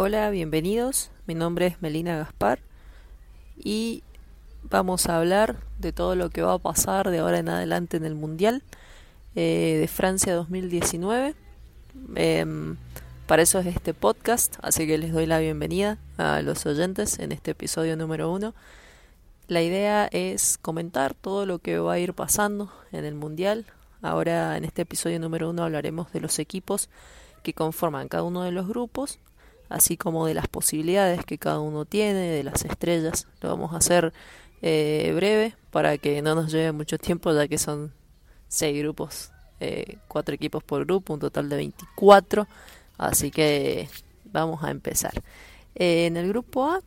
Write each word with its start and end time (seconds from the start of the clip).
Hola, 0.00 0.30
bienvenidos. 0.30 1.10
Mi 1.26 1.34
nombre 1.34 1.66
es 1.66 1.82
Melina 1.82 2.16
Gaspar 2.16 2.60
y 3.56 4.04
vamos 4.62 5.08
a 5.08 5.18
hablar 5.18 5.56
de 5.80 5.92
todo 5.92 6.14
lo 6.14 6.30
que 6.30 6.40
va 6.40 6.52
a 6.52 6.58
pasar 6.60 7.10
de 7.10 7.18
ahora 7.18 7.40
en 7.40 7.48
adelante 7.48 7.96
en 7.96 8.04
el 8.04 8.14
Mundial 8.14 8.62
eh, 9.34 9.76
de 9.80 9.88
Francia 9.88 10.36
2019. 10.36 11.34
Em, 12.14 12.76
para 13.26 13.42
eso 13.42 13.58
es 13.58 13.66
este 13.66 13.92
podcast, 13.92 14.54
así 14.62 14.86
que 14.86 14.98
les 14.98 15.12
doy 15.12 15.26
la 15.26 15.40
bienvenida 15.40 15.98
a 16.16 16.42
los 16.42 16.64
oyentes 16.64 17.18
en 17.18 17.32
este 17.32 17.50
episodio 17.50 17.96
número 17.96 18.30
uno. 18.30 18.54
La 19.48 19.62
idea 19.62 20.08
es 20.12 20.58
comentar 20.58 21.14
todo 21.14 21.44
lo 21.44 21.58
que 21.58 21.80
va 21.80 21.94
a 21.94 21.98
ir 21.98 22.14
pasando 22.14 22.72
en 22.92 23.04
el 23.04 23.16
Mundial. 23.16 23.66
Ahora 24.00 24.56
en 24.58 24.64
este 24.64 24.82
episodio 24.82 25.18
número 25.18 25.50
uno 25.50 25.64
hablaremos 25.64 26.12
de 26.12 26.20
los 26.20 26.38
equipos 26.38 26.88
que 27.42 27.52
conforman 27.52 28.06
cada 28.06 28.22
uno 28.22 28.44
de 28.44 28.52
los 28.52 28.68
grupos 28.68 29.18
así 29.68 29.96
como 29.96 30.26
de 30.26 30.34
las 30.34 30.48
posibilidades 30.48 31.24
que 31.24 31.38
cada 31.38 31.60
uno 31.60 31.84
tiene, 31.84 32.20
de 32.20 32.44
las 32.44 32.64
estrellas. 32.64 33.26
Lo 33.40 33.50
vamos 33.50 33.72
a 33.72 33.78
hacer 33.78 34.12
eh, 34.62 35.12
breve 35.14 35.54
para 35.70 35.98
que 35.98 36.22
no 36.22 36.34
nos 36.34 36.50
lleve 36.50 36.72
mucho 36.72 36.98
tiempo, 36.98 37.32
ya 37.32 37.46
que 37.46 37.58
son 37.58 37.92
seis 38.48 38.78
grupos, 38.78 39.30
eh, 39.60 39.98
cuatro 40.08 40.34
equipos 40.34 40.62
por 40.64 40.84
grupo, 40.84 41.14
un 41.14 41.20
total 41.20 41.48
de 41.48 41.56
24. 41.56 42.46
Así 42.96 43.30
que 43.30 43.88
vamos 44.24 44.62
a 44.64 44.70
empezar. 44.70 45.22
Eh, 45.74 46.06
en 46.06 46.16
el 46.16 46.28
grupo 46.28 46.64
A 46.64 46.80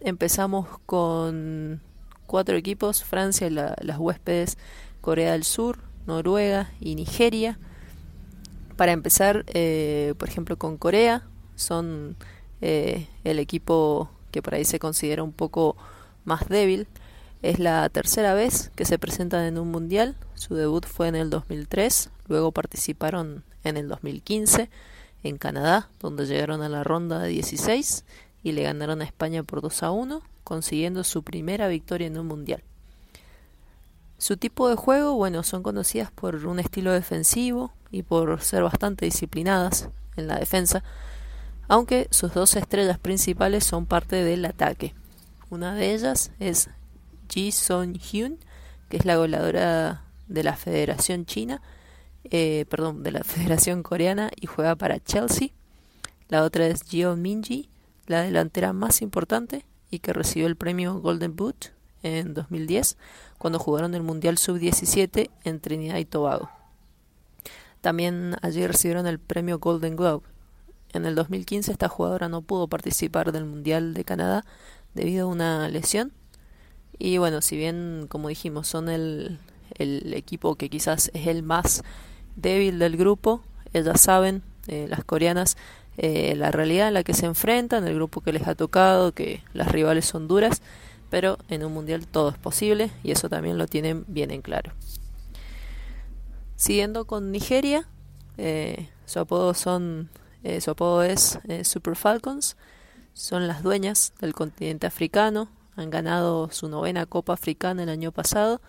empezamos 0.00 0.66
con 0.86 1.80
cuatro 2.26 2.56
equipos, 2.56 3.04
Francia, 3.04 3.48
las 3.50 3.98
huéspedes, 3.98 4.58
Corea 5.00 5.32
del 5.32 5.44
Sur, 5.44 5.78
Noruega 6.06 6.72
y 6.80 6.94
Nigeria. 6.94 7.58
Para 8.76 8.92
empezar, 8.92 9.44
por 9.44 10.28
ejemplo, 10.28 10.56
con 10.56 10.76
Corea, 10.76 11.22
son 11.62 12.16
eh, 12.60 13.08
el 13.24 13.38
equipo 13.38 14.10
que 14.30 14.42
por 14.42 14.54
ahí 14.54 14.64
se 14.64 14.78
considera 14.78 15.22
un 15.22 15.32
poco 15.32 15.76
más 16.24 16.48
débil. 16.48 16.86
Es 17.42 17.58
la 17.58 17.88
tercera 17.88 18.34
vez 18.34 18.70
que 18.76 18.84
se 18.84 18.98
presentan 18.98 19.44
en 19.44 19.58
un 19.58 19.70
mundial. 19.70 20.16
Su 20.34 20.54
debut 20.54 20.86
fue 20.86 21.08
en 21.08 21.16
el 21.16 21.30
2003, 21.30 22.10
luego 22.28 22.52
participaron 22.52 23.44
en 23.64 23.76
el 23.76 23.88
2015 23.88 24.70
en 25.22 25.38
Canadá, 25.38 25.88
donde 26.00 26.26
llegaron 26.26 26.62
a 26.62 26.68
la 26.68 26.84
ronda 26.84 27.20
de 27.20 27.28
16 27.28 28.04
y 28.42 28.52
le 28.52 28.62
ganaron 28.62 29.00
a 29.00 29.04
España 29.04 29.42
por 29.42 29.60
2 29.60 29.82
a 29.82 29.90
1, 29.90 30.22
consiguiendo 30.44 31.04
su 31.04 31.22
primera 31.22 31.68
victoria 31.68 32.08
en 32.08 32.18
un 32.18 32.26
mundial. 32.26 32.62
Su 34.18 34.36
tipo 34.36 34.68
de 34.68 34.76
juego, 34.76 35.14
bueno, 35.14 35.42
son 35.42 35.62
conocidas 35.62 36.10
por 36.12 36.46
un 36.46 36.60
estilo 36.60 36.92
defensivo 36.92 37.72
y 37.90 38.02
por 38.02 38.40
ser 38.40 38.62
bastante 38.62 39.04
disciplinadas 39.04 39.88
en 40.16 40.28
la 40.28 40.38
defensa, 40.38 40.84
aunque 41.72 42.06
sus 42.10 42.34
dos 42.34 42.54
estrellas 42.54 42.98
principales 42.98 43.64
son 43.64 43.86
parte 43.86 44.16
del 44.16 44.44
ataque. 44.44 44.94
Una 45.48 45.74
de 45.74 45.94
ellas 45.94 46.30
es 46.38 46.68
Ji 47.32 47.50
Son 47.50 47.94
Hyun, 47.94 48.38
que 48.90 48.98
es 48.98 49.06
la 49.06 49.16
goleadora 49.16 50.04
de 50.28 50.42
la 50.44 50.54
Federación 50.54 51.24
China, 51.24 51.62
eh, 52.24 52.66
perdón, 52.68 53.02
de 53.02 53.12
la 53.12 53.24
Federación 53.24 53.82
Coreana 53.82 54.30
y 54.38 54.48
juega 54.48 54.76
para 54.76 55.00
Chelsea. 55.00 55.48
La 56.28 56.42
otra 56.42 56.66
es 56.66 56.82
Jeo 56.82 57.16
Minji, 57.16 57.70
la 58.06 58.20
delantera 58.20 58.74
más 58.74 59.00
importante 59.00 59.64
y 59.90 60.00
que 60.00 60.12
recibió 60.12 60.48
el 60.48 60.56
premio 60.56 61.00
Golden 61.00 61.34
Boot 61.34 61.72
en 62.02 62.34
2010 62.34 62.98
cuando 63.38 63.58
jugaron 63.58 63.94
el 63.94 64.02
Mundial 64.02 64.36
Sub-17 64.36 65.30
en 65.44 65.60
Trinidad 65.60 65.96
y 65.96 66.04
Tobago. 66.04 66.50
También 67.80 68.36
allí 68.42 68.66
recibieron 68.66 69.06
el 69.06 69.18
premio 69.18 69.58
Golden 69.58 69.96
Globe 69.96 70.31
en 70.92 71.06
el 71.06 71.14
2015 71.14 71.72
esta 71.72 71.88
jugadora 71.88 72.28
no 72.28 72.42
pudo 72.42 72.68
participar 72.68 73.32
del 73.32 73.44
Mundial 73.44 73.94
de 73.94 74.04
Canadá 74.04 74.44
debido 74.94 75.26
a 75.26 75.30
una 75.30 75.68
lesión. 75.68 76.12
Y 76.98 77.18
bueno, 77.18 77.40
si 77.40 77.56
bien, 77.56 78.06
como 78.08 78.28
dijimos, 78.28 78.68
son 78.68 78.88
el, 78.88 79.38
el 79.78 80.14
equipo 80.14 80.56
que 80.56 80.68
quizás 80.68 81.10
es 81.14 81.26
el 81.26 81.42
más 81.42 81.82
débil 82.36 82.78
del 82.78 82.96
grupo, 82.96 83.42
ellas 83.72 84.00
saben, 84.00 84.42
eh, 84.68 84.86
las 84.88 85.04
coreanas, 85.04 85.56
eh, 85.96 86.34
la 86.36 86.50
realidad 86.50 86.88
en 86.88 86.94
la 86.94 87.02
que 87.02 87.14
se 87.14 87.26
enfrentan, 87.26 87.86
el 87.86 87.94
grupo 87.94 88.20
que 88.20 88.32
les 88.32 88.46
ha 88.46 88.54
tocado, 88.54 89.12
que 89.12 89.42
las 89.52 89.70
rivales 89.72 90.04
son 90.04 90.28
duras, 90.28 90.62
pero 91.10 91.38
en 91.48 91.64
un 91.64 91.72
mundial 91.72 92.06
todo 92.06 92.30
es 92.30 92.38
posible 92.38 92.90
y 93.02 93.10
eso 93.10 93.28
también 93.28 93.58
lo 93.58 93.66
tienen 93.66 94.04
bien 94.08 94.30
en 94.30 94.42
claro. 94.42 94.72
Siguiendo 96.56 97.06
con 97.06 97.32
Nigeria, 97.32 97.88
eh, 98.38 98.88
su 99.04 99.18
apodo 99.18 99.52
son 99.52 100.08
eh, 100.42 100.60
su 100.60 100.70
apodo 100.70 101.02
es 101.02 101.38
eh, 101.48 101.64
Super 101.64 101.96
Falcons. 101.96 102.56
Son 103.14 103.46
las 103.46 103.62
dueñas 103.62 104.12
del 104.20 104.34
continente 104.34 104.86
africano. 104.86 105.48
Han 105.76 105.90
ganado 105.90 106.50
su 106.50 106.68
novena 106.68 107.06
Copa 107.06 107.34
Africana 107.34 107.82
el 107.82 107.88
año 107.88 108.12
pasado, 108.12 108.60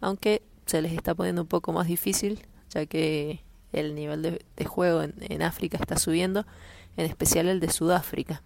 aunque 0.00 0.42
se 0.66 0.82
les 0.82 0.92
está 0.92 1.14
poniendo 1.14 1.42
un 1.42 1.48
poco 1.48 1.72
más 1.72 1.86
difícil, 1.86 2.40
ya 2.70 2.86
que 2.86 3.42
el 3.72 3.94
nivel 3.94 4.22
de, 4.22 4.64
juego 4.64 5.02
en, 5.02 5.42
África 5.42 5.78
está 5.80 5.98
subiendo, 5.98 6.44
en 6.96 7.06
especial 7.06 7.48
el 7.48 7.60
de 7.60 7.70
Sudáfrica. 7.70 8.42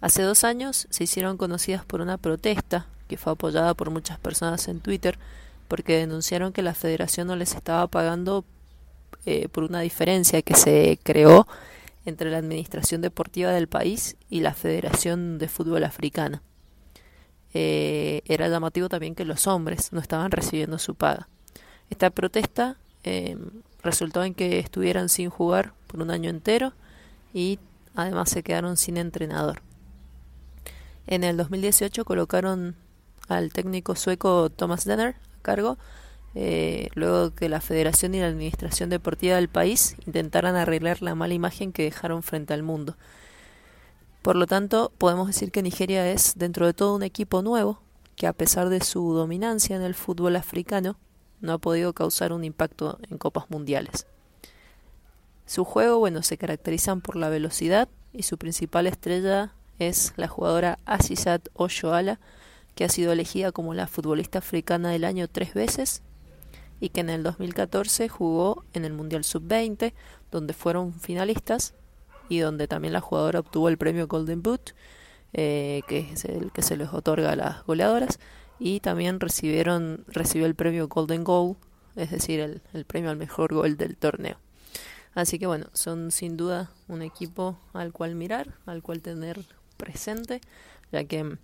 Hace 0.00 0.22
dos 0.22 0.44
años 0.44 0.86
se 0.90 1.04
hicieron 1.04 1.36
conocidas 1.36 1.84
por 1.84 2.00
una 2.00 2.16
protesta 2.16 2.86
que 3.06 3.16
fue 3.16 3.32
apoyada 3.32 3.74
por 3.74 3.90
muchas 3.90 4.18
personas 4.18 4.66
en 4.68 4.80
Twitter 4.80 5.18
porque 5.68 5.98
denunciaron 5.98 6.52
que 6.52 6.62
la 6.62 6.74
federación 6.74 7.28
no 7.28 7.36
les 7.36 7.54
estaba 7.54 7.86
pagando 7.86 8.44
eh, 9.26 9.48
por 9.48 9.64
una 9.64 9.80
diferencia 9.80 10.42
que 10.42 10.54
se 10.54 10.98
creó 11.02 11.46
entre 12.04 12.30
la 12.30 12.38
Administración 12.38 13.00
Deportiva 13.00 13.50
del 13.50 13.68
país 13.68 14.16
y 14.28 14.40
la 14.40 14.54
Federación 14.54 15.38
de 15.38 15.48
Fútbol 15.48 15.84
Africana. 15.84 16.42
Eh, 17.52 18.22
era 18.26 18.48
llamativo 18.48 18.88
también 18.88 19.14
que 19.14 19.24
los 19.24 19.46
hombres 19.46 19.92
no 19.92 20.00
estaban 20.00 20.30
recibiendo 20.30 20.78
su 20.78 20.94
paga. 20.94 21.28
Esta 21.90 22.10
protesta 22.10 22.76
eh, 23.02 23.36
resultó 23.82 24.22
en 24.22 24.34
que 24.34 24.58
estuvieran 24.58 25.08
sin 25.08 25.30
jugar 25.30 25.72
por 25.86 26.00
un 26.00 26.10
año 26.10 26.30
entero 26.30 26.72
y 27.34 27.58
además 27.94 28.30
se 28.30 28.42
quedaron 28.42 28.76
sin 28.76 28.96
entrenador. 28.96 29.62
En 31.06 31.24
el 31.24 31.36
2018 31.36 32.04
colocaron 32.04 32.76
al 33.28 33.52
técnico 33.52 33.96
sueco 33.96 34.50
Thomas 34.50 34.84
Denner 34.84 35.16
a 35.38 35.42
cargo 35.42 35.78
eh, 36.34 36.88
luego 36.94 37.34
que 37.34 37.48
la 37.48 37.60
federación 37.60 38.14
y 38.14 38.20
la 38.20 38.28
administración 38.28 38.88
deportiva 38.88 39.36
del 39.36 39.48
país 39.48 39.96
intentaran 40.06 40.54
arreglar 40.54 41.02
la 41.02 41.14
mala 41.14 41.34
imagen 41.34 41.72
que 41.72 41.82
dejaron 41.82 42.22
frente 42.22 42.54
al 42.54 42.62
mundo. 42.62 42.96
Por 44.22 44.36
lo 44.36 44.46
tanto, 44.46 44.92
podemos 44.98 45.26
decir 45.26 45.50
que 45.50 45.62
Nigeria 45.62 46.10
es, 46.10 46.34
dentro 46.36 46.66
de 46.66 46.74
todo, 46.74 46.94
un 46.94 47.02
equipo 47.02 47.42
nuevo 47.42 47.80
que, 48.16 48.26
a 48.26 48.32
pesar 48.32 48.68
de 48.68 48.80
su 48.82 49.14
dominancia 49.14 49.74
en 49.74 49.82
el 49.82 49.94
fútbol 49.94 50.36
africano, 50.36 50.96
no 51.40 51.54
ha 51.54 51.58
podido 51.58 51.94
causar 51.94 52.32
un 52.32 52.44
impacto 52.44 52.98
en 53.10 53.18
copas 53.18 53.50
mundiales. 53.50 54.06
Su 55.46 55.64
juego, 55.64 55.98
bueno, 55.98 56.22
se 56.22 56.36
caracterizan 56.36 57.00
por 57.00 57.16
la 57.16 57.28
velocidad 57.28 57.88
y 58.12 58.22
su 58.22 58.38
principal 58.38 58.86
estrella 58.86 59.54
es 59.78 60.12
la 60.16 60.28
jugadora 60.28 60.78
Asisat 60.84 61.48
Oshoala, 61.54 62.20
que 62.74 62.84
ha 62.84 62.88
sido 62.88 63.10
elegida 63.10 63.50
como 63.50 63.74
la 63.74 63.88
futbolista 63.88 64.38
africana 64.38 64.90
del 64.90 65.04
año 65.04 65.26
tres 65.26 65.54
veces 65.54 66.02
y 66.80 66.88
que 66.88 67.00
en 67.00 67.10
el 67.10 67.22
2014 67.22 68.08
jugó 68.08 68.64
en 68.72 68.84
el 68.84 68.92
Mundial 68.92 69.24
Sub-20, 69.24 69.92
donde 70.30 70.54
fueron 70.54 70.94
finalistas 70.94 71.74
y 72.28 72.38
donde 72.38 72.68
también 72.68 72.92
la 72.92 73.00
jugadora 73.00 73.40
obtuvo 73.40 73.68
el 73.68 73.76
premio 73.76 74.06
Golden 74.08 74.42
Boot, 74.42 74.74
eh, 75.32 75.82
que 75.86 76.00
es 76.12 76.24
el 76.24 76.52
que 76.52 76.62
se 76.62 76.76
les 76.76 76.88
otorga 76.92 77.32
a 77.32 77.36
las 77.36 77.64
goleadoras, 77.64 78.18
y 78.58 78.80
también 78.80 79.20
recibieron 79.20 80.04
recibió 80.08 80.46
el 80.46 80.54
premio 80.54 80.88
Golden 80.88 81.24
Goal, 81.24 81.56
es 81.96 82.10
decir, 82.10 82.40
el, 82.40 82.62
el 82.72 82.84
premio 82.84 83.10
al 83.10 83.16
mejor 83.16 83.52
gol 83.54 83.76
del 83.76 83.96
torneo. 83.96 84.38
Así 85.14 85.38
que 85.38 85.46
bueno, 85.46 85.66
son 85.72 86.12
sin 86.12 86.36
duda 86.36 86.70
un 86.88 87.02
equipo 87.02 87.58
al 87.72 87.92
cual 87.92 88.14
mirar, 88.14 88.54
al 88.66 88.82
cual 88.82 89.02
tener 89.02 89.44
presente, 89.76 90.40
ya 90.92 91.04
que, 91.04 91.36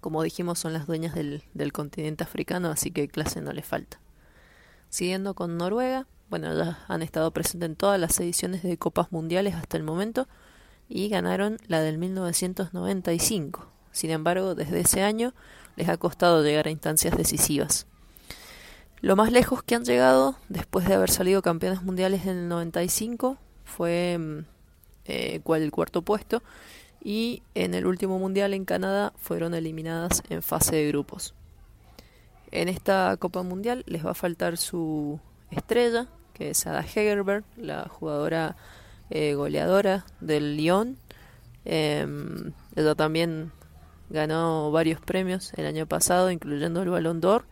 como 0.00 0.22
dijimos, 0.22 0.58
son 0.58 0.72
las 0.74 0.86
dueñas 0.86 1.14
del, 1.14 1.42
del 1.54 1.72
continente 1.72 2.24
africano, 2.24 2.68
así 2.68 2.90
que 2.90 3.08
clase 3.08 3.40
no 3.40 3.52
le 3.52 3.62
falta. 3.62 3.98
Siguiendo 4.90 5.34
con 5.34 5.56
Noruega, 5.56 6.06
bueno, 6.28 6.52
ya 6.56 6.84
han 6.88 7.02
estado 7.02 7.30
presentes 7.30 7.70
en 7.70 7.76
todas 7.76 7.98
las 7.98 8.18
ediciones 8.18 8.62
de 8.64 8.76
Copas 8.76 9.12
Mundiales 9.12 9.54
hasta 9.54 9.76
el 9.76 9.84
momento 9.84 10.26
y 10.88 11.08
ganaron 11.08 11.58
la 11.68 11.80
del 11.80 11.96
1995. 11.96 13.66
Sin 13.92 14.10
embargo, 14.10 14.56
desde 14.56 14.80
ese 14.80 15.02
año 15.02 15.32
les 15.76 15.88
ha 15.88 15.96
costado 15.96 16.42
llegar 16.42 16.66
a 16.66 16.70
instancias 16.70 17.16
decisivas. 17.16 17.86
Lo 19.00 19.14
más 19.14 19.30
lejos 19.30 19.62
que 19.62 19.76
han 19.76 19.84
llegado, 19.84 20.34
después 20.48 20.86
de 20.86 20.94
haber 20.94 21.10
salido 21.10 21.40
campeones 21.40 21.82
mundiales 21.82 22.26
en 22.26 22.36
el 22.36 22.48
95, 22.48 23.38
fue 23.64 24.18
mm, 24.18 24.38
eh, 25.06 25.40
el 25.46 25.70
cuarto 25.70 26.02
puesto 26.02 26.42
y 27.02 27.42
en 27.54 27.74
el 27.74 27.86
último 27.86 28.18
mundial 28.18 28.54
en 28.54 28.64
Canadá 28.64 29.12
fueron 29.16 29.54
eliminadas 29.54 30.22
en 30.28 30.42
fase 30.42 30.76
de 30.76 30.88
grupos. 30.88 31.34
En 32.52 32.68
esta 32.68 33.16
Copa 33.18 33.42
Mundial 33.42 33.84
les 33.86 34.04
va 34.04 34.10
a 34.12 34.14
faltar 34.14 34.56
su 34.56 35.20
estrella, 35.50 36.08
que 36.34 36.50
es 36.50 36.66
Ada 36.66 36.82
Hegerberg, 36.82 37.44
la 37.56 37.88
jugadora 37.88 38.56
eh, 39.10 39.34
goleadora 39.34 40.04
del 40.20 40.56
Lyon, 40.56 40.98
Em, 41.64 42.52
ella 42.74 42.94
también 42.94 43.52
ganó 44.08 44.70
varios 44.70 45.00
premios 45.00 45.52
el 45.56 45.66
año 45.66 45.86
pasado, 45.86 46.30
incluyendo 46.30 46.82
el 46.82 46.90
Ballon 46.90 47.20
d'Or, 47.20 47.44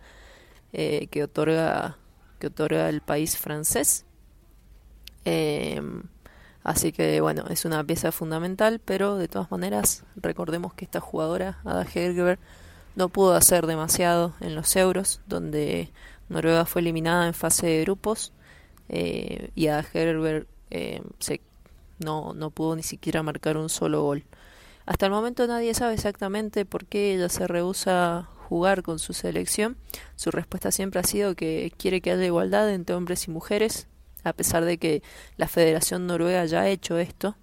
eh, 0.73 1.09
que 1.09 1.25
otorga 1.25 1.99
que 2.39 2.49
otorga 2.49 2.89
el 2.89 3.01
país 3.01 3.37
francés. 3.37 4.07
Em, 5.25 6.05
así 6.63 6.93
que 6.93 7.21
bueno, 7.21 7.45
es 7.51 7.65
una 7.65 7.85
pieza 7.85 8.13
fundamental, 8.13 8.81
pero 8.85 9.17
de 9.17 9.29
todas 9.29 9.51
maneras 9.51 10.05
recordemos 10.17 10.75
que 10.75 10.85
esta 10.85 11.01
jugadora, 11.01 11.59
Ada 11.65 11.83
Hegerberg, 11.83 12.39
no 12.99 13.09
pudo 13.09 13.35
hacer 13.35 13.69
demasiado 13.69 14.35
en 14.41 14.57
los 14.57 14.75
euros, 14.75 15.21
donde 15.29 15.93
Noruega 16.29 16.65
fue 16.65 16.81
eliminada 16.81 17.29
en 17.29 17.33
fase 17.33 17.69
de 17.69 17.83
grupos 17.83 18.33
eh, 18.89 19.51
y 19.55 19.69
Ada 19.69 19.87
Hegerberg 19.95 20.49
eh, 20.71 21.01
se, 21.21 21.41
no, 22.01 22.35
no 22.35 22.51
pudo 22.51 22.75
ni 22.75 22.83
siquiera 22.83 23.23
marcar 23.23 23.57
un 23.57 23.69
solo 23.69 24.03
gol. 24.03 24.25
Hasta 24.85 25.07
el 25.07 25.13
momento 25.13 25.47
nadie 25.47 25.75
sabe 25.75 25.95
exactamente 25.95 26.65
por 26.65 26.87
qué 26.87 27.15
ella 27.15 27.29
se 27.29 27.47
rehúsa 27.47 28.29
jugar 28.49 28.83
con 28.83 28.99
su 28.99 29.13
selección. 29.13 29.77
Su 30.17 30.33
respuesta 30.33 30.73
siempre 30.73 30.99
ha 30.99 31.05
sido 31.05 31.37
que 31.37 31.73
quiere 31.79 32.01
que 32.01 32.11
haya 32.11 32.25
igualdad 32.25 32.69
entre 32.69 32.97
hombres 32.97 33.29
y 33.29 33.31
mujeres, 33.31 33.87
a 34.25 34.33
pesar 34.33 34.65
de 34.65 34.79
que 34.79 35.05
la 35.37 35.47
Federación 35.47 36.09
Noruega 36.09 36.45
ya 36.47 36.63
ha 36.63 36.69
hecho 36.69 36.99
esto. 36.99 37.37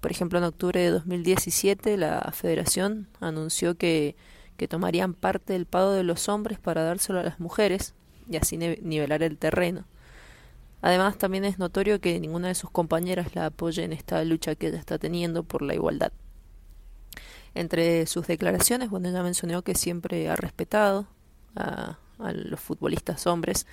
Por 0.00 0.10
ejemplo, 0.10 0.38
en 0.40 0.44
octubre 0.46 0.80
de 0.80 0.90
2017 0.90 1.96
la 1.96 2.32
Federación 2.34 3.06
anunció 3.20 3.76
que, 3.76 4.16
que 4.56 4.68
tomarían 4.68 5.14
parte 5.14 5.52
del 5.52 5.66
pago 5.66 5.92
de 5.92 6.04
los 6.04 6.28
hombres 6.28 6.58
para 6.58 6.82
dárselo 6.82 7.20
a 7.20 7.24
las 7.24 7.40
mujeres 7.40 7.94
y 8.28 8.36
así 8.36 8.56
nivelar 8.56 9.22
el 9.22 9.38
terreno. 9.38 9.84
Además, 10.82 11.16
también 11.16 11.44
es 11.44 11.58
notorio 11.58 12.00
que 12.00 12.20
ninguna 12.20 12.48
de 12.48 12.54
sus 12.54 12.70
compañeras 12.70 13.34
la 13.34 13.46
apoya 13.46 13.84
en 13.84 13.92
esta 13.92 14.22
lucha 14.24 14.54
que 14.54 14.68
ella 14.68 14.78
está 14.78 14.98
teniendo 14.98 15.42
por 15.42 15.62
la 15.62 15.74
igualdad. 15.74 16.12
Entre 17.54 18.06
sus 18.06 18.26
declaraciones, 18.26 18.90
bueno, 18.90 19.08
ella 19.08 19.22
mencionó 19.22 19.62
que 19.62 19.74
siempre 19.74 20.28
ha 20.28 20.36
respetado 20.36 21.06
a, 21.56 21.98
los 22.18 22.60
futbolistas 22.60 23.26
hombres 23.26 23.66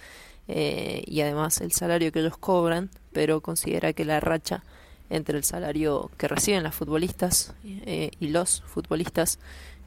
eh, 0.48 1.04
y 1.06 1.22
además 1.22 1.62
el 1.62 1.72
salario 1.74 2.12
que 2.12 2.20
ellos 2.20 2.38
cobran, 2.38 2.90
pero 3.12 3.42
considera 3.42 3.94
que 3.94 4.04
la 4.04 4.20
racha 4.20 4.64
entre 5.10 5.38
el 5.38 5.44
salario 5.44 6.10
que 6.18 6.28
reciben 6.28 6.64
las 6.64 6.74
futbolistas 6.74 7.54
eh, 7.66 8.12
y 8.20 8.30
los 8.30 8.62
futbolistas 8.62 9.40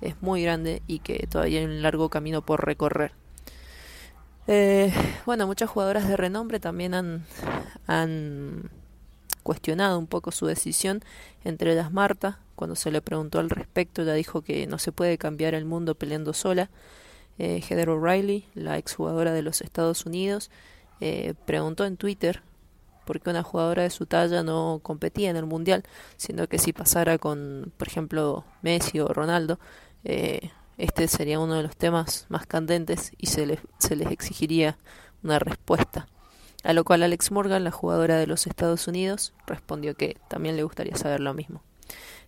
es 0.05 0.21
muy 0.23 0.43
grande 0.43 0.83
y 0.87 1.01
que 1.01 1.27
todavía 1.29 1.61
hay 1.61 1.65
un 1.65 1.83
largo 1.83 2.09
camino 2.09 2.43
por 2.43 2.65
recorrer. 2.65 3.13
Eh, 4.47 4.93
bueno, 5.25 5.47
muchas 5.47 5.71
jugadoras 5.71 6.07
de 6.07 6.17
renombre 6.17 6.61
también 6.61 6.95
han, 7.87 8.71
cuestionado 9.43 9.99
un 9.99 10.07
poco 10.07 10.31
su 10.31 10.47
decisión, 10.47 11.03
entre 11.45 11.73
ellas 11.73 11.93
Marta, 11.93 12.39
cuando 12.55 12.77
se 12.77 12.91
le 12.91 13.03
preguntó 13.03 13.41
al 13.41 13.51
respecto, 13.51 14.03
ella 14.03 14.15
dijo 14.15 14.43
que 14.43 14.67
no 14.67 14.79
se 14.79 14.93
puede 14.93 15.19
cambiar 15.19 15.55
el 15.55 15.65
mundo 15.65 15.95
peleando 15.95 16.33
sola. 16.33 16.71
Eh, 17.39 17.61
Heather 17.69 17.91
O'Reilly, 17.91 18.47
la 18.55 18.79
exjugadora 18.79 19.33
de 19.33 19.43
los 19.43 19.61
Estados 19.61 20.07
Unidos, 20.07 20.51
eh, 21.01 21.35
preguntó 21.47 21.85
en 21.85 21.97
Twitter 21.97 22.43
por 23.05 23.21
qué 23.21 23.31
una 23.31 23.43
jugadora 23.43 23.83
de 23.83 23.91
su 23.91 24.07
talla 24.07 24.43
no 24.43 24.81
competía 24.83 25.31
en 25.31 25.37
el 25.37 25.47
Mundial, 25.47 25.85
siendo 26.17 26.49
que 26.49 26.59
si 26.59 26.73
pasara 26.73 27.19
con, 27.19 27.73
por 27.77 27.89
ejemplo, 27.89 28.45
Messi 28.63 29.01
o 29.01 29.09
Ronaldo, 29.09 29.59
eh, 30.05 30.51
este 30.77 31.09
sería 31.09 31.39
uno 31.39 31.55
de 31.55 31.63
los 31.63 31.77
temas 31.77 32.27
más 32.29 32.47
candentes 32.47 33.13
y 33.19 33.27
se 33.27 33.47
les, 33.47 33.61
se 33.79 33.97
les 33.97 34.11
exigiría 34.11 34.77
una 35.23 35.39
respuesta. 35.39 36.09
A 36.63 36.73
lo 36.73 36.85
cual 36.85 37.03
Alex 37.03 37.31
Morgan, 37.31 37.63
la 37.63 37.71
jugadora 37.71 38.17
de 38.17 38.27
los 38.27 38.47
Estados 38.47 38.89
Unidos, 38.89 39.35
respondió 39.47 39.95
que 39.95 40.17
también 40.29 40.57
le 40.57 40.63
gustaría 40.63 40.97
saber 40.97 41.21
lo 41.21 41.35
mismo. 41.35 41.63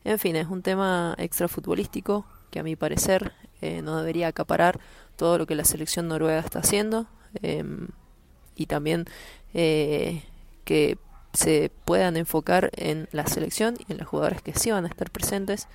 En 0.05 0.19
fin, 0.19 0.37
es 0.37 0.47
un 0.47 0.63
tema 0.63 1.15
extrafutbolístico 1.19 2.27
que 2.51 2.61
a 2.61 2.63
mi 2.63 2.77
parecer 2.77 3.33
eh, 3.61 3.83
no 3.83 3.99
debería 3.99 4.29
acaparar 4.29 4.79
todo 5.17 5.39
lo 5.39 5.47
que 5.47 5.55
la 5.55 5.65
selección 5.65 6.09
noruega 6.09 6.39
está 6.39 6.61
haciendo 6.61 7.07
em, 7.43 7.89
y 8.55 8.67
también 8.67 9.07
eh, 9.55 10.23
que 10.65 10.99
se 11.33 11.71
puedan 11.85 12.17
enfocar 12.17 12.71
en 12.77 13.09
la 13.13 13.27
selección 13.27 13.77
y 13.89 13.93
en 13.93 13.99
los 13.99 14.07
jugadores 14.07 14.43
que 14.43 14.55
sí 14.55 14.71
van 14.71 14.85
a 14.85 14.89
estar 14.89 15.11
presentes 15.11 15.69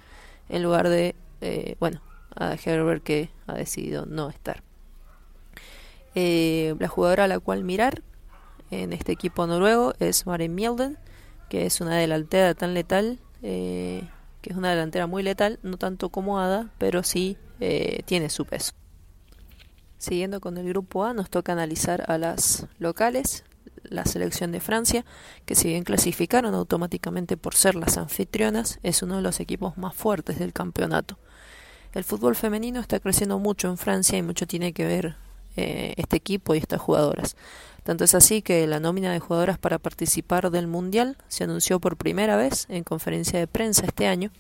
en 0.50 0.64
lugar 0.64 0.90
de, 0.90 1.16
eh, 1.42 1.76
bueno, 1.80 2.02
a 2.36 2.54
Herbert 2.54 3.04
que 3.04 3.30
ha 3.48 3.54
decidido 3.54 4.06
no 4.06 4.30
estar. 4.30 4.64
la 6.16 6.88
jugadora 6.88 7.26
a 7.26 7.28
la 7.28 7.40
cual 7.40 7.64
mirar 7.64 8.02
en 8.70 8.94
este 8.94 9.12
equipo 9.12 9.48
noruego 9.48 9.94
es 10.00 10.26
Maren 10.26 10.56
Mielden, 10.56 10.98
que 11.50 11.66
es 11.66 11.82
una 11.82 11.98
delantera 11.98 12.54
tan 12.54 12.74
letal 12.74 13.20
que 14.42 14.50
es 14.50 14.58
una 14.58 14.72
delantera 14.72 15.08
muy 15.08 15.24
letal, 15.24 15.60
no 15.64 15.78
tanto 15.78 16.10
como 16.10 16.40
Ada, 16.40 16.72
pero 16.78 17.04
sí 17.04 17.38
eh, 17.60 18.02
tiene 18.06 18.30
su 18.30 18.46
peso. 18.46 18.74
Siguiendo 19.98 20.42
con 20.42 20.58
el 20.58 20.68
grupo 20.68 21.06
A, 21.06 21.14
nos 21.14 21.30
toca 21.30 21.52
analizar 21.52 22.10
a 22.10 22.18
las 22.18 22.66
locales, 22.80 23.44
la 23.84 24.06
selección 24.06 24.52
de 24.52 24.60
Francia, 24.60 25.06
que 25.46 25.54
si 25.54 25.68
bien 25.68 25.84
clasificaron 25.84 26.56
automáticamente 26.56 27.38
por 27.38 27.54
ser 27.54 27.76
las 27.76 27.98
anfitrionas, 27.98 28.80
es 28.82 29.04
uno 29.04 29.18
de 29.18 29.22
los 29.22 29.40
equipos 29.40 29.78
más 29.78 29.94
fuertes 29.94 30.40
del 30.40 30.54
campeonato. 30.54 31.20
El 31.94 32.04
fútbol 32.04 32.36
femenino 32.36 32.80
está 32.80 33.00
creciendo 33.00 33.38
mucho 33.40 33.68
en 33.68 33.78
Francia 33.78 34.18
y 34.18 34.22
mucho 34.22 34.48
tiene 34.48 34.72
que 34.72 34.86
ver 34.86 35.16
eh, 35.58 35.94
este 35.98 36.16
equipo 36.16 36.56
y 36.56 36.60
estas 36.60 36.80
jugadoras. 36.80 37.36
Tanto 37.84 38.04
es 38.06 38.16
así 38.16 38.42
que 38.42 38.66
la 38.68 38.80
nómina 38.80 39.12
de 39.12 39.20
jugadoras 39.20 39.58
para 39.58 39.80
participar 39.80 40.52
del 40.52 40.68
Mundial 40.68 41.18
se 41.28 41.44
anunció 41.44 41.80
por 41.80 41.98
primera 41.98 42.38
vez 42.38 42.66
en 42.70 42.84
conferencia 42.84 43.40
de 43.40 43.48
prensa 43.48 43.86
este 43.86 44.08
año, 44.08 44.32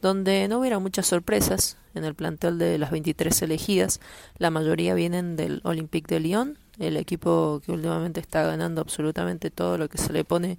donde 0.00 0.48
no 0.48 0.60
hubiera 0.60 0.78
muchas 0.78 1.06
sorpresas 1.06 1.76
en 1.94 2.04
el 2.04 2.14
plantel 2.14 2.56
de 2.56 2.78
las 2.78 2.90
23 2.90 3.42
elegidas. 3.42 4.00
La 4.38 4.50
mayoría 4.50 4.94
vienen 4.94 5.36
del 5.36 5.60
Olympique 5.64 6.14
de 6.14 6.20
Lyon, 6.20 6.58
el 6.78 6.96
equipo 6.96 7.60
que 7.66 7.72
últimamente 7.72 8.20
está 8.20 8.44
ganando 8.44 8.80
absolutamente 8.80 9.50
todo 9.50 9.76
lo 9.76 9.88
que 9.88 9.98
se 9.98 10.12
le 10.12 10.24
pone 10.24 10.58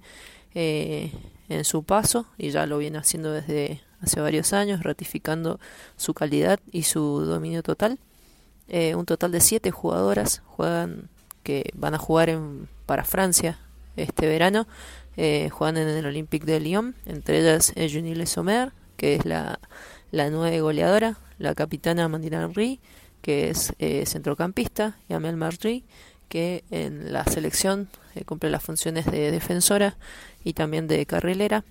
eh, 0.54 1.12
en 1.48 1.64
su 1.64 1.82
paso 1.82 2.26
y 2.38 2.50
ya 2.50 2.66
lo 2.66 2.78
viene 2.78 2.98
haciendo 2.98 3.32
desde 3.32 3.80
hace 4.00 4.20
varios 4.20 4.52
años, 4.52 4.82
ratificando 4.82 5.60
su 5.96 6.14
calidad 6.14 6.60
y 6.70 6.84
su 6.84 7.20
dominio 7.20 7.62
total. 7.62 7.98
Eh, 8.68 8.94
un 8.94 9.06
total 9.06 9.32
de 9.32 9.40
siete 9.40 9.70
jugadoras 9.70 10.42
juegan 10.46 11.08
que 11.42 11.70
van 11.74 11.94
a 11.94 11.98
jugar 11.98 12.28
en, 12.28 12.68
para 12.86 13.04
Francia 13.04 13.58
este 13.96 14.26
verano. 14.26 14.66
Eh, 15.16 15.50
juegan 15.50 15.76
en 15.76 15.88
el 15.88 16.06
Olympique 16.06 16.46
de 16.46 16.60
Lyon, 16.60 16.94
entre 17.04 17.40
ellas 17.40 17.72
Junile 17.76 18.26
Sommer, 18.26 18.72
que 18.96 19.16
es 19.16 19.24
la, 19.24 19.58
la 20.10 20.30
nueva 20.30 20.56
goleadora, 20.58 21.18
la 21.38 21.54
capitana 21.54 22.04
Amandine 22.04 22.36
Henry, 22.36 22.80
que 23.22 23.50
es 23.50 23.72
eh, 23.78 24.04
centrocampista, 24.06 24.96
y 25.08 25.14
Amel 25.14 25.36
Marry, 25.36 25.84
que 26.28 26.64
en 26.70 27.12
la 27.12 27.24
selección 27.24 27.88
eh, 28.14 28.24
cumple 28.24 28.50
las 28.50 28.62
funciones 28.62 29.06
de 29.06 29.30
defensora 29.30 29.96
y 30.44 30.52
también 30.54 30.86
de 30.86 31.04
carrilera, 31.06 31.64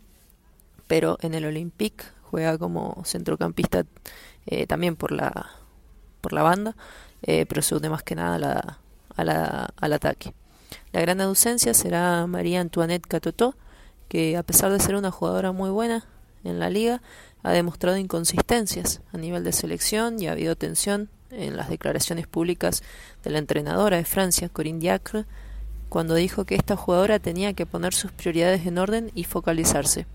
pero 0.87 1.17
en 1.21 1.33
el 1.33 1.45
Olympique 1.45 2.03
juega 2.29 2.57
como 2.57 3.01
centrocampista 3.05 3.85
eh, 4.45 4.67
también 4.67 4.95
por 4.95 5.11
la, 5.11 5.51
por 6.21 6.33
la 6.33 6.43
banda, 6.43 6.75
pero 7.21 7.61
se 7.61 7.75
une 7.75 7.89
más 7.89 8.01
que 8.03 8.15
nada 8.15 8.39
la, 8.39 8.79
al 9.75 9.93
ataque. 9.93 10.33
La 10.93 11.01
gran 11.01 11.21
ausencia 11.21 11.73
será 11.73 12.25
María 12.27 12.61
Antoinette 12.61 13.07
Catotó, 13.07 13.55
que 14.07 14.37
a 14.37 14.43
pesar 14.43 14.71
de 14.71 14.79
ser 14.79 14.95
una 14.95 15.11
jugadora 15.11 15.51
muy 15.51 15.69
buena 15.69 16.05
en 16.43 16.59
la 16.59 16.69
liga, 16.69 17.01
ha 17.43 17.51
demostrado 17.51 17.97
inconsistencias 17.97 19.01
a 19.13 19.17
nivel 19.17 19.43
de 19.43 19.53
selección 19.53 20.21
y 20.21 20.27
ha 20.27 20.33
habido 20.33 20.55
tensión 20.55 21.09
en 21.31 21.55
las 21.57 21.69
declaraciones 21.69 22.27
públicas 22.27 22.83
de 23.23 23.29
la 23.29 23.39
entrenadora 23.39 23.97
de 23.97 24.05
Francia, 24.05 24.49
Corinne 24.49 24.79
Diacre, 24.79 25.25
cuando 25.89 26.15
dijo 26.15 26.45
que 26.45 26.55
esta 26.55 26.75
jugadora 26.75 27.19
tenía 27.19 27.53
que 27.53 27.65
poner 27.65 27.93
sus 27.93 28.11
prioridades 28.11 28.65
en 28.65 28.77
orden 28.77 29.11
y 29.15 29.23
focalizarse. 29.23 30.05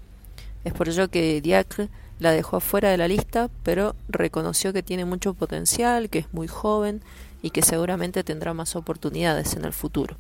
Es 0.65 0.73
por 0.73 0.89
ello 0.89 1.09
que 1.09 1.41
Diacre 1.41 1.89
la 2.25 2.33
dejó 2.33 2.57
afuera 2.57 2.91
de 2.91 2.97
la 2.97 3.07
lista, 3.07 3.51
pero 3.63 3.95
reconoció 4.09 4.73
que 4.73 4.83
tiene 4.83 5.05
mucho 5.05 5.35
potencial, 5.35 6.11
que 6.11 6.21
es 6.21 6.33
muy 6.33 6.49
joven 6.49 7.03
y 7.43 7.51
que 7.51 7.63
seguramente 7.63 8.25
tendrá 8.25 8.55
más 8.55 8.75
oportunidades 8.75 9.55
en 9.55 9.65
el 9.65 9.73
futuro. 9.73 10.17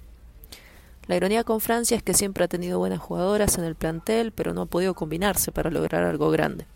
La 1.06 1.16
ironía 1.16 1.44
con 1.44 1.60
Francia 1.60 1.96
es 1.96 2.02
que 2.02 2.14
siempre 2.14 2.44
ha 2.44 2.48
tenido 2.48 2.78
buenas 2.78 3.00
jugadoras 3.00 3.58
en 3.58 3.64
el 3.64 3.74
plantel, 3.74 4.32
pero 4.32 4.54
no 4.54 4.62
ha 4.62 4.66
podido 4.66 4.94
combinarse 4.94 5.50
para 5.50 5.70
lograr 5.70 6.04
algo 6.04 6.30
grande. 6.30 6.66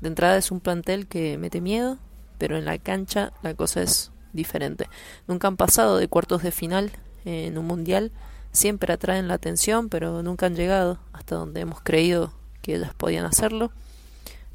De 0.00 0.08
entrada 0.08 0.36
es 0.36 0.50
un 0.50 0.60
plantel 0.60 1.06
que 1.06 1.36
mete 1.36 1.60
miedo, 1.60 1.98
pero 2.38 2.56
en 2.56 2.64
la 2.64 2.78
cancha 2.78 3.32
la 3.42 3.54
cosa 3.54 3.82
es 3.82 4.12
diferente. 4.32 4.88
Nunca 5.26 5.48
han 5.48 5.56
pasado 5.56 5.98
de 5.98 6.08
cuartos 6.08 6.42
de 6.42 6.52
final 6.52 6.92
en 7.24 7.58
un 7.58 7.66
mundial, 7.66 8.12
siempre 8.52 8.92
atraen 8.92 9.28
la 9.28 9.34
atención, 9.34 9.88
pero 9.88 10.22
nunca 10.22 10.46
han 10.46 10.56
llegado 10.56 10.98
hasta 11.12 11.34
donde 11.34 11.60
hemos 11.60 11.80
creído 11.80 12.32
que 12.62 12.76
ellas 12.76 12.94
podían 12.94 13.24
hacerlo. 13.24 13.72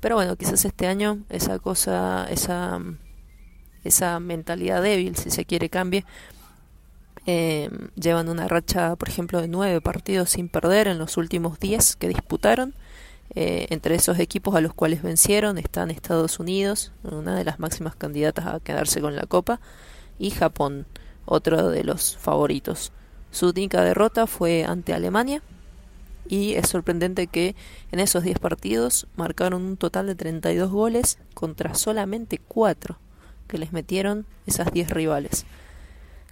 Pero 0.06 0.18
bueno, 0.18 0.36
quizás 0.36 0.64
este 0.66 0.86
año 0.86 1.24
esa 1.30 1.58
cosa, 1.58 2.28
esa 2.30 2.80
esa 3.84 4.20
mentalidad 4.20 4.84
débil, 4.84 5.16
si 5.16 5.32
se 5.32 5.46
quiere, 5.46 5.68
cambie. 5.68 6.06
Eh, 7.26 7.72
llevan 7.96 8.30
una 8.30 8.48
racha, 8.48 8.96
por 8.98 9.10
ejemplo, 9.10 9.42
de 9.42 9.48
nueve 9.48 9.82
partidos 9.82 10.30
sin 10.30 10.48
perder 10.48 10.88
en 10.88 11.00
los 11.00 11.18
últimos 11.18 11.60
diez 11.60 11.96
que 11.96 12.08
disputaron. 12.08 12.76
Eh, 13.34 13.66
entre 13.72 13.96
esos 13.96 14.20
equipos 14.20 14.54
a 14.54 14.62
los 14.62 14.76
cuales 14.76 15.02
vencieron 15.02 15.58
están 15.58 15.90
Estados 15.90 16.40
Unidos, 16.40 16.92
una 17.02 17.36
de 17.36 17.44
las 17.44 17.58
máximas 17.58 17.96
candidatas 17.96 18.46
a 18.46 18.60
quedarse 18.60 19.02
con 19.02 19.16
la 19.16 19.26
Copa, 19.26 19.60
y 20.20 20.30
Japón, 20.30 20.86
otro 21.26 21.70
de 21.72 21.84
los 21.84 22.16
favoritos. 22.16 22.92
Su 23.32 23.50
única 23.50 23.82
derrota 23.82 24.28
fue 24.28 24.66
ante 24.66 24.94
Alemania 24.94 25.42
y 26.28 26.54
es 26.54 26.70
sorprendente 26.70 27.28
que 27.28 27.56
en 27.92 28.00
esos 28.00 28.24
10 28.24 28.40
partidos 28.40 29.08
marcaron 29.16 29.64
un 29.64 29.78
total 29.78 30.08
de 30.08 30.16
32 30.16 30.72
goles 30.72 31.20
contra 31.34 31.76
solamente 31.76 32.40
4 32.40 32.98
que 33.48 33.58
les 33.58 33.72
metieron 33.74 34.26
esas 34.46 34.72
10 34.72 34.90
rivales. 34.90 35.46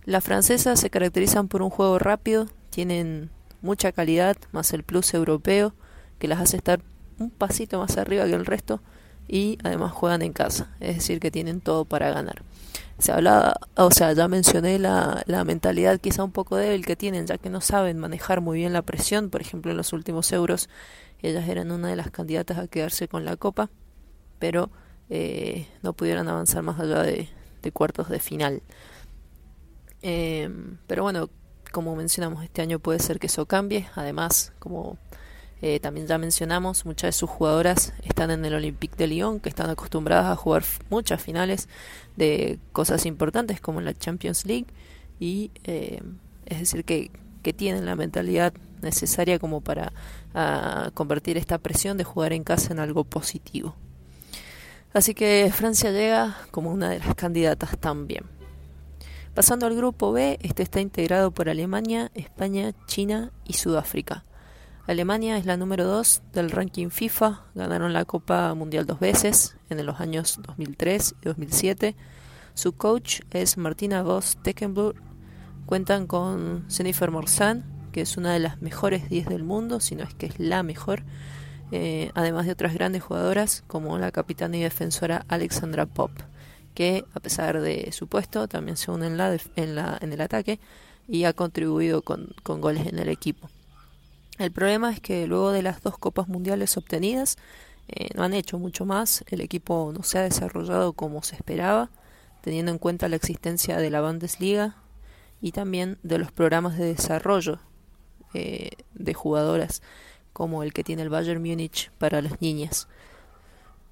Las 0.05 0.23
francesas 0.23 0.79
se 0.79 0.89
caracterizan 0.89 1.47
por 1.47 1.62
un 1.62 1.69
juego 1.69 2.00
rápido, 2.00 2.47
tienen 2.69 3.29
mucha 3.62 3.91
calidad, 3.91 4.35
más 4.51 4.73
el 4.73 4.83
plus 4.83 5.13
europeo, 5.13 5.73
que 6.19 6.27
las 6.27 6.41
hace 6.41 6.57
estar 6.57 6.81
un 7.19 7.29
pasito 7.29 7.79
más 7.79 7.97
arriba 7.97 8.25
que 8.25 8.33
el 8.33 8.45
resto 8.45 8.81
y 9.27 9.57
además 9.63 9.93
juegan 9.93 10.21
en 10.21 10.33
casa, 10.33 10.75
es 10.79 10.97
decir, 10.97 11.19
que 11.19 11.31
tienen 11.31 11.62
todo 11.62 11.85
para 11.85 12.12
ganar. 12.12 12.41
Se 13.03 13.12
hablaba, 13.12 13.60
o 13.75 13.91
sea, 13.91 14.13
ya 14.13 14.29
mencioné 14.29 14.79
la, 14.79 15.24
la 15.25 15.43
mentalidad 15.43 16.00
quizá 16.00 16.24
un 16.24 16.31
poco 16.31 16.55
débil 16.55 16.86
que 16.86 16.95
tienen, 16.95 17.27
ya 17.27 17.38
que 17.38 17.50
no 17.50 17.60
saben 17.60 18.00
manejar 18.00 18.39
muy 18.39 18.60
bien 18.60 18.72
la 18.72 18.81
presión, 18.81 19.29
por 19.29 19.41
ejemplo, 19.41 19.72
en 19.72 19.77
los 19.77 19.91
últimos 19.91 20.31
euros 20.31 20.69
ellas 21.22 21.48
eran 21.50 21.72
una 21.72 21.89
de 21.89 21.98
las 21.98 22.12
candidatas 22.12 22.57
a 22.57 22.67
quedarse 22.67 23.10
con 23.10 23.25
la 23.25 23.38
copa, 23.38 23.69
pero 24.39 24.69
eh, 25.10 25.67
no 25.81 25.91
pudieron 25.93 26.27
avanzar 26.27 26.63
más 26.63 26.79
allá 26.79 27.01
de, 27.01 27.29
cuartos 27.74 28.10
de 28.10 28.19
final. 28.19 28.62
Eh, 30.01 30.50
pero 30.86 31.03
bueno, 31.03 31.29
como 31.72 31.95
mencionamos, 31.95 32.41
este 32.43 32.62
año 32.62 32.79
puede 32.79 33.00
ser 33.00 33.19
que 33.19 33.27
eso 33.27 33.45
cambie. 33.45 33.88
Además, 33.95 34.51
como 34.60 34.98
eh, 35.63 35.79
también 35.79 36.05
ya 36.05 36.17
mencionamos, 36.17 36.86
muchas 36.86 37.08
de 37.08 37.12
sus 37.13 37.29
jugadoras 37.29 37.93
están 38.03 38.29
en 38.29 38.43
el 38.46 38.53
Olympique 38.53 38.98
de 38.98 39.08
Lyon, 39.08 39.39
que 39.39 39.50
están 39.50 39.70
acostumbradas 39.70 40.25
a 40.25 40.36
jugar 40.36 40.63
muchas 40.89 41.24
finales 41.24 41.70
de 42.17 42.60
cosas 42.72 43.05
importantes 43.05 43.62
como 43.62 43.82
la 43.82 43.93
Champions 43.93 44.46
League. 44.46 44.67
Y 45.20 45.51
es 45.63 46.60
decir, 46.60 46.84
que, 46.84 47.12
que 47.41 47.53
tienen 47.53 47.86
la 47.86 47.96
mentalidad 47.96 48.53
necesaria 48.84 49.39
como 49.39 49.62
para 49.62 49.93
ah, 50.36 50.91
convertir 50.93 51.38
esta 51.38 51.58
presión 51.58 51.98
de 51.98 52.03
jugar 52.03 52.34
en 52.34 52.43
casa 52.43 52.74
en 52.74 52.79
algo 52.79 53.03
positivo. 53.03 53.75
Así 54.93 55.15
que 55.15 55.50
Francia 55.51 55.91
llega 55.91 56.38
como 56.51 56.72
una 56.72 56.89
de 56.89 57.00
las 57.00 57.15
candidatas 57.15 57.77
también. 57.79 58.25
Pasando 59.34 59.65
al 59.65 59.75
grupo 59.75 60.12
B, 60.12 60.38
este 60.43 60.62
está 60.62 60.79
integrado 60.79 61.32
por 61.32 61.50
Alemania, 61.50 62.12
España, 62.13 62.74
China 62.86 63.32
y 63.46 63.53
Sudáfrica. 63.53 64.24
Alemania 64.86 65.38
es 65.38 65.46
la 65.46 65.56
número 65.56 65.86
2 65.86 66.24
del 66.34 66.52
ranking 66.52 66.90
FIFA, 66.90 67.46
ganaron 67.56 67.94
la 67.94 68.04
Copa 68.04 68.54
Mundial 68.54 68.86
dos 68.86 69.00
veces, 69.00 69.56
en 69.70 69.86
los 69.86 70.02
años 70.02 70.40
2003 70.46 71.16
y 71.22 71.25
2007. 71.25 71.96
Su 72.54 72.74
coach 72.74 73.22
es 73.32 73.58
Martina 73.58 74.04
Voss 74.04 74.38
Teckenburg. 74.44 74.98
Cuentan 75.66 76.06
con 76.06 76.70
Jennifer 76.70 77.12
Morzan, 77.12 77.63
que 77.94 78.02
es 78.02 78.18
una 78.18 78.34
de 78.34 78.40
las 78.40 78.62
mejores 78.62 79.10
10 79.10 79.30
del 79.30 79.44
mundo, 79.44 79.80
si 79.80 79.96
no 79.96 80.04
es 80.04 80.13
que 80.16 80.25
es 80.25 80.38
la 80.38 80.63
mejor 80.63 81.04
eh, 81.72 82.12
además 82.13 82.46
de 82.46 82.52
otras 82.52 82.74
grandes 82.74 83.02
jugadoras 83.02 83.63
como 83.68 83.98
la 83.98 84.12
capitana 84.12 84.58
y 84.58 84.62
defensora 84.62 85.25
Alexandra 85.30 85.86
Pop, 85.86 86.12
que 86.75 87.06
a 87.13 87.20
pesar 87.22 87.62
de 87.62 87.92
su 87.94 88.08
puesto 88.08 88.48
también 88.50 88.75
se 88.75 88.92
une 88.92 89.08
en, 89.08 89.18
la, 89.18 89.38
en, 89.56 89.75
la, 89.75 89.98
en 90.02 90.12
el 90.12 90.22
ataque 90.22 90.60
y 91.08 91.24
ha 91.24 91.34
contribuido 91.34 92.02
con, 92.02 92.36
con 92.44 92.60
goles 92.60 92.86
en 92.86 93.00
el 93.00 93.08
equipo. 93.08 93.50
El 94.40 94.52
problema 94.52 94.92
es 94.92 95.00
que 95.00 95.28
luego 95.28 95.52
de 95.52 95.62
las 95.62 95.82
dos 95.82 95.98
copas 95.98 96.28
mundiales 96.28 96.75
obtenidas, 96.78 97.38
eh, 97.88 98.10
no 98.16 98.24
han 98.24 98.34
hecho 98.34 98.58
mucho 98.58 98.86
más, 98.86 99.24
el 99.28 99.42
equipo 99.42 99.92
no 99.96 100.04
se 100.04 100.18
ha 100.18 100.24
desarrollado 100.24 100.94
como 100.94 101.22
se 101.24 101.36
esperaba, 101.36 101.92
teniendo 102.42 102.72
en 102.72 102.78
cuenta 102.78 103.08
la 103.08 103.16
existencia 103.16 103.78
de 103.78 103.90
la 103.90 104.02
Bundesliga 104.02 104.75
y 105.42 105.52
también 105.52 105.98
de 106.04 106.18
los 106.18 106.32
programas 106.32 106.78
de 106.78 106.86
desarrollo 106.86 107.60
eh, 108.34 108.72
de 108.96 109.13
jugadoras 109.13 109.82
como 110.34 110.63
el 110.63 110.74
que 110.74 110.84
tiene 110.84 111.04
el 111.04 111.10
Bayern 111.10 111.42
Múnich 111.42 111.92
para 112.00 112.22
las 112.22 112.42
niñas. 112.42 112.88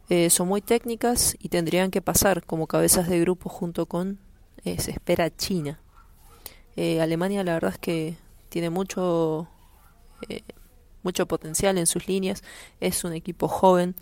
Eh, 0.10 0.30
son 0.32 0.48
muy 0.48 0.62
técnicas 0.62 1.38
y 1.40 1.50
tendrían 1.50 1.92
que 1.92 2.02
pasar 2.02 2.44
como 2.44 2.66
cabezas 2.66 3.08
de 3.08 3.20
grupo 3.20 3.50
junto 3.50 3.86
con, 3.86 4.18
eh, 4.66 4.80
se 4.80 4.92
espera, 4.92 5.30
China. 5.36 5.80
Alemania 6.76 7.44
la 7.44 7.54
verdad 7.54 7.74
es 7.74 7.80
que 7.80 8.18
tiene 8.50 8.72
mucho, 8.72 9.48
mucho 11.04 11.26
potencial 11.26 11.78
en 11.78 11.88
sus 11.88 12.08
líneas, 12.08 12.44
es 12.80 13.04
un 13.04 13.14
equipo 13.14 13.48
joven 13.48 13.96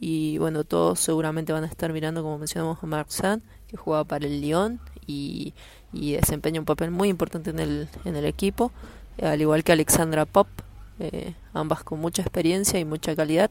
y 0.00 0.38
bueno, 0.38 0.64
todos 0.64 1.00
seguramente 1.00 1.52
van 1.52 1.64
a 1.64 1.66
estar 1.66 1.92
mirando, 1.92 2.22
como 2.22 2.38
mencionamos, 2.38 2.82
a 2.82 2.86
Marc 2.86 3.08
Sand, 3.10 3.42
que 3.66 3.76
juega 3.76 4.04
para 4.04 4.26
el 4.26 4.40
Lyon 4.40 4.80
y, 5.06 5.54
y 5.94 6.12
desempeña 6.12 6.60
un 6.60 6.66
papel 6.66 6.90
muy 6.90 7.08
importante 7.08 7.50
en 7.50 7.58
el, 7.58 7.88
en 8.04 8.16
el 8.16 8.26
equipo, 8.26 8.72
al 9.22 9.40
igual 9.40 9.64
que 9.64 9.72
Alexandra 9.72 10.26
Pop, 10.26 10.48
eh, 10.98 11.34
ambas 11.52 11.84
con 11.84 12.00
mucha 12.00 12.22
experiencia 12.22 12.78
y 12.78 12.84
mucha 12.84 13.16
calidad. 13.16 13.50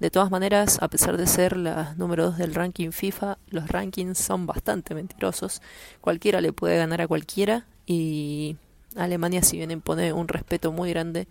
De 0.00 0.10
todas 0.10 0.30
maneras, 0.30 0.78
a 0.82 0.88
pesar 0.88 1.16
de 1.16 1.26
ser 1.26 1.56
las 1.56 1.96
número 1.96 2.24
2 2.24 2.38
del 2.38 2.54
ranking 2.54 2.90
FIFA, 2.90 3.38
los 3.50 3.68
rankings 3.68 4.18
son 4.18 4.46
bastante 4.46 4.94
mentirosos. 4.94 5.62
Cualquiera 6.00 6.40
le 6.40 6.52
puede 6.52 6.76
ganar 6.76 7.00
a 7.00 7.06
cualquiera 7.06 7.66
y 7.86 8.56
Alemania, 8.96 9.42
si 9.42 9.56
bien 9.56 9.70
impone 9.70 10.12
un 10.12 10.28
respeto 10.28 10.72
muy 10.72 10.90
grande, 10.90 11.28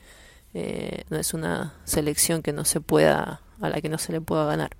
eh, 0.54 1.04
no 1.10 1.18
es 1.18 1.34
una 1.34 1.74
selección 1.86 2.42
que 2.42 2.54
no 2.54 2.66
se 2.66 2.82
pueda, 2.82 3.42
a 3.62 3.70
la 3.70 3.82
que 3.82 3.90
no 3.90 3.98
se 3.98 4.12
le 4.12 4.22
pueda 4.22 4.46
ganar. 4.46 4.76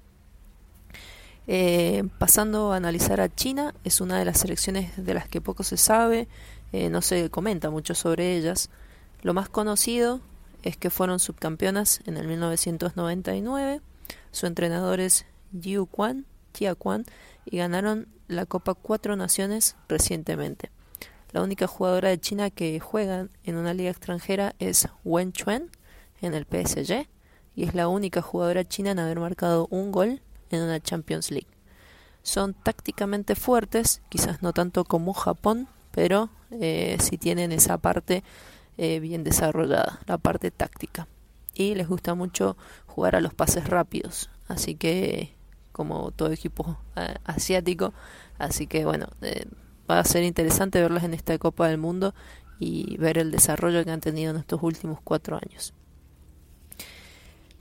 Eh, 1.48 2.04
pasando 2.20 2.74
a 2.74 2.78
analizar 2.78 3.20
a 3.20 3.34
China, 3.34 3.74
es 3.84 4.02
una 4.02 4.18
de 4.18 4.26
las 4.26 4.40
selecciones 4.40 4.94
de 5.04 5.14
las 5.14 5.28
que 5.28 5.42
poco 5.42 5.64
se 5.64 5.78
sabe, 5.78 6.28
no 6.90 7.04
se 7.04 7.30
comenta 7.30 7.70
mucho 7.70 7.94
sobre 7.94 8.36
ellas. 8.36 8.72
Lo 9.22 9.36
más 9.36 9.48
conocido 9.48 10.22
es 10.64 10.78
que 10.78 10.90
fueron 10.90 11.20
subcampeonas 11.20 12.02
en 12.06 12.18
el 12.18 12.28
1999. 12.28 13.82
Su 14.32 14.48
entrenador 14.48 15.00
es 15.00 15.26
Jiu 15.62 15.86
Quan, 15.86 16.26
Tia 16.52 16.74
Quan, 16.76 17.06
y 17.46 17.58
ganaron 17.58 18.08
la 18.28 18.46
Copa 18.46 18.74
Cuatro 18.74 19.16
Naciones 19.16 19.76
recientemente. 19.88 20.72
La 21.34 21.42
única 21.42 21.66
jugadora 21.66 22.10
de 22.10 22.20
China 22.20 22.52
que 22.52 22.80
juega 22.80 23.28
en 23.44 23.58
una 23.58 23.74
liga 23.74 23.90
extranjera 23.90 24.54
es 24.60 24.88
Wen 25.04 25.34
Chuan 25.34 25.72
en 26.22 26.36
el 26.36 26.46
PSG 26.46 27.08
y 27.56 27.64
es 27.64 27.74
la 27.74 27.88
única 27.88 28.22
jugadora 28.22 28.68
china 28.68 28.92
en 28.92 29.00
haber 29.00 29.20
marcado 29.20 29.68
un 29.72 29.92
gol 29.92 30.22
en 30.52 30.62
una 30.62 30.80
Champions 30.80 31.32
League. 31.32 31.48
Son 32.22 32.54
tácticamente 32.54 33.34
fuertes, 33.34 34.04
quizás 34.10 34.44
no 34.44 34.54
tanto 34.54 34.86
como 34.86 35.14
Japón, 35.14 35.68
pero 35.92 36.30
eh, 36.52 36.98
sí 37.00 37.18
tienen 37.18 37.52
esa 37.52 37.80
parte 37.80 38.24
eh, 38.78 39.00
bien 39.00 39.24
desarrollada, 39.24 40.02
la 40.06 40.20
parte 40.20 40.52
táctica. 40.52 41.08
Y 41.56 41.74
les 41.74 41.88
gusta 41.88 42.14
mucho 42.14 42.58
jugar 42.86 43.16
a 43.16 43.22
los 43.22 43.34
pases 43.34 43.68
rápidos, 43.68 44.30
así 44.48 44.76
que 44.76 45.34
como 45.72 46.12
todo 46.12 46.32
equipo 46.32 46.78
eh, 46.96 47.16
asiático, 47.26 47.94
así 48.38 48.68
que 48.68 48.86
bueno, 48.86 49.08
eh, 49.22 49.46
va 49.90 50.00
a 50.00 50.04
ser 50.06 50.24
interesante 50.24 50.82
verlas 50.82 51.04
en 51.04 51.14
esta 51.14 51.38
Copa 51.38 51.68
del 51.68 51.78
Mundo 51.78 52.14
y 52.60 52.98
ver 52.98 53.18
el 53.18 53.32
desarrollo 53.32 53.84
que 53.84 53.92
han 53.92 54.02
tenido 54.02 54.32
en 54.32 54.38
estos 54.38 54.62
últimos 54.64 55.00
cuatro 55.04 55.38
años. 55.38 55.74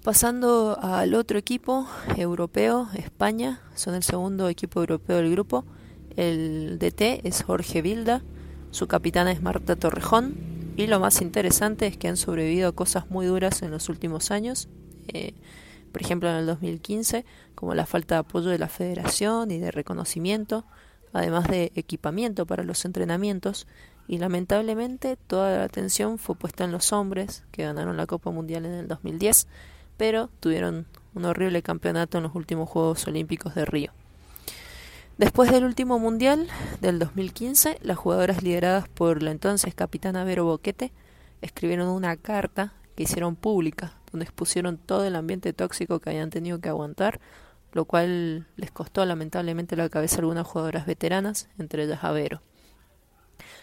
Pasando 0.02 0.79
al 0.83 1.14
otro 1.14 1.38
equipo 1.38 1.87
europeo, 2.17 2.88
España, 2.95 3.61
son 3.76 3.95
el 3.95 4.02
segundo 4.02 4.49
equipo 4.49 4.81
europeo 4.81 5.19
del 5.19 5.31
grupo. 5.31 5.64
El 6.17 6.79
DT 6.81 7.21
es 7.25 7.43
Jorge 7.45 7.83
Vilda, 7.83 8.23
su 8.73 8.88
capitana 8.88 9.31
es 9.31 9.43
Marta 9.43 9.76
Torrejón, 9.76 10.35
y 10.76 10.87
lo 10.87 10.99
más 10.99 11.21
interesante 11.21 11.87
es 11.87 11.97
que 11.97 12.09
han 12.09 12.17
sobrevivido 12.17 12.69
a 12.69 12.73
cosas 12.73 13.11
muy 13.11 13.26
duras 13.26 13.62
en 13.62 13.71
los 13.71 13.88
últimos 13.88 14.31
años, 14.31 14.69
eh, 15.09 15.35
por 15.93 16.02
ejemplo 16.02 16.29
en 16.31 16.37
el 16.37 16.47
2015, 16.47 17.25
como 17.55 17.75
la 17.75 17.87
falta 17.87 18.17
de 18.17 18.21
apoyo 18.21 18.50
de 18.50 18.59
la 18.59 18.69
federación 18.69 19.50
y 19.50 19.59
de 19.59 19.71
reconocimiento, 19.71 20.64
además 21.12 21.49
de 21.49 21.73
equipamiento 21.75 22.47
para 22.47 22.64
los 22.64 22.85
entrenamientos, 22.85 23.66
y 24.09 24.19
lamentablemente 24.19 25.16
toda 25.26 25.59
la 25.59 25.64
atención 25.64 26.19
fue 26.19 26.35
puesta 26.35 26.64
en 26.64 26.73
los 26.73 26.92
hombres, 26.92 27.45
que 27.52 27.64
ganaron 27.64 27.97
la 27.97 28.07
Copa 28.07 28.31
Mundial 28.31 28.66
en 28.66 28.73
el 28.73 28.88
2010, 28.88 29.47
pero 29.97 30.28
tuvieron 30.40 30.87
un 31.14 31.25
horrible 31.25 31.62
campeonato 31.62 32.19
en 32.19 32.25
los 32.25 32.35
últimos 32.35 32.69
Juegos 32.69 33.07
Olímpicos 33.07 33.54
de 33.54 33.64
Río. 33.64 33.92
Después 35.19 35.50
del 35.52 35.64
último 35.64 35.99
mundial 35.99 36.49
del 36.81 36.99
2015, 36.99 37.78
las 37.83 37.99
jugadoras 37.99 38.42
lideradas 38.42 38.88
por 38.88 39.23
la 39.23 39.31
entonces 39.31 39.75
capitana 39.75 40.25
Vero 40.25 40.45
Boquete 40.45 40.90
escribieron 41.42 41.88
una 41.88 42.16
carta 42.16 42.73
que 42.97 43.04
hicieron 43.04 43.37
pública, 43.37 43.92
donde 44.11 44.25
expusieron 44.25 44.78
todo 44.78 45.04
el 45.04 45.14
ambiente 45.14 45.52
tóxico 45.52 46.00
que 46.00 46.11
habían 46.11 46.31
tenido 46.31 46.61
que 46.61 46.71
aguantar, 46.71 47.21
lo 47.73 47.85
cual 47.87 48.47
les 48.57 48.71
costó 48.71 49.05
lamentablemente 49.05 49.76
la 49.76 49.88
cabeza 49.88 50.17
a 50.17 50.21
algunas 50.21 50.47
jugadoras 50.47 50.87
veteranas, 50.87 51.49
entre 51.59 51.85
ellas 51.85 52.05
a 52.05 52.12
Vero. 52.12 52.43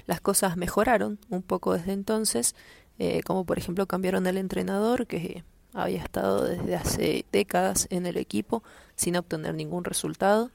Las 0.06 0.22
cosas 0.22 0.58
mejoraron 0.58 1.20
un 1.30 1.44
poco 1.44 1.74
desde 1.74 1.94
entonces, 1.94 2.56
eh, 2.98 3.22
como 3.24 3.46
por 3.46 3.58
ejemplo 3.58 3.86
cambiaron 3.86 4.26
el 4.28 4.38
entrenador, 4.38 5.06
que 5.06 5.44
había 5.74 6.02
estado 6.02 6.46
desde 6.46 6.76
hace 6.76 7.26
décadas 7.32 7.88
en 7.92 8.06
el 8.06 8.18
equipo 8.18 8.64
sin 8.96 9.16
obtener 9.16 9.54
ningún 9.54 9.84
resultado. 9.84 10.52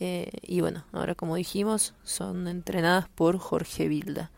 Eh, 0.00 0.30
y 0.42 0.60
bueno, 0.60 0.84
ahora 0.92 1.14
como 1.14 1.36
dijimos, 1.36 1.94
son 2.04 2.46
entrenadas 2.46 3.08
por 3.08 3.38
Jorge 3.38 3.88
Vilda. 3.88 4.30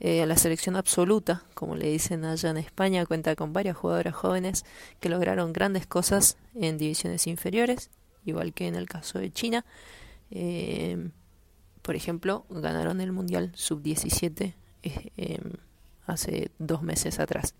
Eh, 0.00 0.24
la 0.26 0.36
selección 0.36 0.76
absoluta, 0.76 1.42
como 1.54 1.74
le 1.74 1.88
dicen 1.88 2.24
allá 2.24 2.50
en 2.50 2.56
España, 2.56 3.04
cuenta 3.04 3.34
con 3.34 3.52
varias 3.52 3.76
jugadoras 3.76 4.14
jóvenes 4.14 4.64
que 5.00 5.08
lograron 5.08 5.52
grandes 5.52 5.86
cosas 5.86 6.36
en 6.54 6.78
divisiones 6.78 7.26
inferiores, 7.26 7.90
igual 8.24 8.52
que 8.52 8.68
en 8.68 8.76
el 8.76 8.86
caso 8.86 9.18
de 9.18 9.32
China. 9.32 9.64
Eh, 10.30 11.10
por 11.82 11.96
ejemplo, 11.96 12.44
ganaron 12.48 13.00
el 13.00 13.12
Mundial 13.12 13.50
Sub-17 13.54 14.54
eh, 14.82 15.12
em, 15.16 15.52
hace 16.06 16.50
dos 16.58 16.82
meses 16.82 17.18
atrás. 17.18 17.54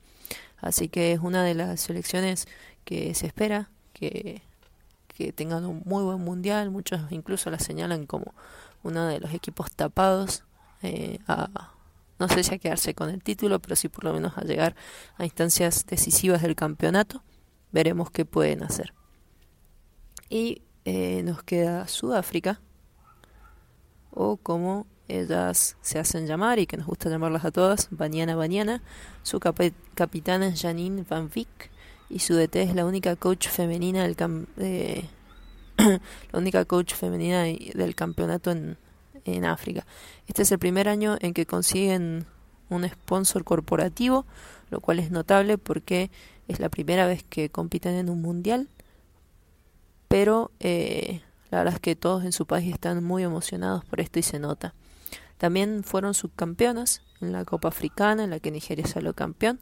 Así 0.59 0.89
que 0.89 1.13
es 1.13 1.21
una 1.21 1.43
de 1.43 1.55
las 1.55 1.81
selecciones 1.81 2.47
que 2.85 3.15
se 3.15 3.27
espera 3.27 3.71
que, 3.93 4.43
que 5.09 5.33
tengan 5.33 5.65
un 5.65 5.83
muy 5.85 6.05
buen 6.05 6.21
Mundial. 6.21 6.71
Muchos 6.71 7.01
incluso 7.11 7.51
la 7.51 7.59
señalan 7.59 8.07
como 8.07 8.35
uno 8.83 9.07
de 9.07 9.19
los 9.19 9.33
equipos 9.35 9.73
tapados 9.73 10.45
eh, 10.83 11.19
a, 11.27 11.73
no 12.19 12.29
sé 12.29 12.43
si 12.43 12.55
a 12.55 12.59
quedarse 12.59 12.95
con 12.95 13.11
el 13.11 13.23
título, 13.23 13.61
pero 13.61 13.77
sí 13.77 13.89
por 13.89 14.05
lo 14.05 14.13
menos 14.13 14.37
a 14.37 14.43
llegar 14.43 14.75
a 15.17 15.25
instancias 15.25 15.87
decisivas 15.87 16.43
del 16.43 16.57
campeonato. 16.57 17.23
Veremos 17.71 18.11
qué 18.11 18.25
pueden 18.25 18.63
hacer. 18.63 18.93
Y 20.29 20.63
eh, 20.85 21.23
nos 21.23 21.43
queda 21.43 21.87
Sudáfrica, 21.87 22.61
o 24.11 24.37
como 24.37 24.87
ellas 25.07 25.77
se 25.81 25.99
hacen 25.99 26.27
llamar 26.27 26.59
y 26.59 26.67
que 26.67 26.77
nos 26.77 26.87
gusta 26.87 27.09
llamarlas 27.09 27.45
a 27.45 27.51
todas, 27.51 27.89
Banyana 27.91 28.37
Banyana. 28.37 28.83
Su 29.23 29.41
capitana 29.41 30.49
es 30.49 30.61
Janine 30.61 31.05
Van 31.09 31.31
Vick 31.31 31.71
y 32.11 32.19
su 32.21 32.35
DT 32.35 32.57
es 32.57 32.75
la 32.75 32.85
única 32.85 33.17
coach 33.17 33.49
femenina 33.49 34.03
del 34.03 34.17
la 36.33 36.39
única 36.39 36.65
coach 36.65 36.95
femenina 36.95 37.45
del 37.45 37.95
campeonato 37.95 38.51
en, 38.51 38.77
en 39.37 39.45
África. 39.45 39.87
Este 40.27 40.43
es 40.43 40.53
el 40.53 40.59
primer 40.59 40.89
año 40.89 41.17
en 41.21 41.35
que 41.35 41.47
consiguen 41.47 42.27
un 42.69 42.89
sponsor 42.89 43.45
corporativo, 43.45 44.27
lo 44.71 44.81
cual 44.81 44.99
es 44.99 45.11
notable 45.11 45.59
porque 45.59 46.11
es 46.49 46.61
la 46.61 46.69
primera 46.69 47.07
vez 47.07 47.23
que 47.23 47.51
compiten 47.51 47.95
en 47.95 48.11
un 48.11 48.23
mundial, 48.23 48.69
pero 50.09 50.51
eh, 50.61 51.21
la 51.51 51.59
verdad 51.59 51.75
es 51.75 51.81
que 51.81 51.97
todos 51.97 52.25
en 52.25 52.33
su 52.33 52.47
país 52.47 52.73
están 52.73 53.05
muy 53.05 53.23
emocionados 53.23 53.85
por 53.85 54.01
esto 54.01 54.19
y 54.19 54.23
se 54.23 54.39
nota. 54.39 54.75
También 55.37 55.85
fueron 55.85 56.15
subcampeonas 56.15 57.03
en 57.21 57.33
la 57.33 57.45
Copa 57.45 57.69
Africana, 57.69 58.25
en 58.25 58.31
la 58.31 58.41
que 58.41 58.51
Nigeria 58.51 58.87
salió 58.87 59.15
campeón. 59.15 59.61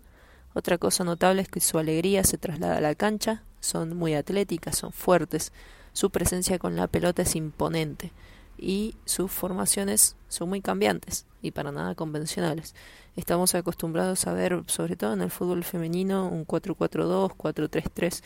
Otra 0.55 0.79
cosa 0.79 1.05
notable 1.05 1.43
es 1.43 1.49
que 1.49 1.61
su 1.61 1.79
alegría 1.79 2.25
se 2.25 2.39
traslada 2.39 2.79
a 2.79 2.81
la 2.81 2.95
cancha, 2.95 3.43
son 3.61 3.97
muy 3.97 4.15
atléticas, 4.15 4.79
son 4.79 4.93
fuertes, 4.93 5.53
su 5.93 6.11
presencia 6.11 6.59
con 6.59 6.77
la 6.77 6.87
pelota 6.87 7.23
es 7.23 7.37
imponente 7.37 8.13
y 8.59 8.95
sus 9.05 9.31
formaciones 9.31 10.17
son 10.29 10.49
muy 10.49 10.61
cambiantes 10.61 11.27
y 11.43 11.51
para 11.51 11.73
nada 11.73 11.95
convencionales. 11.95 12.75
Estamos 13.17 13.55
acostumbrados 13.55 14.27
a 14.27 14.33
ver, 14.33 14.63
sobre 14.67 14.97
todo 14.97 15.13
en 15.13 15.23
el 15.23 15.31
fútbol 15.31 15.65
femenino, 15.65 16.29
un 16.29 16.47
4-4-2, 16.47 17.35
4-3-3, 17.37 18.23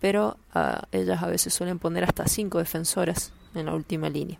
pero 0.00 0.38
uh, 0.54 0.80
ellas 0.92 1.22
a 1.22 1.26
veces 1.26 1.52
suelen 1.52 1.78
poner 1.78 2.04
hasta 2.04 2.26
cinco 2.26 2.58
defensoras 2.58 3.32
en 3.54 3.66
la 3.66 3.74
última 3.74 4.08
línea. 4.08 4.38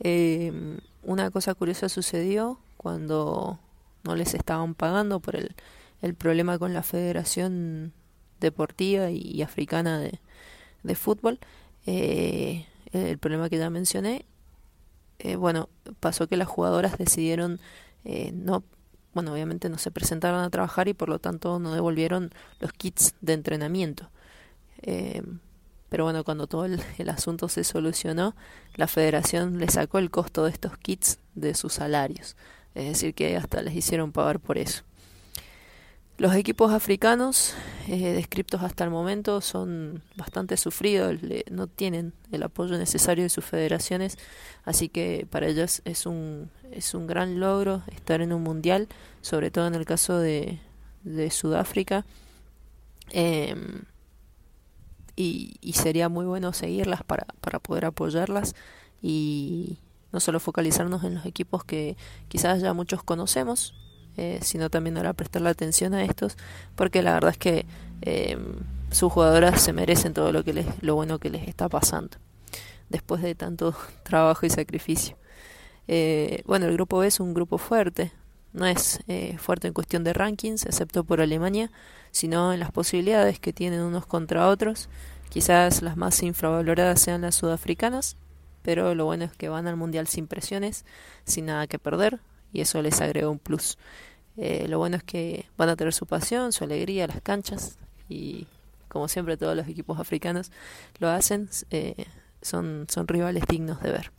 Eh, 0.00 0.78
una 1.02 1.30
cosa 1.30 1.54
curiosa 1.54 1.88
sucedió 1.88 2.58
cuando 2.76 3.58
no 4.04 4.14
les 4.14 4.34
estaban 4.34 4.74
pagando 4.74 5.20
por 5.20 5.36
el, 5.36 5.54
el 6.02 6.14
problema 6.14 6.58
con 6.58 6.74
la 6.74 6.82
Federación 6.82 7.92
Deportiva 8.40 9.10
y, 9.10 9.42
Africana 9.42 9.98
de, 9.98 10.18
de 10.82 10.94
Fútbol. 10.94 11.38
Eh, 11.86 12.66
el 12.92 13.18
problema 13.18 13.48
que 13.48 13.58
ya 13.58 13.70
mencioné, 13.70 14.24
eh, 15.18 15.36
bueno, 15.36 15.68
pasó 16.00 16.26
que 16.28 16.36
las 16.36 16.48
jugadoras 16.48 16.96
decidieron 16.98 17.60
eh, 18.04 18.32
no, 18.32 18.64
bueno, 19.14 19.32
obviamente 19.32 19.68
no 19.68 19.78
se 19.78 19.90
presentaron 19.90 20.40
a 20.40 20.50
trabajar 20.50 20.88
y 20.88 20.94
por 20.94 21.08
lo 21.08 21.18
tanto 21.18 21.58
no 21.58 21.74
devolvieron 21.74 22.30
los 22.60 22.72
kits 22.72 23.14
de 23.20 23.34
entrenamiento. 23.34 24.10
Eh, 24.82 25.22
pero 25.88 26.04
bueno, 26.04 26.24
cuando 26.24 26.46
todo 26.46 26.64
el, 26.64 26.80
el, 26.98 27.08
asunto 27.08 27.48
se 27.48 27.64
solucionó, 27.64 28.34
la 28.76 28.86
federación 28.86 29.58
le 29.58 29.68
sacó 29.68 29.98
el 29.98 30.10
costo 30.10 30.44
de 30.44 30.50
estos 30.50 30.78
kits 30.78 31.18
de 31.34 31.54
sus 31.54 31.74
salarios. 31.74 32.36
Es 32.74 32.84
decir, 32.84 33.14
que 33.14 33.36
hasta 33.36 33.62
les 33.62 33.74
hicieron 33.74 34.12
pagar 34.12 34.38
por 34.38 34.56
eso. 34.56 34.84
Los 36.20 36.34
equipos 36.34 36.70
africanos 36.70 37.54
eh, 37.88 38.12
descriptos 38.12 38.62
hasta 38.62 38.84
el 38.84 38.90
momento 38.90 39.40
son 39.40 40.02
bastante 40.16 40.58
sufridos, 40.58 41.18
no 41.50 41.66
tienen 41.66 42.12
el 42.30 42.42
apoyo 42.42 42.76
necesario 42.76 43.24
de 43.24 43.30
sus 43.30 43.42
federaciones, 43.42 44.18
así 44.66 44.90
que 44.90 45.26
para 45.30 45.46
ellos 45.46 45.80
es 45.86 46.04
un, 46.04 46.50
es 46.72 46.92
un 46.92 47.06
gran 47.06 47.40
logro 47.40 47.84
estar 47.90 48.20
en 48.20 48.34
un 48.34 48.42
mundial, 48.42 48.86
sobre 49.22 49.50
todo 49.50 49.66
en 49.66 49.74
el 49.74 49.86
caso 49.86 50.18
de, 50.18 50.60
de 51.04 51.30
Sudáfrica. 51.30 52.04
Eh, 53.12 53.54
y, 55.16 55.56
y, 55.62 55.72
sería 55.72 56.10
muy 56.10 56.26
bueno 56.26 56.52
seguirlas 56.52 57.02
para, 57.02 57.28
para 57.40 57.60
poder 57.60 57.86
apoyarlas 57.86 58.54
y 59.00 59.78
no 60.12 60.20
solo 60.20 60.38
focalizarnos 60.38 61.02
en 61.02 61.14
los 61.14 61.24
equipos 61.24 61.64
que 61.64 61.96
quizás 62.28 62.60
ya 62.60 62.74
muchos 62.74 63.02
conocemos, 63.02 63.74
eh, 64.16 64.38
sino 64.42 64.70
también 64.70 64.96
ahora 64.96 65.12
prestarle 65.12 65.48
atención 65.48 65.94
a 65.94 66.04
estos, 66.04 66.36
porque 66.74 67.02
la 67.02 67.14
verdad 67.14 67.30
es 67.30 67.38
que 67.38 67.66
eh, 68.02 68.38
sus 68.90 69.12
jugadoras 69.12 69.60
se 69.60 69.72
merecen 69.72 70.14
todo 70.14 70.32
lo 70.32 70.44
que 70.44 70.52
les, 70.52 70.66
lo 70.82 70.94
bueno 70.94 71.18
que 71.18 71.30
les 71.30 71.48
está 71.48 71.68
pasando 71.68 72.16
después 72.88 73.22
de 73.22 73.34
tanto 73.34 73.74
trabajo 74.02 74.46
y 74.46 74.50
sacrificio. 74.50 75.16
Eh, 75.88 76.42
bueno, 76.46 76.66
el 76.66 76.74
grupo 76.74 76.98
B 76.98 77.06
es 77.06 77.20
un 77.20 77.34
grupo 77.34 77.58
fuerte, 77.58 78.12
no 78.52 78.66
es 78.66 79.00
fuerte 79.38 79.68
en 79.68 79.74
cuestión 79.74 80.02
de 80.02 80.12
rankings, 80.12 80.66
excepto 80.66 81.04
por 81.04 81.20
Alemania, 81.20 81.70
sino 82.10 82.52
en 82.52 82.60
las 82.60 82.72
posibilidades 82.72 83.38
que 83.38 83.52
tienen 83.52 83.80
unos 83.80 84.06
contra 84.06 84.48
otros. 84.48 84.88
Quizás 85.28 85.82
las 85.82 85.96
más 85.96 86.22
infravaloradas 86.24 87.00
sean 87.00 87.20
las 87.20 87.36
sudafricanas, 87.36 88.16
pero 88.62 88.94
lo 88.94 89.04
bueno 89.04 89.24
es 89.24 89.32
que 89.32 89.48
van 89.48 89.66
al 89.66 89.76
Mundial 89.76 90.08
sin 90.08 90.26
presiones, 90.26 90.84
sin 91.24 91.46
nada 91.46 91.66
que 91.66 91.78
perder, 91.78 92.20
y 92.52 92.60
eso 92.60 92.82
les 92.82 93.00
agrega 93.00 93.28
un 93.28 93.38
plus. 93.38 93.78
Eh, 94.36 94.66
lo 94.68 94.78
bueno 94.78 94.96
es 94.96 95.02
que 95.02 95.46
van 95.56 95.68
a 95.68 95.76
tener 95.76 95.92
su 95.92 96.06
pasión, 96.06 96.52
su 96.52 96.64
alegría, 96.64 97.06
las 97.06 97.20
canchas 97.20 97.76
y 98.08 98.46
como 98.88 99.08
siempre 99.08 99.36
todos 99.36 99.56
los 99.56 99.68
equipos 99.68 99.98
africanos 100.00 100.50
lo 100.98 101.08
hacen, 101.08 101.48
eh, 101.70 102.06
son, 102.42 102.86
son 102.88 103.06
rivales 103.06 103.44
dignos 103.48 103.80
de 103.82 103.92
ver. 103.92 104.12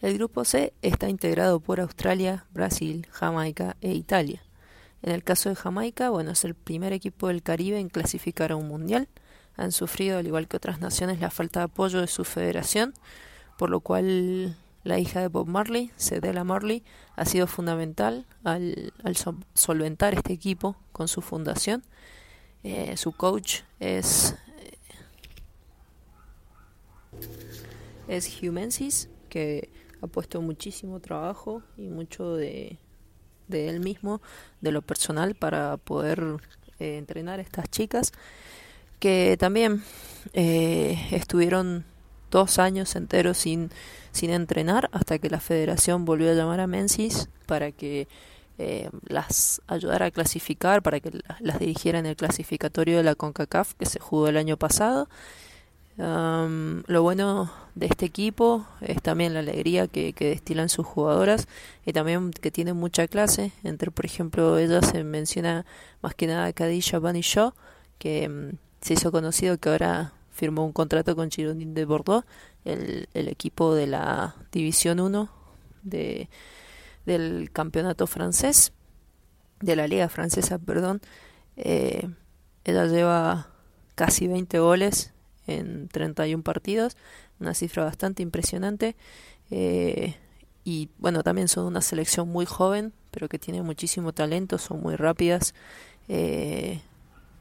El 0.00 0.14
grupo 0.14 0.44
C 0.44 0.74
está 0.82 1.08
integrado 1.08 1.60
por 1.60 1.80
Australia, 1.80 2.44
Brasil, 2.52 3.06
Jamaica 3.10 3.76
e 3.80 3.92
Italia. 3.92 4.42
En 5.02 5.12
el 5.12 5.24
caso 5.24 5.48
de 5.48 5.54
Jamaica, 5.54 6.10
bueno, 6.10 6.30
es 6.32 6.44
el 6.44 6.54
primer 6.54 6.92
equipo 6.92 7.28
del 7.28 7.42
Caribe 7.42 7.78
en 7.78 7.88
clasificar 7.88 8.52
a 8.52 8.56
un 8.56 8.68
mundial. 8.68 9.08
Han 9.56 9.72
sufrido, 9.72 10.18
al 10.18 10.26
igual 10.26 10.46
que 10.46 10.56
otras 10.56 10.80
naciones, 10.80 11.20
la 11.20 11.30
falta 11.30 11.60
de 11.60 11.64
apoyo 11.64 12.00
de 12.00 12.06
su 12.06 12.24
federación, 12.24 12.94
por 13.56 13.70
lo 13.70 13.80
cual 13.80 14.56
la 14.84 14.98
hija 14.98 15.20
de 15.20 15.28
Bob 15.28 15.48
Marley, 15.48 15.90
Cedella 15.96 16.44
Marley, 16.44 16.84
ha 17.16 17.24
sido 17.24 17.46
fundamental 17.46 18.26
al, 18.44 18.92
solventar 19.54 20.14
este 20.14 20.34
equipo 20.34 20.76
con 20.92 21.08
su 21.08 21.22
fundación. 21.22 21.82
Eh, 22.62 22.96
su 22.96 23.12
coach 23.12 23.60
es, 23.80 24.36
eh, 24.58 24.76
es 28.08 28.42
Humensis, 28.42 29.08
que 29.30 29.70
ha 30.02 30.06
puesto 30.06 30.40
muchísimo 30.42 31.00
trabajo 31.00 31.62
y 31.78 31.88
mucho 31.88 32.36
de, 32.36 32.78
de 33.48 33.70
él 33.70 33.80
mismo, 33.80 34.20
de 34.60 34.70
lo 34.70 34.82
personal, 34.82 35.34
para 35.34 35.78
poder 35.78 36.22
eh, 36.78 36.98
entrenar 36.98 37.38
a 37.38 37.42
estas 37.42 37.70
chicas, 37.70 38.12
que 39.00 39.36
también 39.38 39.82
estuvieron 40.32 41.84
dos 42.34 42.58
años 42.58 42.96
enteros 42.96 43.38
sin, 43.38 43.70
sin 44.10 44.30
entrenar 44.30 44.90
hasta 44.92 45.18
que 45.18 45.30
la 45.30 45.40
federación 45.40 46.04
volvió 46.04 46.30
a 46.30 46.34
llamar 46.34 46.58
a 46.58 46.66
Menzies 46.66 47.28
para 47.46 47.70
que 47.70 48.08
eh, 48.58 48.90
las 49.06 49.62
ayudara 49.68 50.06
a 50.06 50.10
clasificar, 50.10 50.82
para 50.82 50.98
que 50.98 51.12
las 51.38 51.58
dirigiera 51.60 52.00
en 52.00 52.06
el 52.06 52.16
clasificatorio 52.16 52.96
de 52.96 53.04
la 53.04 53.14
CONCACAF 53.14 53.74
que 53.74 53.86
se 53.86 54.00
jugó 54.00 54.28
el 54.28 54.36
año 54.36 54.56
pasado. 54.56 55.08
lo 55.96 57.02
bueno 57.02 57.52
de 57.76 57.86
este 57.86 58.04
equipo 58.06 58.66
es 58.80 59.00
también 59.00 59.32
la 59.32 59.40
alegría 59.40 59.86
que, 59.86 60.12
destilan 60.18 60.68
sus 60.68 60.84
jugadoras 60.84 61.46
y 61.86 61.92
también 61.92 62.32
que 62.32 62.50
tienen 62.50 62.76
mucha 62.76 63.06
clase. 63.06 63.52
Entre, 63.62 63.92
por 63.92 64.04
ejemplo, 64.04 64.58
ella 64.58 64.82
se 64.82 65.04
menciona 65.04 65.64
más 66.02 66.16
que 66.16 66.26
nada 66.26 66.52
Kadisha 66.52 66.98
Bunny 66.98 67.20
Shaw, 67.22 67.52
que 67.98 68.28
mm, 68.28 68.56
se 68.80 68.94
hizo 68.94 69.12
conocido 69.12 69.56
que 69.58 69.68
ahora 69.68 70.12
firmó 70.34 70.66
un 70.66 70.72
contrato 70.72 71.14
con 71.16 71.30
Girondin 71.30 71.74
de 71.74 71.84
Bordeaux, 71.84 72.26
el, 72.64 73.08
equipo 73.14 73.74
de 73.74 73.86
la 73.86 74.34
División 74.50 75.00
1 75.00 75.30
de, 75.84 76.28
del 77.06 77.50
campeonato 77.52 78.06
francés, 78.06 78.72
de 79.60 79.76
la 79.76 79.86
Liga 79.86 80.08
Francesa, 80.08 80.58
perdón. 80.58 81.00
Eh, 81.56 82.10
ella 82.64 82.86
lleva 82.86 83.48
casi 83.94 84.26
20 84.26 84.58
goles 84.58 85.12
en 85.46 85.88
31 85.88 86.42
partidos, 86.42 86.96
una 87.38 87.54
cifra 87.54 87.84
bastante 87.84 88.22
impresionante. 88.22 88.96
Eh, 89.50 90.16
y 90.64 90.90
bueno, 90.98 91.22
también 91.22 91.46
son 91.46 91.66
una 91.66 91.80
selección 91.80 92.28
muy 92.28 92.44
joven, 92.44 92.92
pero 93.12 93.28
que 93.28 93.38
tiene 93.38 93.62
muchísimo 93.62 94.12
talento, 94.12 94.58
son 94.58 94.82
muy 94.82 94.96
rápidas. 94.96 95.54
Eh, 96.08 96.80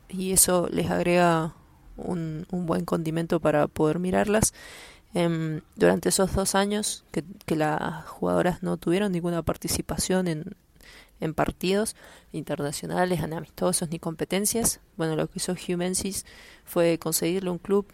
y 0.10 0.32
eso 0.32 0.68
les 0.72 0.92
agrega 0.92 1.56
un, 1.98 2.46
un, 2.52 2.66
buen 2.66 2.86
condimento 2.86 3.40
para 3.40 3.68
poder 3.68 4.00
mirarlas. 4.00 4.54
Eh, 5.16 5.62
durante 5.76 6.10
esos 6.10 6.34
dos 6.34 6.56
años 6.56 7.06
que, 7.12 7.24
que, 7.46 7.56
las 7.56 8.06
jugadoras 8.06 8.64
no 8.64 8.78
tuvieron 8.78 9.12
ninguna 9.12 9.44
participación 9.44 10.28
en, 10.28 10.56
en 11.24 11.34
partidos 11.34 11.96
internacionales, 12.32 13.22
en 13.22 13.34
amistosos 13.34 13.90
ni 13.90 14.00
competencias, 14.00 14.82
bueno, 14.98 15.16
lo 15.16 15.28
que 15.28 15.38
hizo 15.38 15.56
Humensis 15.68 16.26
fue 16.66 16.98
conseguirle 17.00 17.50
un 17.50 17.60
club 17.60 17.86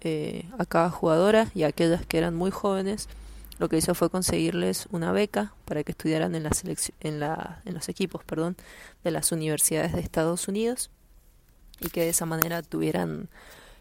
eh, 0.00 0.48
a 0.58 0.66
cada 0.66 0.90
jugadora 0.90 1.48
y 1.54 1.62
a 1.62 1.68
aquellas 1.68 2.04
que 2.04 2.18
eran 2.18 2.34
muy 2.34 2.50
jóvenes, 2.50 3.08
lo 3.58 3.68
que 3.68 3.76
hizo 3.76 3.94
fue 3.94 4.10
conseguirles 4.10 4.88
una 4.90 5.12
beca 5.12 5.54
para 5.64 5.84
que 5.84 5.92
estudiaran 5.92 6.34
en, 6.34 6.42
la 6.42 6.50
en, 7.00 7.20
la, 7.20 7.62
en 7.64 7.74
los 7.74 7.88
equipos 7.88 8.24
perdón, 8.24 8.56
de 9.04 9.12
las 9.12 9.30
universidades 9.30 9.92
de 9.92 10.00
Estados 10.00 10.48
Unidos 10.48 10.90
y 11.82 11.88
que 11.88 12.02
de 12.02 12.08
esa 12.10 12.26
manera 12.26 12.62
tuvieran 12.62 13.28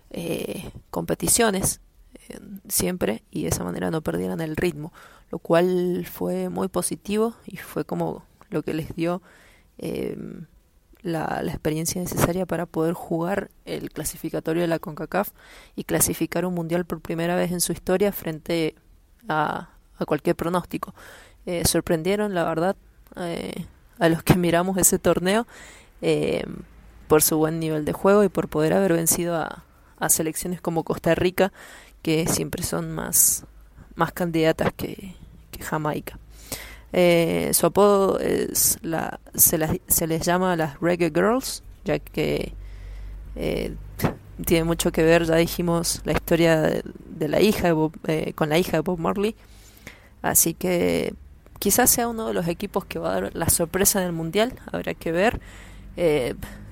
eh, 0.10 0.70
competiciones 0.90 1.82
eh, 2.30 2.40
siempre 2.68 3.24
y 3.32 3.44
de 3.44 3.50
esa 3.50 3.64
manera 3.64 3.92
no 3.92 4.02
perdieran 4.02 4.42
el 4.42 4.56
ritmo, 4.56 4.92
lo 5.32 5.40
cual 5.40 6.06
fue 6.12 6.50
muy 6.50 6.68
positivo 6.68 7.36
y 7.46 7.58
fue 7.58 7.86
como 7.86 8.26
lo 8.50 8.64
que 8.64 8.74
les 8.74 8.96
dio 8.96 9.22
eh, 9.78 10.18
la, 11.02 11.42
experiencia 11.46 12.02
necesaria 12.02 12.46
para 12.46 12.66
poder 12.66 12.94
jugar 12.94 13.52
el 13.66 13.92
clasificatorio 13.92 14.62
de 14.62 14.68
la 14.68 14.80
CONCACAF 14.80 15.32
y 15.76 15.86
clasificar 15.86 16.46
un 16.46 16.54
mundial 16.54 16.86
por 16.86 17.02
primera 17.02 17.36
vez 17.36 17.52
en 17.52 17.62
su 17.62 17.72
historia 17.72 18.12
frente 18.12 18.76
a, 19.28 19.70
a 19.98 20.06
cualquier 20.06 20.36
pronóstico. 20.36 20.94
Eh, 21.46 21.64
sorprendieron, 21.66 22.34
la 22.34 22.44
verdad, 22.44 22.76
eh, 23.18 23.66
a 24.00 24.10
los 24.10 24.24
que 24.24 24.36
miramos 24.38 24.78
ese 24.78 25.00
torneo 25.00 25.48
eh, 26.02 26.46
por 27.12 27.24
su 27.24 27.38
buen 27.38 27.60
nivel 27.60 27.84
de 27.84 27.92
juego 27.92 28.24
y 28.24 28.30
por 28.30 28.48
poder 28.48 28.72
haber 28.72 28.94
vencido 28.94 29.36
a, 29.36 29.66
selecciones 30.08 30.62
como 30.62 30.86
Costa 30.86 31.14
Rica, 31.14 31.52
que 32.02 32.26
siempre 32.26 32.64
son 32.64 32.94
más, 32.94 33.44
más 33.96 34.14
candidatas 34.14 34.72
que, 34.72 35.16
Jamaica. 35.60 36.18
Eh, 36.94 37.52
su 37.52 37.66
apodo 37.66 38.18
es 38.18 38.80
la, 38.82 39.20
se, 39.36 39.58
la, 39.58 39.76
se, 39.90 40.08
les 40.08 40.26
llama 40.26 40.56
las 40.56 40.80
Reggae 40.80 41.12
Girls, 41.14 41.64
ya 41.84 42.00
que 42.00 42.54
eh, 43.36 43.76
tiene 44.46 44.64
mucho 44.64 44.94
que 44.94 45.04
ver, 45.04 45.26
ya 45.26 45.36
dijimos, 45.36 46.00
la 46.06 46.14
historia 46.14 46.62
de, 46.62 47.28
la 47.28 47.42
hija 47.42 47.68
de 47.68 47.74
Bob, 47.74 47.92
eh, 48.08 48.32
con 48.36 48.48
la 48.48 48.58
hija 48.58 48.78
de 48.78 48.84
Bob 48.84 49.00
Marley. 49.00 49.36
Así 50.22 50.54
que 50.54 51.14
quizás 51.60 51.90
sea 51.90 52.08
uno 52.08 52.28
de 52.28 52.34
los 52.34 52.48
equipos 52.48 52.86
que 52.86 53.00
va 53.00 53.10
a 53.10 53.20
dar 53.20 53.36
la 53.36 53.50
sorpresa 53.50 54.00
del 54.00 54.14
mundial, 54.14 54.54
habrá 54.72 54.94
que 54.94 55.12
ver. 55.12 55.42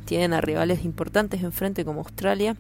Tienen 0.10 0.34
a 0.34 0.42
rivales 0.42 0.86
importantes 0.86 1.44
enfrente 1.44 1.86
como 1.86 2.00
Australia, 2.00 2.58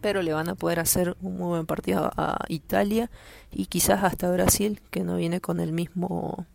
pero 0.00 0.22
le 0.22 0.32
van 0.32 0.48
a 0.48 0.54
poder 0.54 0.80
hacer 0.80 1.18
un 1.20 1.36
muy 1.36 1.48
buen 1.48 1.66
partido 1.66 2.10
a, 2.16 2.32
a 2.32 2.44
Italia 2.48 3.10
y 3.50 3.66
quizás 3.66 4.02
hasta 4.02 4.30
Brasil, 4.30 4.80
que 4.90 5.04
no 5.04 5.16
viene 5.16 5.42
con 5.42 5.60
el 5.60 5.70
mismo 5.70 6.46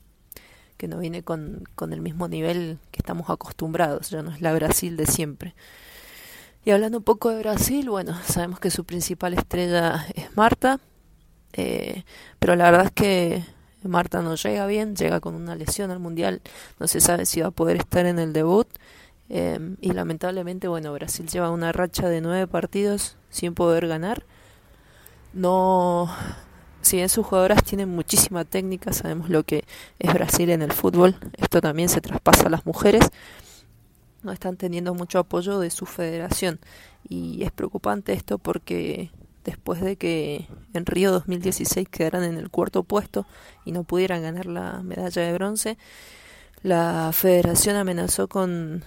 que 0.78 0.88
no 0.88 0.98
viene 0.98 1.22
con, 1.22 1.66
con 1.76 1.94
el 1.94 2.02
mismo 2.02 2.28
nivel 2.28 2.80
que 2.90 2.98
estamos 2.98 3.30
acostumbrados, 3.30 4.10
ya 4.10 4.24
no 4.24 4.32
es 4.32 4.42
la 4.42 4.56
Brasil 4.56 4.98
de 4.98 5.06
siempre. 5.06 5.54
Y 6.66 6.72
hablando 6.72 6.98
un 6.98 7.04
poco 7.04 7.30
de 7.30 7.38
Brasil, 7.38 7.88
bueno, 7.88 8.18
sabemos 8.26 8.60
que 8.60 8.72
su 8.72 8.86
principal 8.86 9.36
estrella 9.36 10.04
es 10.16 10.36
Marta, 10.36 10.80
eh, 11.54 12.06
pero 12.40 12.56
la 12.56 12.72
verdad 12.72 12.88
es 12.88 12.92
que 12.92 13.44
Marta 13.84 14.24
no 14.24 14.34
llega 14.34 14.66
bien, 14.66 14.96
llega 14.96 15.20
con 15.20 15.36
una 15.36 15.56
lesión 15.56 15.92
al 15.92 16.00
Mundial, 16.00 16.42
no 16.80 16.88
se 16.88 17.02
sabe 17.02 17.28
si 17.28 17.40
va 17.40 17.50
a 17.50 17.52
poder 17.52 17.78
estar 17.78 18.08
en 18.08 18.18
el 18.18 18.34
debut. 18.34 18.68
Eh, 19.30 19.76
y 19.82 19.92
lamentablemente, 19.92 20.68
bueno, 20.68 20.94
Brasil 20.94 21.28
lleva 21.28 21.52
una 21.52 21.72
racha 21.72 22.08
de 22.08 22.22
nueve 22.22 22.48
partidos 22.48 23.18
sin 23.30 23.54
poder 23.54 23.88
ganar. 23.88 24.26
No, 25.34 26.10
si 26.82 26.98
bien 26.98 27.10
sus 27.10 27.26
jugadoras 27.26 27.64
tienen 27.64 27.90
muchísima 27.90 28.46
técnica, 28.46 28.94
sabemos 28.94 29.30
lo 29.30 29.44
que 29.44 29.66
es 30.00 30.14
Brasil 30.14 30.50
en 30.50 30.62
el 30.62 30.72
fútbol, 30.72 31.18
esto 31.38 31.60
también 31.62 31.90
se 31.90 32.02
traspasa 32.02 32.48
a 32.48 32.50
las 32.50 32.66
mujeres, 32.66 33.10
no 34.24 34.32
están 34.32 34.58
teniendo 34.58 34.94
mucho 34.94 35.20
apoyo 35.20 35.60
de 35.60 35.70
su 35.70 35.86
federación. 35.86 36.60
Y 37.08 37.44
es 37.44 37.52
preocupante 37.52 38.14
esto 38.14 38.38
porque 38.38 39.12
después 39.44 39.82
de 39.82 39.96
que 39.96 40.48
en 40.74 40.86
Río 40.86 41.12
2016 41.12 41.88
quedaran 41.90 42.24
en 42.24 42.38
el 42.38 42.50
cuarto 42.50 42.84
puesto 42.84 43.26
y 43.66 43.72
no 43.72 43.84
pudieran 43.84 44.22
ganar 44.22 44.46
la 44.46 44.82
medalla 44.82 45.22
de 45.22 45.34
bronce, 45.34 45.78
la 46.64 47.12
federación 47.14 47.76
amenazó 47.76 48.28
con, 48.28 48.84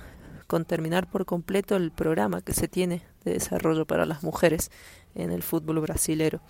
con 0.50 0.64
terminar 0.64 1.08
por 1.08 1.26
completo 1.26 1.76
el 1.76 1.92
programa 1.92 2.40
que 2.40 2.54
se 2.54 2.66
tiene 2.66 3.04
de 3.22 3.34
desarrollo 3.34 3.86
para 3.86 4.04
las 4.04 4.24
mujeres 4.24 4.72
en 5.14 5.30
el 5.30 5.44
fútbol 5.44 5.78
brasilero. 5.78 6.40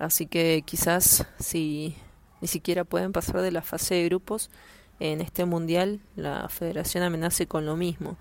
Así 0.00 0.26
que 0.26 0.64
quizás 0.66 1.24
si 1.38 1.94
ni 2.40 2.48
siquiera 2.48 2.82
pueden 2.82 3.12
pasar 3.12 3.42
de 3.42 3.52
la 3.52 3.62
fase 3.62 3.94
de 3.94 4.06
grupos 4.06 4.50
en 4.98 5.20
este 5.20 5.44
mundial, 5.44 6.00
la 6.16 6.48
federación 6.48 7.04
amenace 7.04 7.46
con 7.46 7.64
lo 7.64 7.76
mismo. 7.76 8.16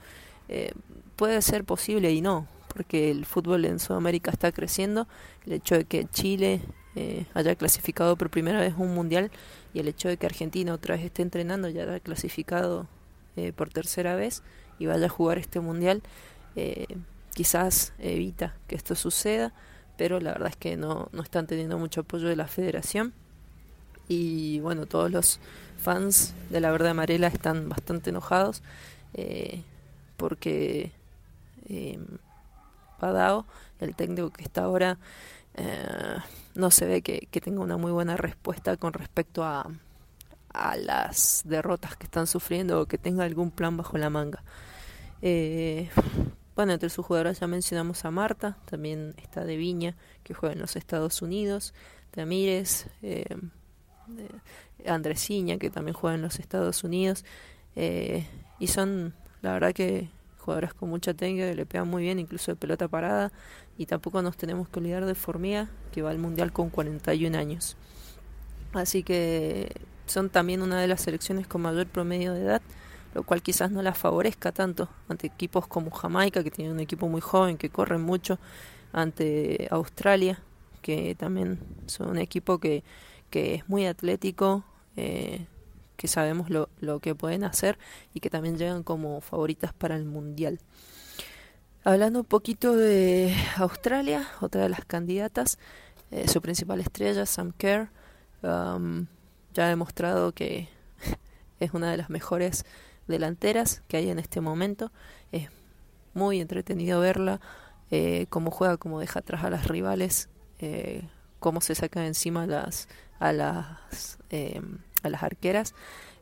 Eh, 0.50 0.74
puede 1.16 1.42
ser 1.42 1.64
posible 1.64 2.12
y 2.12 2.22
no, 2.22 2.46
porque 2.72 3.10
el 3.10 3.26
fútbol 3.26 3.66
en 3.66 3.80
Sudamérica 3.80 4.30
está 4.30 4.52
creciendo. 4.52 5.08
El 5.48 5.54
hecho 5.54 5.74
de 5.74 5.86
que 5.86 6.06
Chile 6.12 6.62
eh, 6.96 7.26
haya 7.34 7.56
clasificado 7.56 8.18
por 8.18 8.30
primera 8.30 8.60
vez 8.60 8.76
un 8.78 8.94
mundial 8.94 9.32
y 9.74 9.80
el 9.80 9.88
hecho 9.88 10.10
de 10.10 10.18
que 10.18 10.28
Argentina 10.28 10.76
otra 10.76 10.96
vez 10.96 11.04
esté 11.06 11.24
entrenando 11.24 11.70
y 11.70 11.80
haya 11.80 12.00
clasificado 12.02 12.86
eh, 13.36 13.52
por 13.52 13.70
tercera 13.70 14.16
vez 14.16 14.44
y 14.84 14.88
vaya 14.88 15.06
a 15.06 15.10
jugar 15.10 15.38
este 15.38 15.60
mundial, 15.60 16.02
eh, 16.56 16.86
quizás 17.34 17.94
evita 17.98 18.56
que 18.68 18.76
esto 18.76 18.96
suceda 18.96 19.54
pero 19.98 20.20
la 20.20 20.32
verdad 20.32 20.50
es 20.50 20.56
que 20.56 20.78
no, 20.78 21.10
no 21.12 21.22
están 21.22 21.48
teniendo 21.48 21.78
mucho 21.78 22.02
apoyo 22.02 22.28
de 22.28 22.36
la 22.36 22.48
federación. 22.48 23.14
Y 24.08 24.60
bueno, 24.60 24.86
todos 24.86 25.12
los 25.12 25.40
fans 25.78 26.34
de 26.50 26.60
la 26.60 26.72
Verde 26.72 26.90
Amarela 26.90 27.28
están 27.28 27.70
bastante 27.70 28.10
enojados 28.10 28.64
eh, 29.14 29.64
porque 30.18 30.92
eh, 31.70 32.00
Padao, 33.00 33.46
el 33.80 33.96
técnico 33.96 34.30
que 34.30 34.44
está 34.44 34.64
ahora, 34.64 34.98
eh, 35.56 36.18
no 36.56 36.72
se 36.72 36.86
ve 36.86 37.02
que, 37.02 37.28
que, 37.32 37.42
tenga 37.42 37.62
una 37.62 37.78
muy 37.78 37.92
buena 37.92 38.18
respuesta 38.18 38.76
con 38.78 38.94
respecto 38.94 39.44
a, 39.44 39.70
a 40.54 40.78
las 40.78 41.44
derrotas 41.46 41.96
que 41.96 42.06
están 42.06 42.28
sufriendo 42.28 42.82
o 42.82 42.86
que 42.88 42.98
tenga 42.98 43.24
algún 43.24 43.52
plan 43.52 43.78
bajo 43.78 43.98
la 43.98 44.10
manga. 44.10 44.44
Eh, 45.26 45.90
bueno, 46.56 46.74
entre 46.74 46.90
sus 46.90 47.06
jugadoras 47.06 47.40
ya 47.40 47.48
mencionamos 47.48 48.04
a 48.06 48.12
Marta, 48.12 48.58
también 48.66 49.16
está 49.18 49.46
de 49.46 49.56
Viña, 49.56 49.96
que 50.24 50.34
juega 50.34 50.54
en 50.54 50.60
los 50.60 50.76
Estados 50.76 51.22
Unidos, 51.22 51.74
Ramírez, 52.12 52.88
eh, 53.02 53.38
Andresiña, 54.86 55.58
que 55.58 55.70
también 55.70 55.96
juega 55.96 56.16
en 56.16 56.22
los 56.22 56.40
Estados 56.40 56.84
Unidos, 56.84 57.24
eh, 57.78 58.28
y 58.60 58.68
son, 58.68 59.14
la 59.42 59.54
verdad 59.54 59.74
que 59.74 60.10
jugadoras 60.40 60.74
con 60.74 60.90
mucha 60.90 61.14
técnica, 61.14 61.50
que 61.50 61.56
le 61.56 61.66
pegan 61.66 61.88
muy 61.88 62.04
bien, 62.04 62.20
incluso 62.20 62.52
de 62.52 62.58
pelota 62.58 62.90
parada, 62.90 63.32
y 63.78 63.86
tampoco 63.86 64.22
nos 64.22 64.36
tenemos 64.36 64.68
que 64.68 64.80
olvidar 64.80 65.06
de 65.06 65.16
Formiga, 65.16 65.70
que 65.94 66.02
va 66.02 66.12
al 66.12 66.20
Mundial 66.20 66.52
con 66.52 66.70
41 66.70 67.38
años. 67.38 67.78
Así 68.74 69.04
que 69.04 69.72
son 70.06 70.30
también 70.30 70.62
una 70.62 70.82
de 70.82 70.88
las 70.88 71.00
selecciones 71.00 71.48
con 71.48 71.62
mayor 71.62 71.88
promedio 71.88 72.34
de 72.34 72.42
edad, 72.42 72.62
lo 73.14 73.24
cual 73.24 73.42
quizás 73.42 73.72
no 73.72 73.82
la 73.82 73.94
favorezca 73.94 74.52
tanto 74.52 74.90
ante 75.08 75.28
equipos 75.28 75.68
como 75.68 75.92
Jamaica, 75.92 76.44
que 76.44 76.52
tiene 76.52 76.72
un 76.72 76.80
equipo 76.80 77.08
muy 77.08 77.22
joven, 77.22 77.58
que 77.58 77.70
corre 77.70 77.98
mucho, 77.98 78.40
ante 78.92 79.68
Australia, 79.72 80.40
que 80.82 81.16
también 81.16 81.60
son 81.88 82.10
un 82.10 82.18
equipo 82.18 82.60
que, 82.60 82.84
que 83.30 83.56
es 83.56 83.70
muy 83.70 83.86
atlético, 83.86 84.64
eh, 84.96 85.48
que 85.98 86.08
sabemos 86.08 86.50
lo, 86.50 86.70
lo 86.80 87.00
que 87.00 87.16
pueden 87.16 87.44
hacer 87.44 87.78
y 88.14 88.20
que 88.20 88.30
también 88.30 88.58
llegan 88.58 88.84
como 88.84 89.22
favoritas 89.22 89.74
para 89.74 89.96
el 89.96 90.06
Mundial. 90.06 90.60
Hablando 91.84 92.20
un 92.20 92.26
poquito 92.26 92.76
de 92.76 93.36
Australia, 93.58 94.28
otra 94.42 94.64
de 94.64 94.70
las 94.70 94.86
candidatas, 94.86 95.58
eh, 96.12 96.28
su 96.28 96.42
principal 96.42 96.80
estrella, 96.80 97.26
Sam 97.26 97.52
Kerr, 97.58 97.90
um, 98.42 99.08
ya 99.54 99.66
ha 99.66 99.70
demostrado 99.70 100.32
que 100.32 100.70
es 101.60 101.74
una 101.74 101.92
de 101.92 101.98
las 101.98 102.10
mejores 102.10 102.66
delanteras 103.08 103.84
que 103.88 103.98
hay 103.98 104.10
en 104.10 104.20
este 104.20 104.42
momento. 104.42 104.92
Es 105.32 105.50
muy 106.14 106.42
entretenido 106.42 107.00
verla, 107.00 107.42
eh, 107.92 108.28
cómo 108.30 108.52
juega, 108.52 108.78
cómo 108.78 109.00
deja 109.00 109.20
atrás 109.20 109.44
a 109.44 109.50
las 109.50 109.68
rivales, 109.68 110.30
eh, 110.60 111.08
cómo 111.40 111.62
se 111.62 111.76
saca 111.76 112.06
encima 112.06 112.48
las, 112.48 112.88
a 113.20 113.34
las, 113.34 114.18
a 115.04 115.10
las 115.10 115.24
arqueras. 115.24 115.74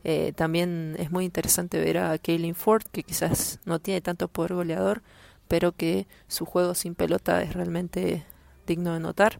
Eh, 0.03 0.33
también 0.35 0.95
es 0.97 1.11
muy 1.11 1.25
interesante 1.25 1.79
ver 1.79 1.97
a 1.99 2.17
Kaylin 2.17 2.55
Ford, 2.55 2.83
que 2.91 3.03
quizás 3.03 3.59
no 3.65 3.79
tiene 3.79 4.01
tanto 4.01 4.27
poder 4.27 4.53
goleador, 4.53 5.01
pero 5.47 5.73
que 5.73 6.07
su 6.27 6.45
juego 6.45 6.73
sin 6.73 6.95
pelota 6.95 7.41
es 7.43 7.53
realmente 7.53 8.25
digno 8.65 8.93
de 8.93 8.99
notar. 8.99 9.39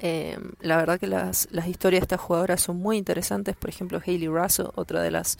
Eh, 0.00 0.38
la 0.60 0.76
verdad 0.76 0.98
que 0.98 1.06
las, 1.06 1.48
las 1.50 1.66
historias 1.68 2.00
de 2.00 2.04
estas 2.04 2.20
jugadoras 2.20 2.60
son 2.60 2.76
muy 2.76 2.98
interesantes. 2.98 3.56
Por 3.56 3.70
ejemplo, 3.70 4.02
Hayley 4.04 4.28
Russell, 4.28 4.66
otra 4.74 5.00
de 5.02 5.10
las 5.10 5.38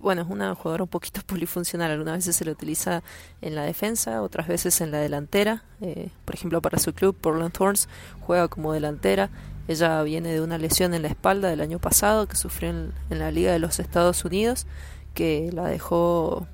bueno, 0.00 0.22
es 0.22 0.28
una 0.28 0.54
jugadora 0.54 0.84
un 0.84 0.88
poquito 0.88 1.20
polifuncional. 1.26 1.90
Algunas 1.90 2.16
veces 2.18 2.36
se 2.36 2.44
la 2.44 2.52
utiliza 2.52 3.02
en 3.40 3.54
la 3.54 3.64
defensa, 3.64 4.22
otras 4.22 4.48
veces 4.48 4.80
en 4.80 4.90
la 4.90 4.98
delantera. 4.98 5.62
Eh, 5.80 6.10
por 6.24 6.34
ejemplo, 6.34 6.60
para 6.62 6.78
su 6.78 6.92
club, 6.92 7.16
Portland 7.16 7.52
Thorns, 7.52 7.88
juega 8.20 8.48
como 8.48 8.72
delantera. 8.72 9.30
Ella 9.66 10.02
viene 10.02 10.32
de 10.32 10.40
una 10.40 10.56
lesión 10.56 10.94
en 10.94 11.02
la 11.02 11.08
espalda 11.08 11.50
del 11.50 11.60
año 11.60 11.78
pasado 11.78 12.26
que 12.26 12.36
sufrió 12.36 12.70
en, 12.70 12.94
la 13.10 13.30
Liga 13.30 13.52
de 13.52 13.58
los 13.58 13.78
Estados 13.78 14.24
Unidos, 14.24 14.66
que 15.12 15.50
la 15.52 15.66
dejó, 15.66 16.46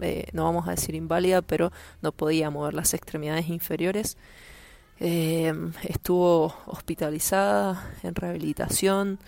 eh, 0.00 0.26
no 0.32 0.44
vamos 0.44 0.68
a 0.68 0.70
decir 0.70 0.94
inválida, 0.94 1.42
pero 1.42 1.72
no 2.00 2.12
podía 2.12 2.48
mover 2.50 2.74
las 2.74 2.94
extremidades 2.94 3.48
inferiores. 3.48 4.16
Eh, 5.00 5.52
estuvo 5.82 6.54
hospitalizada 6.66 7.90
en 8.04 8.14
rehabilitación. 8.14 9.18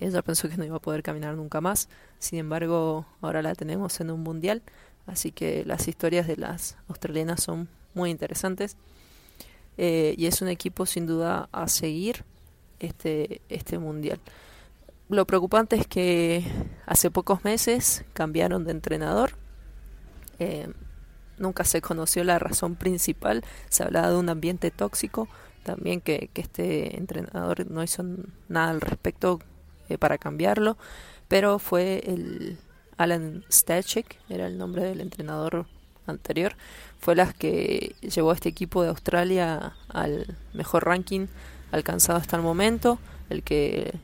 Ella 0.00 0.22
pensó 0.22 0.48
que 0.48 0.56
no 0.56 0.64
iba 0.64 0.76
a 0.76 0.80
poder 0.80 1.02
caminar 1.02 1.34
nunca 1.36 1.60
más. 1.60 1.88
Sin 2.18 2.38
embargo, 2.38 3.06
ahora 3.20 3.42
la 3.42 3.54
tenemos 3.54 4.00
en 4.00 4.10
un 4.10 4.22
mundial, 4.22 4.62
así 5.06 5.32
que 5.32 5.64
las 5.64 5.88
historias 5.88 6.26
de 6.26 6.36
las 6.36 6.76
australianas 6.88 7.42
son 7.42 7.68
muy 7.94 8.10
interesantes. 8.10 8.76
Eh, 9.78 10.14
y 10.18 10.26
es 10.26 10.42
un 10.42 10.48
equipo 10.48 10.84
sin 10.84 11.06
duda 11.06 11.48
a 11.52 11.68
seguir 11.68 12.24
este, 12.80 13.40
este 13.48 13.78
mundial. 13.78 14.20
Lo 15.08 15.26
preocupante 15.26 15.76
es 15.76 15.86
que 15.86 16.44
hace 16.86 17.10
pocos 17.10 17.44
meses 17.44 18.04
cambiaron 18.12 18.64
de 18.64 18.72
entrenador. 18.72 19.32
Eh, 20.38 20.68
nunca 21.38 21.64
se 21.64 21.80
conoció 21.80 22.22
la 22.24 22.38
razón 22.38 22.76
principal. 22.76 23.42
Se 23.70 23.82
hablaba 23.82 24.10
de 24.10 24.16
un 24.16 24.28
ambiente 24.28 24.70
tóxico. 24.70 25.28
También 25.62 26.00
que, 26.00 26.30
que 26.32 26.42
este 26.42 26.96
entrenador 26.96 27.70
no 27.70 27.82
hizo 27.82 28.04
nada 28.48 28.70
al 28.70 28.80
respecto 28.80 29.40
eh, 29.90 29.98
para 29.98 30.16
cambiarlo 30.18 30.76
pero 31.30 31.60
fue 31.60 32.02
el 32.06 32.58
Alan 32.96 33.44
Stachek, 33.52 34.18
era 34.28 34.48
el 34.48 34.58
nombre 34.58 34.82
del 34.82 35.00
entrenador 35.00 35.66
anterior, 36.08 36.56
fue 36.98 37.14
las 37.14 37.34
que 37.34 37.94
llevó 38.00 38.32
a 38.32 38.34
este 38.34 38.48
equipo 38.48 38.82
de 38.82 38.88
Australia 38.88 39.76
al 39.88 40.36
mejor 40.54 40.86
ranking 40.86 41.28
alcanzado 41.70 42.18
hasta 42.18 42.36
el 42.36 42.42
momento, 42.42 42.98
el 43.28 43.44
que 43.44 43.94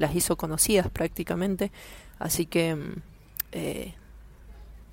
las 0.00 0.16
hizo 0.16 0.34
conocidas 0.34 0.90
prácticamente, 0.90 1.70
así 2.18 2.46
que 2.46 2.74
mm, 2.74 2.94
eh, 3.52 3.94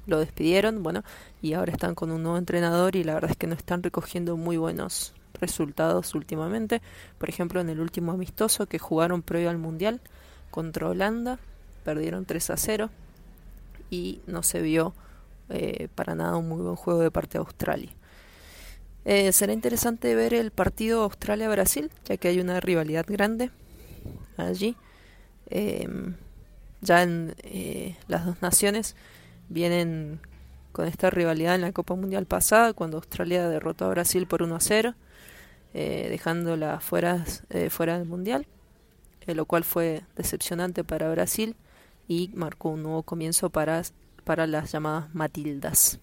lo 0.06 0.20
despidieron, 0.20 0.84
bueno, 0.84 1.04
y 1.42 1.54
ahora 1.54 1.72
están 1.72 1.96
con 1.96 2.12
un 2.12 2.22
nuevo 2.22 2.38
entrenador 2.38 2.96
y 2.96 3.04
la 3.04 3.16
verdad 3.16 3.32
es 3.32 3.38
que 3.38 3.48
no 3.48 3.56
están 3.56 3.82
recogiendo 3.82 4.38
muy 4.38 4.58
buenos 4.58 5.16
resultados 5.42 6.14
últimamente. 6.14 6.84
Por 7.18 7.30
ejemplo, 7.30 7.62
en 7.62 7.70
el 7.70 7.80
último 7.80 8.12
amistoso 8.12 8.68
que 8.68 8.78
jugaron 8.78 9.24
previo 9.24 9.50
al 9.50 9.58
Mundial 9.58 10.02
contra 10.52 10.90
Holanda, 10.90 11.40
perdieron 11.84 12.26
3 12.26 12.50
a 12.52 12.58
0 12.58 12.90
y 13.90 14.22
no 14.28 14.44
se 14.44 14.62
vio 14.62 14.94
eh, 15.50 15.88
para 15.96 16.14
nada 16.14 16.38
un 16.38 16.48
muy 16.48 16.62
buen 16.62 16.76
juego 16.76 17.00
de 17.00 17.12
parte 17.12 17.34
de 17.34 17.40
Australia. 17.40 17.90
Eh, 19.06 19.32
será 19.32 19.54
interesante 19.54 20.14
ver 20.14 20.34
el 20.34 20.52
partido 20.52 21.04
Australia-Brasil, 21.04 21.90
ya 22.06 22.18
que 22.18 22.28
hay 22.28 22.40
una 22.40 22.60
rivalidad 22.60 23.06
grande 23.08 23.50
allí. 24.38 24.76
Em, 25.48 26.16
ya 26.82 27.02
en 27.02 27.34
eh, 27.44 27.96
las 28.08 28.26
dos 28.26 28.42
naciones 28.42 28.96
vienen 29.50 30.20
con 30.72 30.86
esta 30.86 31.10
rivalidad 31.10 31.56
en 31.56 31.62
la 31.62 31.72
Copa 31.72 31.96
Mundial 31.96 32.26
pasada, 32.28 32.74
cuando 32.74 32.98
Australia 32.98 33.50
derrotó 33.50 33.86
a 33.86 33.90
Brasil 33.90 34.28
por 34.28 34.44
1 34.44 34.56
a 34.56 34.60
0, 34.60 34.94
dejándola 35.74 36.80
fuera, 36.80 37.26
fuera 37.70 37.98
del 37.98 38.08
Mundial, 38.08 38.46
lo 39.36 39.46
cual 39.46 39.64
fue 39.64 40.04
decepcionante 40.16 40.84
para 40.84 41.10
Brasil 41.12 41.56
y 42.08 42.32
marcó 42.34 42.70
un 42.70 42.84
nuevo 42.84 43.04
comienzo 43.04 43.50
para, 43.50 43.82
para 44.24 44.48
las 44.48 44.72
llamadas 44.72 45.14
Matildas. 45.14 46.00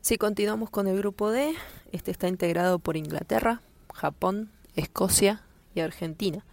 Si 0.00 0.18
continuamos 0.18 0.70
con 0.70 0.86
el 0.86 0.96
grupo 0.98 1.30
D, 1.30 1.54
este 1.92 2.10
está 2.10 2.28
integrado 2.28 2.78
por 2.78 2.96
Inglaterra, 2.96 3.60
Japón, 3.92 4.50
Escocia 4.76 5.42
y 5.74 5.80
Argentina. 5.80 6.44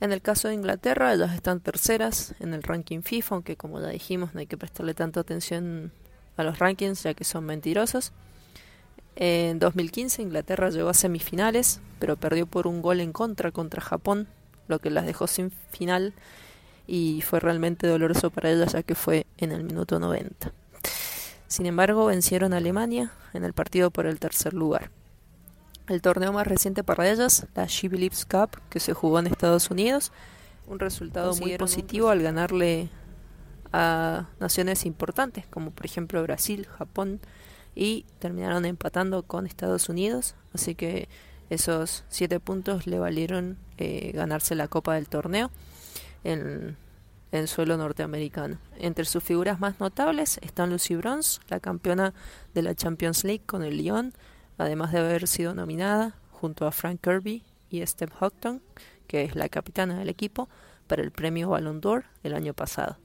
En 0.00 0.12
el 0.12 0.20
caso 0.20 0.48
de 0.48 0.54
Inglaterra, 0.54 1.14
ellas 1.14 1.34
están 1.34 1.60
terceras 1.60 2.34
en 2.40 2.52
el 2.52 2.62
ranking 2.62 3.00
FIFA, 3.00 3.36
aunque 3.36 3.56
como 3.56 3.80
ya 3.80 3.88
dijimos 3.88 4.34
no 4.34 4.40
hay 4.40 4.46
que 4.46 4.58
prestarle 4.58 4.92
tanta 4.92 5.20
atención 5.20 5.92
a 6.36 6.42
los 6.42 6.58
rankings 6.58 7.02
ya 7.04 7.14
que 7.14 7.24
son 7.24 7.44
mentirosos. 7.46 8.12
En 9.16 9.58
2015 9.58 10.22
Inglaterra 10.22 10.70
llegó 10.70 10.88
a 10.88 10.94
semifinales, 10.94 11.80
pero 11.98 12.16
perdió 12.16 12.46
por 12.46 12.66
un 12.66 12.82
gol 12.82 13.00
en 13.00 13.12
contra 13.12 13.52
contra 13.52 13.80
Japón 13.80 14.26
lo 14.66 14.78
que 14.78 14.90
las 14.90 15.06
dejó 15.06 15.26
sin 15.26 15.50
final 15.50 16.14
y 16.86 17.22
fue 17.22 17.40
realmente 17.40 17.86
doloroso 17.86 18.30
para 18.30 18.50
ellas 18.50 18.72
ya 18.72 18.82
que 18.82 18.94
fue 18.94 19.26
en 19.38 19.52
el 19.52 19.64
minuto 19.64 19.98
90. 19.98 20.52
Sin 21.46 21.66
embargo, 21.66 22.06
vencieron 22.06 22.52
a 22.52 22.56
Alemania 22.56 23.12
en 23.32 23.44
el 23.44 23.52
partido 23.52 23.90
por 23.90 24.06
el 24.06 24.18
tercer 24.18 24.54
lugar. 24.54 24.90
El 25.86 26.00
torneo 26.00 26.32
más 26.32 26.46
reciente 26.46 26.82
para 26.82 27.08
ellas, 27.08 27.46
la 27.54 27.66
She 27.66 27.88
Believes 27.88 28.24
Cup, 28.24 28.58
que 28.70 28.80
se 28.80 28.94
jugó 28.94 29.18
en 29.18 29.26
Estados 29.26 29.70
Unidos, 29.70 30.12
un 30.66 30.78
resultado 30.78 31.34
muy 31.36 31.56
positivo 31.58 32.08
al 32.08 32.22
ganarle 32.22 32.88
a 33.72 34.28
naciones 34.40 34.86
importantes 34.86 35.46
como 35.46 35.70
por 35.72 35.84
ejemplo 35.84 36.22
Brasil, 36.22 36.66
Japón 36.66 37.20
y 37.74 38.06
terminaron 38.18 38.64
empatando 38.64 39.22
con 39.22 39.46
Estados 39.46 39.88
Unidos, 39.88 40.34
así 40.52 40.74
que 40.74 41.08
esos 41.50 42.04
siete 42.08 42.40
puntos 42.40 42.86
le 42.86 42.98
valieron 42.98 43.58
eh, 43.78 44.12
ganarse 44.14 44.54
la 44.54 44.68
copa 44.68 44.94
del 44.94 45.08
torneo 45.08 45.50
en, 46.22 46.76
en 47.32 47.46
suelo 47.48 47.76
norteamericano. 47.76 48.58
Entre 48.78 49.04
sus 49.04 49.22
figuras 49.22 49.60
más 49.60 49.80
notables 49.80 50.38
están 50.42 50.70
Lucy 50.70 50.96
Bronze, 50.96 51.40
la 51.48 51.60
campeona 51.60 52.14
de 52.54 52.62
la 52.62 52.74
Champions 52.74 53.24
League 53.24 53.42
con 53.44 53.62
el 53.62 53.76
Lyon, 53.76 54.14
además 54.56 54.92
de 54.92 55.00
haber 55.00 55.26
sido 55.26 55.54
nominada 55.54 56.16
junto 56.30 56.66
a 56.66 56.72
Frank 56.72 57.00
Kirby 57.02 57.42
y 57.70 57.84
Steph 57.86 58.12
Houghton, 58.20 58.62
que 59.06 59.24
es 59.24 59.34
la 59.34 59.48
capitana 59.48 59.98
del 59.98 60.08
equipo, 60.08 60.48
para 60.86 61.02
el 61.02 61.10
premio 61.10 61.50
Ballon 61.50 61.80
d'Or 61.80 62.04
el 62.22 62.34
año 62.34 62.54
pasado. 62.54 62.98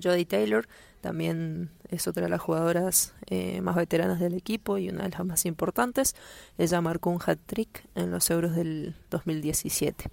Jodie 0.00 0.26
Taylor 0.26 0.68
también 1.02 1.68
es 1.90 2.06
otra 2.06 2.22
de 2.22 2.30
las 2.30 2.40
jugadoras 2.40 3.12
eh, 3.26 3.60
más 3.60 3.74
veteranas 3.74 4.20
del 4.20 4.34
equipo 4.34 4.78
y 4.78 4.88
una 4.88 5.02
de 5.02 5.10
las 5.10 5.26
más 5.26 5.44
importantes. 5.44 6.14
Ella 6.56 6.80
marcó 6.80 7.10
un 7.10 7.18
hat-trick 7.20 7.84
en 7.96 8.12
los 8.12 8.30
Euros 8.30 8.54
del 8.54 8.94
2017. 9.10 10.10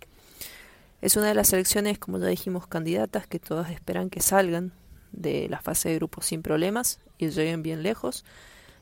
Es 1.01 1.15
una 1.15 1.27
de 1.27 1.35
las 1.35 1.49
selecciones, 1.49 1.99
como 1.99 2.17
ya 2.17 2.25
dijimos, 2.25 2.65
candidatas 2.65 3.27
que 3.27 3.39
todas 3.39 3.69
esperan 3.69 4.09
que 4.09 4.19
salgan 4.19 4.73
de 5.11 5.47
la 5.47 5.61
fase 5.61 5.89
de 5.89 5.95
grupos 5.95 6.25
sin 6.25 6.41
problemas 6.41 6.99
y 7.19 7.29
lleguen 7.29 7.61
bien 7.61 7.83
lejos. 7.83 8.25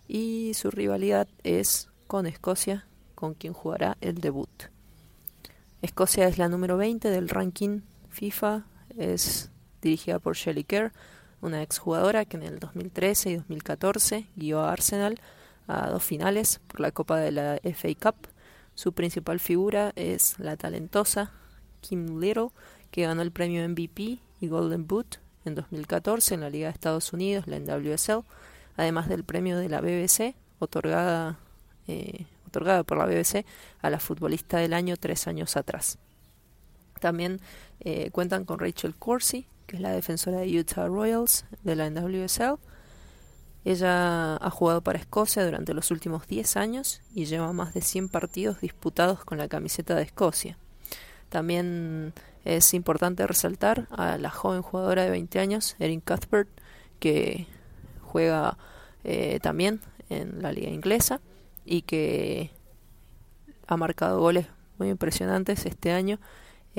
Y 0.08 0.54
su 0.54 0.72
rivalidad 0.72 1.28
es 1.44 1.90
con 2.08 2.26
Escocia, 2.26 2.88
con 3.16 3.34
quien 3.34 3.52
jugará 3.52 3.98
el 4.00 4.22
debut. 4.22 4.50
Escocia 5.82 6.26
es 6.30 6.38
la 6.38 6.48
número 6.48 6.78
20 6.78 7.10
del 7.10 7.28
ranking 7.28 7.82
FIFA, 8.10 8.66
es 8.98 9.52
dirigida 9.82 10.20
por 10.20 10.38
Shelley 10.38 10.64
Kerr, 10.64 10.94
una 11.42 11.62
exjugadora 11.62 12.26
que 12.26 12.38
en 12.38 12.44
el 12.44 12.60
2013 12.60 13.30
y 13.30 13.36
2014 13.38 14.28
guió 14.36 14.62
a 14.62 14.72
Arsenal 14.72 15.20
a 15.68 15.90
dos 15.90 16.04
finales 16.04 16.60
por 16.68 16.80
la 16.80 16.92
Copa 16.92 17.18
de 17.20 17.32
la 17.32 17.60
FA 17.64 17.90
Cup. 18.00 18.28
Su 18.76 18.94
principal 18.94 19.40
figura 19.40 19.92
es 19.96 20.40
la 20.40 20.56
talentosa 20.58 21.32
Kim 21.82 22.20
Little, 22.20 22.50
que 22.92 23.04
ganó 23.04 23.22
el 23.22 23.32
premio 23.32 23.68
MVP 23.68 24.20
y 24.40 24.48
Golden 24.48 24.88
Boot 24.88 25.20
en 25.46 25.56
2014 25.56 26.36
en 26.36 26.42
la 26.42 26.50
Liga 26.50 26.68
de 26.68 26.74
Estados 26.74 27.14
Unidos, 27.14 27.48
la 27.48 27.60
NWSL, 27.60 28.24
además 28.76 29.10
del 29.10 29.24
premio 29.24 29.58
de 29.58 29.70
la 29.70 29.82
BBC, 29.82 30.36
otorgada, 30.60 31.40
eh, 31.88 32.26
otorgada 32.48 32.84
por 32.84 32.98
la 32.98 33.06
BBC 33.06 33.46
a 33.82 33.90
la 33.90 34.00
futbolista 34.00 34.58
del 34.58 34.74
año 34.74 34.98
tres 34.98 35.28
años 35.28 35.58
atrás. 35.58 35.98
También 37.00 37.40
eh, 37.80 38.10
cuentan 38.12 38.46
con 38.46 38.60
Rachel 38.60 38.96
Corsi, 38.96 39.48
que 39.68 39.76
es 39.76 39.82
la 39.82 39.92
defensora 39.92 40.40
de 40.40 40.60
Utah 40.60 40.88
Royals 40.88 41.46
de 41.64 41.76
la 41.76 41.90
NWSL. 41.90 42.58
Ella 43.66 44.38
ha 44.38 44.50
jugado 44.50 44.82
para 44.82 44.98
Escocia 44.98 45.44
durante 45.44 45.74
los 45.74 45.92
últimos 45.92 46.26
10 46.26 46.56
años 46.56 47.02
y 47.14 47.26
lleva 47.26 47.52
más 47.52 47.74
de 47.74 47.82
100 47.82 48.08
partidos 48.08 48.62
disputados 48.62 49.26
con 49.26 49.38
la 49.38 49.50
camiseta 49.50 49.94
de 49.96 50.04
Escocia. 50.04 50.58
También 51.28 52.14
es 52.46 52.74
importante 52.74 53.28
resaltar 53.28 53.88
a 53.92 54.18
la 54.18 54.30
joven 54.30 54.62
jugadora 54.62 55.04
de 55.04 55.10
20 55.10 55.40
años, 55.40 55.76
Erin 55.80 56.00
Cuthbert, 56.00 56.48
que 57.02 57.46
juega 58.02 58.58
eh, 59.04 59.40
también 59.42 59.82
en 60.10 60.42
la 60.42 60.54
liga 60.54 60.70
inglesa 60.70 61.20
y 61.66 61.82
que 61.82 62.52
ha 63.68 63.76
marcado 63.76 64.22
goles 64.22 64.48
muy 64.78 64.90
impresionantes 64.90 65.66
este 65.66 65.92
año 65.92 66.20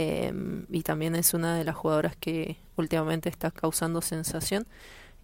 em, 0.00 0.64
y 0.70 0.82
también 0.84 1.16
es 1.16 1.34
una 1.34 1.56
de 1.56 1.64
las 1.64 1.74
jugadoras 1.74 2.14
que 2.14 2.56
últimamente 2.76 3.28
está 3.28 3.50
causando 3.50 4.00
sensación 4.00 4.64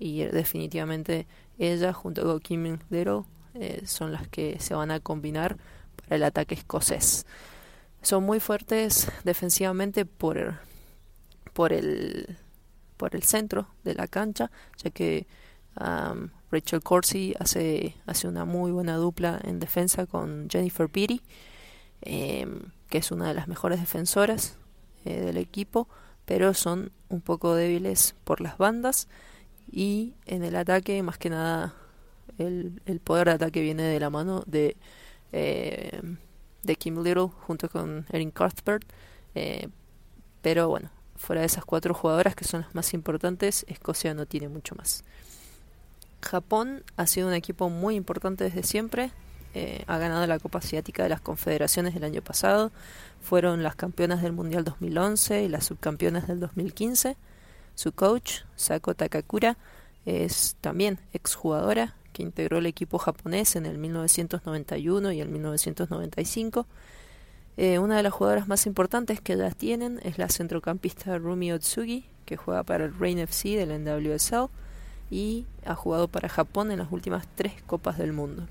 y 0.01 0.25
definitivamente 0.25 1.29
ella 1.61 1.93
junto 1.93 2.25
con 2.25 2.41
Kim 2.41 2.79
Little 2.91 3.23
eh, 3.55 3.83
son 3.87 4.11
las 4.11 4.27
que 4.27 4.59
se 4.59 4.75
van 4.75 4.91
a 4.91 4.99
combinar 4.99 5.59
para 5.95 6.17
el 6.17 6.25
ataque 6.25 6.57
escocés. 6.57 7.25
Son 8.03 8.25
muy 8.25 8.41
fuertes 8.41 9.13
defensivamente 9.23 10.07
por, 10.07 10.57
por, 11.53 11.73
el, 11.73 12.37
por 12.97 13.15
el 13.15 13.23
centro 13.23 13.69
de 13.85 13.95
la 13.95 14.09
cancha, 14.09 14.51
ya 14.83 14.91
que 14.91 15.29
Rachel 16.51 16.83
Corsi 16.83 17.33
hace, 17.39 17.95
hace 18.07 18.27
una 18.27 18.45
muy 18.45 18.73
buena 18.73 18.97
dupla 18.97 19.41
en 19.45 19.61
defensa 19.61 20.07
con 20.07 20.49
Jennifer 20.51 20.89
Peary, 20.89 21.23
em, 22.01 22.73
que 22.89 22.99
es 22.99 23.13
una 23.13 23.29
de 23.29 23.35
las 23.35 23.47
mejores 23.47 23.79
defensoras 23.79 24.59
eh, 25.05 25.21
del 25.21 25.37
equipo, 25.37 25.89
pero 26.25 26.55
son 26.55 26.91
un 27.09 27.21
poco 27.21 27.55
débiles 27.55 28.15
por 28.25 28.41
las 28.41 28.59
bandas 28.59 29.09
y 29.71 30.15
en 30.27 30.45
el 30.45 30.57
ataque 30.57 31.03
más 31.03 31.19
que 31.19 31.31
nada 31.31 31.75
el, 32.39 32.81
poder 33.03 33.29
de 33.29 33.35
ataque 33.35 33.61
viene 33.61 33.83
de 33.83 34.01
la 34.01 34.11
mano 34.11 34.43
de, 34.47 34.77
eh, 35.33 36.01
de 36.63 36.77
Kim 36.77 37.03
Little 37.03 37.29
junto 37.47 37.69
con 37.69 38.07
Erin 38.11 38.31
Cuthbert 38.31 38.85
eh, 39.35 39.69
pero 40.43 40.69
bueno 40.69 40.91
fuera 41.17 41.41
de 41.41 41.47
esas 41.47 41.65
cuatro 41.65 41.95
jugadoras 41.95 42.35
que 42.35 42.45
son 42.45 42.63
las 42.63 42.75
más 42.75 42.95
importantes 42.95 43.65
Escocia 43.69 44.15
no 44.15 44.27
tiene 44.27 44.49
mucho 44.49 44.75
más. 44.75 45.05
Japón 46.21 46.83
ha 46.97 47.07
sido 47.07 47.29
un 47.29 47.35
equipo 47.35 47.69
muy 47.69 47.97
importante 47.97 48.45
desde 48.45 48.63
siempre 48.63 49.11
eh, 49.55 49.85
ha 49.87 49.99
ganado 49.99 50.27
la 50.27 50.39
Copa 50.39 50.59
Asiática 50.59 51.03
de 51.03 51.09
las 51.09 51.21
Confederaciones 51.21 51.95
el 51.97 52.05
año 52.05 52.23
pasado 52.23 52.73
fueron 53.23 53.63
las 53.63 53.77
campeonas 53.77 54.21
del 54.23 54.33
Mundial 54.33 54.65
2011 54.65 55.45
y 55.45 55.49
las 55.49 55.65
subcampeonas 55.65 56.27
del 56.27 56.41
2015 56.41 57.17
su 57.75 57.93
coach, 57.93 58.43
Sako 58.57 58.95
Takakura, 58.95 59.57
es 60.07 60.57
también 60.61 60.99
exjugadora 61.13 61.95
que 62.13 62.23
integró 62.23 62.59
el 62.59 62.67
equipo 62.67 62.99
japonés 62.99 63.57
en 63.57 63.67
el 63.67 63.79
1991 63.79 65.13
y 65.13 65.21
el 65.21 65.29
1995. 65.29 66.67
Eh, 67.57 67.79
una 67.79 67.97
de 67.97 68.03
las 68.03 68.13
jugadoras 68.13 68.47
más 68.49 68.67
importantes 68.67 69.21
que 69.21 69.33
ellas 69.33 69.57
tienen 69.57 70.01
es 70.05 70.19
la 70.19 70.29
centrocampista 70.29 71.19
Rumi 71.19 71.53
Otsugi, 71.53 72.05
que 72.27 72.37
juega 72.37 72.63
para 72.63 72.85
el 72.85 72.97
Rain 72.99 73.19
FC 73.19 73.57
del 73.57 73.85
NWSL 73.85 74.51
y 75.11 75.47
ha 75.65 75.75
jugado 75.75 76.09
para 76.09 76.29
Japón 76.29 76.71
en 76.71 76.79
las 76.79 76.93
últimas 76.93 77.27
tres 77.35 77.55
Copas 77.67 77.99
del 77.99 78.13
Mundo. 78.13 78.47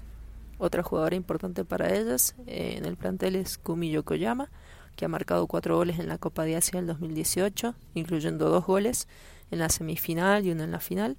Otra 0.63 0.81
jugadora 0.81 1.17
importante 1.17 1.65
para 1.65 1.93
ellas 1.93 2.35
eh, 2.47 2.75
en 2.77 2.85
el 2.85 2.95
plantel 2.95 3.35
es 3.35 3.57
Kumi 3.57 3.91
Yokoyama, 3.91 4.49
que 4.95 5.03
ha 5.03 5.09
marcado 5.09 5.45
cuatro 5.45 5.75
goles 5.75 5.99
en 5.99 6.07
la 6.07 6.17
Copa 6.17 6.45
de 6.45 6.55
Asia 6.55 6.79
del 6.79 6.87
2018, 6.87 7.75
incluyendo 7.95 8.49
dos 8.49 8.65
goles 8.65 9.09
en 9.51 9.59
la 9.59 9.67
semifinal 9.67 10.45
y 10.45 10.51
uno 10.51 10.63
en 10.63 10.71
la 10.71 10.79
final, 10.79 11.17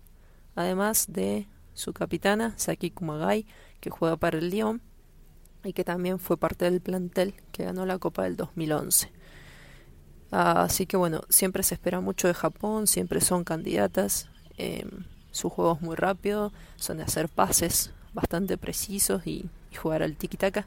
además 0.54 1.08
de 1.10 1.46
su 1.74 1.92
capitana, 1.92 2.54
Saki 2.56 2.90
Kumagai, 2.90 3.44
que 3.80 3.90
juega 3.90 4.16
para 4.16 4.38
el 4.38 4.48
Lyon 4.48 4.80
y 5.62 5.74
que 5.74 5.84
también 5.84 6.18
fue 6.18 6.38
parte 6.38 6.64
del 6.64 6.80
plantel 6.80 7.34
que 7.52 7.64
ganó 7.64 7.84
la 7.84 7.98
Copa 7.98 8.22
del 8.22 8.36
2011. 8.36 9.12
Así 10.30 10.86
que 10.86 10.96
bueno, 10.96 11.20
siempre 11.28 11.62
se 11.64 11.74
espera 11.74 12.00
mucho 12.00 12.28
de 12.28 12.34
Japón, 12.34 12.86
siempre 12.86 13.20
son 13.20 13.44
candidatas. 13.44 14.30
Eh, 14.56 14.86
su 15.32 15.50
juego 15.50 15.74
es 15.74 15.82
muy 15.82 15.96
rápido, 15.96 16.50
son 16.76 16.96
de 16.96 17.02
hacer 17.02 17.28
pases 17.28 17.93
bastante 18.14 18.56
precisos 18.56 19.26
y, 19.26 19.48
jugar 19.76 20.04
al 20.04 20.16
tiki-taka. 20.16 20.66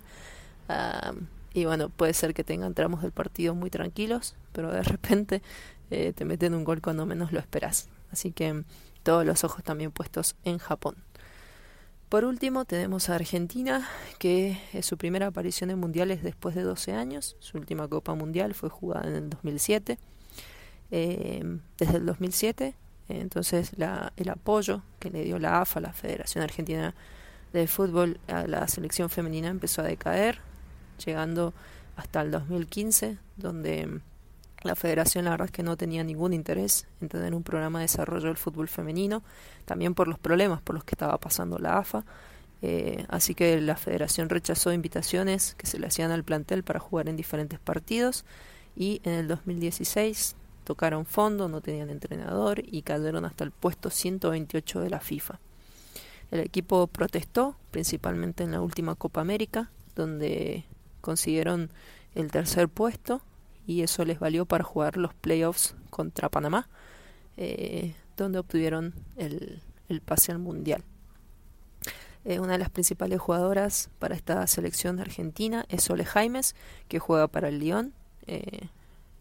y 1.53 1.63
bueno, 1.63 1.87
puede 1.87 2.13
ser 2.13 2.33
que 2.33 2.43
tengan 2.43 2.73
tramos 2.73 3.01
del 3.01 3.13
partido 3.13 3.55
muy 3.55 3.69
tranquilos, 3.69 4.35
pero 4.51 4.71
de 4.71 4.83
repente 4.83 5.41
eh, 5.89 6.11
te 6.13 6.25
meten 6.25 6.53
un 6.53 6.65
gol 6.65 6.81
cuando 6.81 7.05
menos 7.05 7.31
lo 7.31 7.39
esperas. 7.39 7.87
Así 8.11 8.31
que 8.31 8.63
todos 9.03 9.25
los 9.25 9.43
ojos 9.43 9.63
también 9.63 9.91
puestos 9.91 10.35
en 10.43 10.57
Japón. 10.57 10.95
Por 12.09 12.23
último, 12.23 12.63
tenemos 12.63 13.09
a 13.09 13.15
Argentina, 13.15 13.87
que 14.17 14.57
es 14.71 14.85
su 14.85 14.97
primera 14.97 15.27
aparición 15.27 15.71
en 15.71 15.79
mundiales 15.79 16.23
después 16.23 16.55
de 16.55 16.63
12 16.63 16.93
años. 16.93 17.35
Su 17.39 17.57
última 17.57 17.87
Copa 17.87 18.15
Mundial 18.15 18.53
fue 18.53 18.69
jugada 18.69 19.09
en 19.09 19.15
el 19.15 19.29
2007. 19.29 19.97
Eh, 20.91 21.59
desde 21.77 21.97
el 21.97 22.05
2007, 22.05 22.73
entonces 23.09 23.71
la, 23.77 24.13
el 24.15 24.29
apoyo 24.29 24.83
que 24.99 25.09
le 25.09 25.25
dio 25.25 25.37
la 25.37 25.59
AFA, 25.61 25.81
la 25.81 25.91
Federación 25.91 26.45
Argentina 26.45 26.95
de 27.59 27.67
Fútbol, 27.67 28.19
a 28.27 28.47
la 28.47 28.67
selección 28.67 29.09
femenina 29.09 29.49
empezó 29.49 29.81
a 29.81 29.85
decaer, 29.85 30.39
llegando 31.03 31.53
hasta 31.95 32.21
el 32.21 32.31
2015, 32.31 33.17
donde 33.35 34.01
la 34.63 34.75
federación 34.75 35.25
la 35.25 35.31
verdad 35.31 35.45
es 35.45 35.51
que 35.51 35.63
no 35.63 35.77
tenía 35.77 36.03
ningún 36.03 36.33
interés 36.33 36.87
en 37.01 37.09
tener 37.09 37.33
un 37.33 37.43
programa 37.43 37.79
de 37.79 37.83
desarrollo 37.83 38.27
del 38.27 38.37
fútbol 38.37 38.67
femenino, 38.67 39.23
también 39.65 39.93
por 39.93 40.07
los 40.07 40.19
problemas 40.19 40.61
por 40.61 40.75
los 40.75 40.83
que 40.83 40.95
estaba 40.95 41.17
pasando 41.17 41.57
la 41.59 41.77
AFA. 41.77 42.03
Eh, 42.61 43.05
así 43.09 43.35
que 43.35 43.61
la 43.61 43.75
federación 43.75 44.29
rechazó 44.29 44.73
invitaciones 44.73 45.53
que 45.55 45.67
se 45.67 45.77
le 45.77 45.87
hacían 45.87 46.11
al 46.11 46.23
plantel 46.23 46.63
para 46.63 46.79
jugar 46.79 47.07
en 47.07 47.15
diferentes 47.15 47.59
partidos 47.59 48.25
y 48.75 48.99
en 49.03 49.13
el 49.13 49.27
2016 49.27 50.35
tocaron 50.63 51.05
fondo, 51.05 51.47
no 51.47 51.61
tenían 51.61 51.89
entrenador 51.89 52.61
y 52.65 52.81
cayeron 52.81 53.25
hasta 53.25 53.43
el 53.43 53.51
puesto 53.51 53.89
128 53.89 54.81
de 54.81 54.89
la 54.89 54.99
FIFA. 54.99 55.39
El 56.31 56.41
equipo 56.41 56.87
protestó, 56.87 57.55
principalmente 57.71 58.43
en 58.43 58.51
la 58.51 58.61
última 58.61 58.95
Copa 58.95 59.21
América, 59.21 59.71
donde 59.95 60.65
consiguieron 61.01 61.71
el 62.15 62.31
tercer 62.31 62.67
puesto 62.67 63.21
y 63.65 63.81
eso 63.81 64.03
les 64.05 64.19
valió 64.19 64.45
para 64.45 64.63
jugar 64.63 64.97
los 64.97 65.13
playoffs 65.13 65.75
contra 65.89 66.29
Panamá, 66.29 66.67
eh, 67.37 67.95
donde 68.15 68.39
obtuvieron 68.39 68.93
el, 69.15 69.61
pase 70.05 70.31
al 70.31 70.39
Mundial. 70.39 70.83
Eh, 72.25 72.39
una 72.39 72.53
de 72.53 72.57
las 72.57 72.69
principales 72.69 73.21
jugadoras 73.21 73.89
para 73.99 74.15
esta 74.15 74.45
selección 74.47 74.99
argentina 74.99 75.65
es 75.69 75.83
Sole 75.83 76.03
Jaimes, 76.03 76.55
que 76.89 76.99
juega 76.99 77.27
para 77.27 77.47
el 77.47 77.59
Lyon. 77.59 77.93
Eh, 78.25 78.67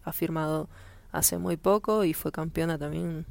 ha 0.03 0.13
firmado 0.13 0.69
hace 1.13 1.39
muy 1.39 1.57
poco 1.57 2.05
y 2.05 2.15
fue 2.15 2.33
campeona 2.33 2.79
también 2.79 3.27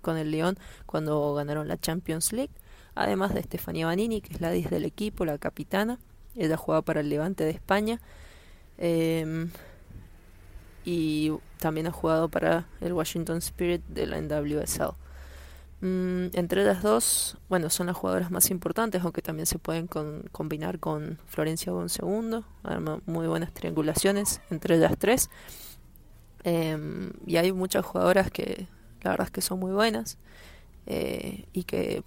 con 0.00 0.16
el 0.16 0.30
Lyon 0.30 0.58
cuando 0.86 1.34
ganaron 1.34 1.68
la 1.68 1.78
Champions 1.78 2.32
League. 2.32 2.52
Además 2.94 3.34
de 3.34 3.40
Estefanía 3.40 3.86
Banini, 3.86 4.20
que 4.20 4.34
es 4.34 4.40
la 4.40 4.50
10 4.50 4.70
del 4.70 4.84
equipo, 4.84 5.24
la 5.24 5.38
capitana. 5.38 5.98
Ella 6.34 6.56
juega 6.56 6.82
para 6.82 7.00
el 7.00 7.08
Levante 7.08 7.44
de 7.44 7.50
España 7.50 8.00
Em, 8.78 9.50
y 10.84 11.32
también 11.58 11.86
ha 11.86 11.92
jugado 11.92 12.28
para 12.28 12.66
el 12.80 12.92
Washington 12.92 13.38
Spirit 13.38 13.82
de 13.88 14.06
la 14.06 14.18
NWSL. 14.18 14.94
Mm, 15.80 16.36
entre 16.36 16.64
las 16.64 16.82
dos, 16.82 17.36
bueno, 17.48 17.70
son 17.70 17.88
las 17.88 17.96
jugadoras 17.96 18.30
más 18.30 18.50
importantes, 18.50 19.02
aunque 19.02 19.22
también 19.22 19.46
se 19.46 19.58
pueden 19.58 19.88
combinar 20.32 20.78
con 20.78 21.18
Florencia 21.26 21.72
Bon 21.72 21.88
segundo, 21.88 22.44
muy 23.06 23.26
buenas 23.26 23.52
triangulaciones 23.52 24.40
entre 24.50 24.76
ellas 24.76 24.94
tres. 24.98 25.30
Em, 26.44 27.12
y 27.26 27.36
hay 27.38 27.52
muchas 27.52 27.84
jugadoras 27.84 28.30
que 28.30 28.68
la 29.02 29.10
verdad 29.10 29.26
es 29.26 29.30
que 29.30 29.40
son 29.40 29.58
muy 29.60 29.72
buenas 29.72 30.18
eh, 30.86 31.44
y 31.52 31.64
que 31.64 32.02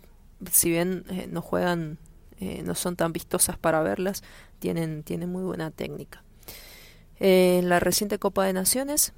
si 0.52 0.70
bien 0.70 1.06
eh, 1.10 1.28
no 1.30 1.42
juegan, 1.42 1.98
eh, 2.40 2.64
no 2.66 2.76
son 2.76 2.96
tan 2.96 3.14
vistosas 3.14 3.58
para 3.58 3.82
verlas, 3.82 4.24
tienen, 4.60 5.04
tienen 5.04 5.30
muy 5.30 5.44
buena 5.44 5.72
técnica. 5.72 6.24
En 7.20 7.68
la 7.68 7.80
reciente 7.80 8.18
Copa 8.20 8.46
de 8.46 8.54
Naciones 8.54 9.14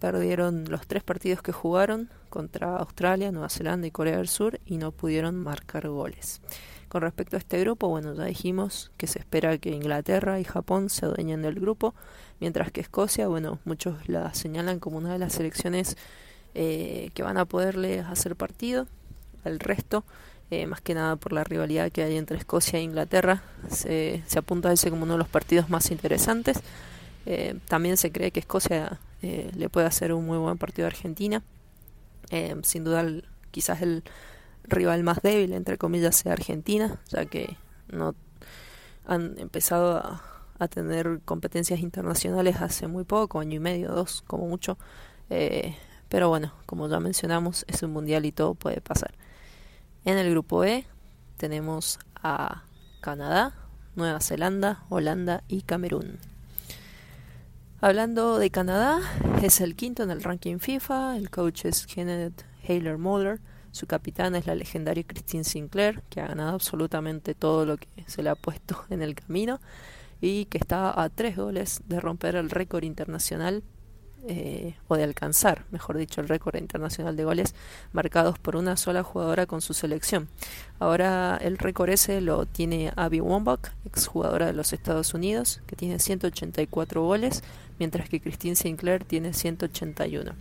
perdieron 0.00 0.64
los 0.68 0.86
tres 0.86 1.04
partidos 1.04 1.40
que 1.40 1.52
jugaron 1.52 2.10
contra 2.28 2.76
Australia, 2.76 3.30
Nueva 3.30 3.48
Zelanda 3.48 3.86
y 3.86 3.92
Corea 3.92 4.16
del 4.16 4.28
Sur 4.28 4.60
y 4.66 4.78
no 4.78 4.90
pudieron 4.90 5.36
marcar 5.36 5.88
goles. 5.88 6.40
Con 6.88 7.02
respecto 7.02 7.36
a 7.36 7.38
este 7.38 7.58
grupo, 7.60 7.88
bueno, 7.88 8.14
ya 8.14 8.24
dijimos 8.24 8.92
que 8.96 9.06
se 9.06 9.18
espera 9.18 9.56
que 9.58 9.70
Inglaterra 9.70 10.40
y 10.40 10.44
Japón 10.44 10.90
se 10.90 11.06
adueñen 11.06 11.42
del 11.42 11.58
grupo, 11.58 11.94
mientras 12.40 12.70
que 12.70 12.80
Escocia, 12.80 13.28
bueno, 13.28 13.60
muchos 13.64 14.08
la 14.08 14.34
señalan 14.34 14.78
como 14.78 14.98
una 14.98 15.12
de 15.12 15.18
las 15.18 15.32
selecciones 15.32 15.96
eh, 16.54 17.10
que 17.14 17.22
van 17.22 17.36
a 17.36 17.44
poderle 17.44 18.00
hacer 18.00 18.36
partido. 18.36 18.86
El 19.44 19.60
resto, 19.60 20.04
eh, 20.50 20.66
más 20.66 20.80
que 20.80 20.94
nada 20.94 21.16
por 21.16 21.32
la 21.32 21.44
rivalidad 21.44 21.90
que 21.92 22.02
hay 22.02 22.16
entre 22.16 22.38
Escocia 22.38 22.78
e 22.78 22.82
Inglaterra, 22.82 23.42
se, 23.68 24.22
se 24.26 24.38
apunta 24.38 24.70
a 24.70 24.72
ese 24.72 24.90
como 24.90 25.02
uno 25.02 25.12
de 25.14 25.18
los 25.18 25.28
partidos 25.28 25.68
más 25.68 25.90
interesantes. 25.90 26.60
Eh, 27.26 27.58
también 27.68 27.96
se 27.96 28.12
cree 28.12 28.30
que 28.30 28.40
Escocia 28.40 29.00
eh, 29.22 29.50
le 29.56 29.68
puede 29.68 29.86
hacer 29.86 30.12
un 30.12 30.26
muy 30.26 30.38
buen 30.38 30.58
partido 30.58 30.86
a 30.86 30.90
Argentina. 30.90 31.42
Eh, 32.30 32.56
sin 32.62 32.84
duda, 32.84 33.04
quizás 33.50 33.82
el 33.82 34.02
rival 34.64 35.02
más 35.02 35.22
débil, 35.22 35.52
entre 35.52 35.78
comillas, 35.78 36.16
sea 36.16 36.32
Argentina, 36.32 36.98
ya 37.08 37.26
que 37.26 37.56
no 37.88 38.14
han 39.06 39.38
empezado 39.38 39.96
a, 39.96 40.22
a 40.58 40.68
tener 40.68 41.20
competencias 41.24 41.80
internacionales 41.80 42.56
hace 42.60 42.86
muy 42.86 43.04
poco, 43.04 43.40
año 43.40 43.56
y 43.56 43.60
medio, 43.60 43.92
dos, 43.92 44.22
como 44.26 44.46
mucho. 44.46 44.78
Pero 46.14 46.28
bueno, 46.28 46.52
como 46.64 46.88
ya 46.88 47.00
mencionamos, 47.00 47.64
es 47.66 47.82
un 47.82 47.90
mundial 47.90 48.24
y 48.24 48.30
todo 48.30 48.54
puede 48.54 48.80
pasar. 48.80 49.16
En 50.04 50.16
el 50.16 50.30
grupo 50.30 50.62
E 50.62 50.86
tenemos 51.38 51.98
a 52.14 52.62
Canadá, 53.00 53.52
Nueva 53.96 54.20
Zelanda, 54.20 54.84
Holanda 54.90 55.42
y 55.48 55.62
Camerún. 55.62 56.20
Hablando 57.80 58.38
de 58.38 58.48
Canadá, 58.50 59.00
es 59.42 59.60
el 59.60 59.74
quinto 59.74 60.04
en 60.04 60.12
el 60.12 60.22
ranking 60.22 60.58
FIFA, 60.60 61.16
el 61.16 61.30
coach 61.30 61.64
es 61.64 61.84
Kenneth 61.84 62.44
Haler 62.62 62.96
Moller, 62.96 63.40
su 63.72 63.88
capitán 63.88 64.36
es 64.36 64.46
la 64.46 64.54
legendaria 64.54 65.02
Christine 65.02 65.42
Sinclair, 65.42 66.00
que 66.10 66.20
ha 66.20 66.28
ganado 66.28 66.50
absolutamente 66.50 67.34
todo 67.34 67.66
lo 67.66 67.76
que 67.76 67.88
se 68.06 68.22
le 68.22 68.30
ha 68.30 68.36
puesto 68.36 68.84
en 68.88 69.02
el 69.02 69.16
camino 69.16 69.58
y 70.20 70.44
que 70.44 70.58
está 70.58 71.02
a 71.02 71.08
tres 71.08 71.36
goles 71.36 71.80
de 71.88 71.98
romper 71.98 72.36
el 72.36 72.50
récord 72.50 72.84
internacional 72.84 73.64
eh, 74.26 74.74
o 74.88 74.96
de 74.96 75.04
alcanzar, 75.04 75.64
mejor 75.70 75.98
dicho, 75.98 76.20
el 76.20 76.28
récord 76.28 76.56
internacional 76.56 77.14
de 77.16 77.24
goles 77.24 77.54
marcados 77.92 78.38
por 78.38 78.56
una 78.56 78.76
sola 78.76 79.02
jugadora 79.02 79.46
con 79.46 79.60
su 79.60 79.74
selección. 79.74 80.28
Ahora 80.78 81.38
el 81.40 81.58
récord 81.58 81.90
ese 81.90 82.20
lo 82.20 82.46
tiene 82.46 82.92
Abby 82.96 83.20
Wambach, 83.20 83.72
exjugadora 83.84 84.46
de 84.46 84.54
los 84.54 84.72
Estados 84.72 85.12
Unidos, 85.12 85.60
que 85.66 85.76
tiene 85.76 85.98
184 85.98 87.02
goles, 87.02 87.42
mientras 87.78 88.08
que 88.08 88.20
Christine 88.20 88.56
Sinclair 88.56 89.04
tiene 89.04 89.34
181. 89.34 90.32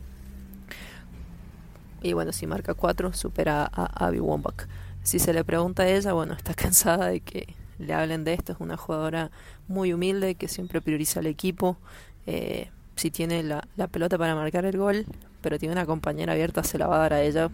Y 2.02 2.14
bueno, 2.14 2.32
si 2.32 2.48
marca 2.48 2.74
4, 2.74 3.14
supera 3.14 3.64
a 3.66 4.06
Abby 4.06 4.20
Wambach. 4.20 4.68
Si 5.04 5.20
se 5.20 5.34
le 5.34 5.44
pregunta 5.44 5.84
a 5.84 5.88
ella, 5.88 6.14
bueno, 6.14 6.34
está 6.34 6.54
cansada 6.56 7.08
de 7.08 7.20
que 7.20 7.54
le 7.80 7.94
hablen 7.94 8.24
de 8.24 8.34
esto. 8.34 8.54
Es 8.54 8.60
una 8.60 8.78
jugadora 8.78 9.32
muy 9.68 9.94
humilde 9.94 10.36
que 10.36 10.48
siempre 10.48 10.82
prioriza 10.82 11.20
al 11.20 11.28
equipo. 11.28 11.78
Eh, 12.26 12.70
si 12.96 13.12
tiene 13.12 13.44
la, 13.44 13.68
la, 13.76 13.88
pelota 13.88 14.18
para 14.18 14.36
marcar 14.36 14.66
el 14.66 14.78
gol, 14.78 15.06
pero 15.42 15.60
tiene 15.60 15.74
una 15.74 15.86
compañera 15.86 16.34
abierta, 16.34 16.64
se 16.64 16.78
la 16.78 16.88
va 16.88 16.98
a 16.98 17.00
dar 17.00 17.14
a 17.14 17.22
ella, 17.22 17.50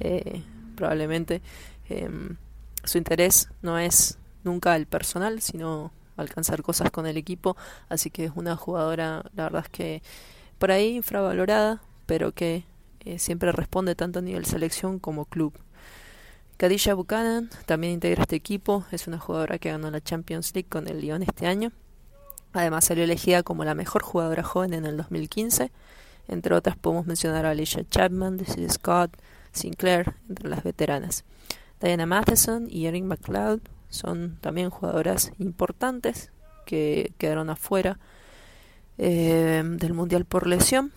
eh, 0.00 0.42
probablemente. 0.76 1.42
Em, 1.88 2.36
su 2.84 2.98
interés 2.98 3.48
no 3.62 3.78
es 3.78 4.18
nunca 4.42 4.76
el 4.76 4.86
personal, 4.86 5.40
sino 5.40 5.92
alcanzar 6.16 6.62
cosas 6.62 6.90
con 6.90 7.06
el 7.06 7.16
equipo, 7.16 7.56
así 7.88 8.10
que 8.10 8.26
es 8.26 8.32
una 8.34 8.56
jugadora, 8.56 9.24
la 9.34 9.44
verdad 9.44 9.62
es 9.64 9.70
que 9.70 10.02
por 10.58 10.70
ahí 10.70 10.96
infravalorada, 10.96 11.82
pero 12.06 12.32
que 12.32 12.64
eh, 13.00 13.18
siempre 13.18 13.52
responde 13.52 13.94
tanto 13.94 14.20
a 14.20 14.22
nivel 14.22 14.44
selección 14.44 14.98
como 14.98 15.24
club. 15.24 15.54
Kadisha 16.56 16.94
Buchanan 16.94 17.50
también 17.66 17.94
integra 17.94 18.22
este 18.22 18.36
equipo, 18.36 18.84
es 18.92 19.08
una 19.08 19.18
jugadora 19.18 19.58
que 19.58 19.70
ganó 19.70 19.90
la 19.90 20.00
Champions 20.00 20.54
League 20.54 20.68
con 20.68 20.88
el 20.88 21.00
Lyon 21.00 21.22
este 21.22 21.46
año 21.46 21.72
Además 22.54 22.84
salió 22.84 23.04
elegida 23.04 23.42
como 23.42 23.64
la 23.64 23.74
mejor 23.74 24.02
jugadora 24.02 24.44
joven 24.44 24.72
en 24.74 24.86
el 24.86 24.96
2015. 24.96 25.70
Entre 26.28 26.54
otras 26.54 26.76
podemos 26.76 27.04
mencionar 27.06 27.44
a 27.44 27.50
Alicia 27.50 27.84
Chapman, 27.90 28.38
Cecilia 28.38 28.70
Scott, 28.70 29.10
Sinclair, 29.52 30.14
entre 30.28 30.48
las 30.48 30.62
veteranas. 30.62 31.24
Diana 31.80 32.06
Matheson 32.06 32.68
y 32.70 32.86
Erin 32.86 33.06
McLeod 33.06 33.60
son 33.90 34.38
también 34.40 34.70
jugadoras 34.70 35.32
importantes 35.38 36.30
que 36.64 37.12
quedaron 37.18 37.50
afuera 37.50 37.98
eh, 38.98 39.62
del 39.64 39.92
Mundial 39.92 40.24
por 40.24 40.46
lesión. 40.46 40.92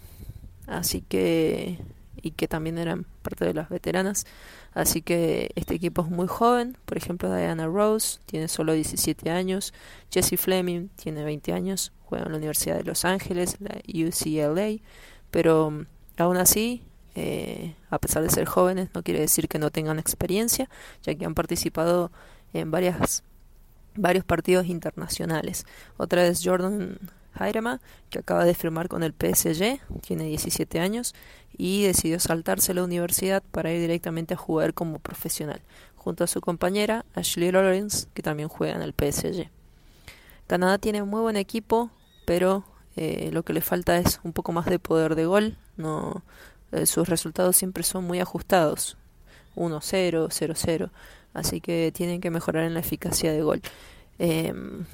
Así 0.68 1.02
que 1.02 1.80
y 2.28 2.32
que 2.32 2.48
también 2.48 2.78
eran 2.78 3.06
parte 3.22 3.46
de 3.46 3.54
las 3.54 3.70
veteranas. 3.70 4.26
Así 4.74 5.02
que 5.02 5.52
este 5.56 5.76
equipo 5.76 6.02
es 6.02 6.10
muy 6.10 6.28
joven. 6.28 6.78
Por 6.86 6.98
ejemplo, 6.98 7.34
Diana 7.34 7.68
Rose 7.68 8.20
tiene 8.26 8.48
solo 8.48 8.74
17 8.74 9.30
años. 9.30 9.74
Jesse 10.12 10.38
Fleming 10.38 10.90
tiene 10.96 11.24
20 11.24 11.54
años. 11.54 11.94
Juega 12.06 12.26
en 12.26 12.34
la 12.34 12.38
Universidad 12.38 12.76
de 12.76 12.84
Los 12.84 13.06
Ángeles, 13.06 13.58
la 13.60 13.82
UCLA. 13.88 14.84
Pero 15.32 15.72
mm, 15.72 15.86
aún 16.18 16.38
así, 16.38 16.84
eh, 17.16 17.76
a 17.90 17.98
pesar 17.98 18.24
de 18.24 18.30
ser 18.30 18.46
jóvenes, 18.46 18.90
no 18.94 19.04
quiere 19.04 19.22
decir 19.22 19.48
que 19.48 19.58
no 19.58 19.72
tengan 19.72 20.00
experiencia, 20.00 20.70
ya 21.02 21.16
que 21.16 21.26
han 21.26 21.34
participado 21.34 22.12
en 22.54 22.72
varias, 22.72 23.24
varios 23.96 24.26
partidos 24.26 24.68
internacionales. 24.68 25.66
Otra 25.96 26.28
es 26.28 26.42
Jordan 26.44 27.00
Jairema, 27.38 27.80
que 28.10 28.20
acaba 28.20 28.46
de 28.46 28.54
firmar 28.54 28.88
con 28.88 29.04
el 29.04 29.14
PSG, 29.14 29.80
tiene 30.02 30.26
17 30.26 30.80
años 30.80 31.14
y 31.58 31.84
decidió 31.84 32.20
saltarse 32.20 32.74
la 32.74 32.84
universidad 32.84 33.44
para 33.52 33.72
ir 33.72 33.82
directamente 33.82 34.34
a 34.34 34.38
jugar 34.38 34.74
como 34.74 35.00
profesional, 35.00 35.62
junto 35.96 36.24
a 36.24 36.28
su 36.28 36.42
compañera 36.42 37.06
Ashley 37.16 37.52
Lawrence, 37.52 38.08
que 38.14 38.22
también 38.22 38.50
juega 38.50 38.76
en 38.76 38.82
el 38.82 38.94
PSG. 38.94 39.50
Canadá 40.48 40.78
tiene 40.78 41.04
muy 41.04 41.22
buen 41.22 41.36
equipo, 41.36 41.92
pero 42.26 42.64
eh, 42.96 43.30
lo 43.32 43.44
que 43.44 43.54
le 43.54 43.62
falta 43.62 43.98
es 43.98 44.20
un 44.24 44.34
poco 44.34 44.52
más 44.52 44.66
de 44.66 44.80
poder 44.80 45.16
de 45.16 45.26
gol. 45.26 45.58
Eh, 46.72 46.86
sus 46.86 47.08
resultados 47.08 47.56
siempre 47.56 47.84
son 47.84 48.04
muy 48.06 48.20
ajustados, 48.20 48.98
1-0, 49.56 50.30
0-0, 50.30 50.90
así 51.34 51.62
que 51.62 51.92
tienen 51.94 52.22
que 52.22 52.32
mejorar 52.32 52.64
en 52.64 52.74
la 52.74 52.80
eficacia 52.80 53.32
de 53.32 53.42
gol. 53.42 53.62
Em, 54.20 54.86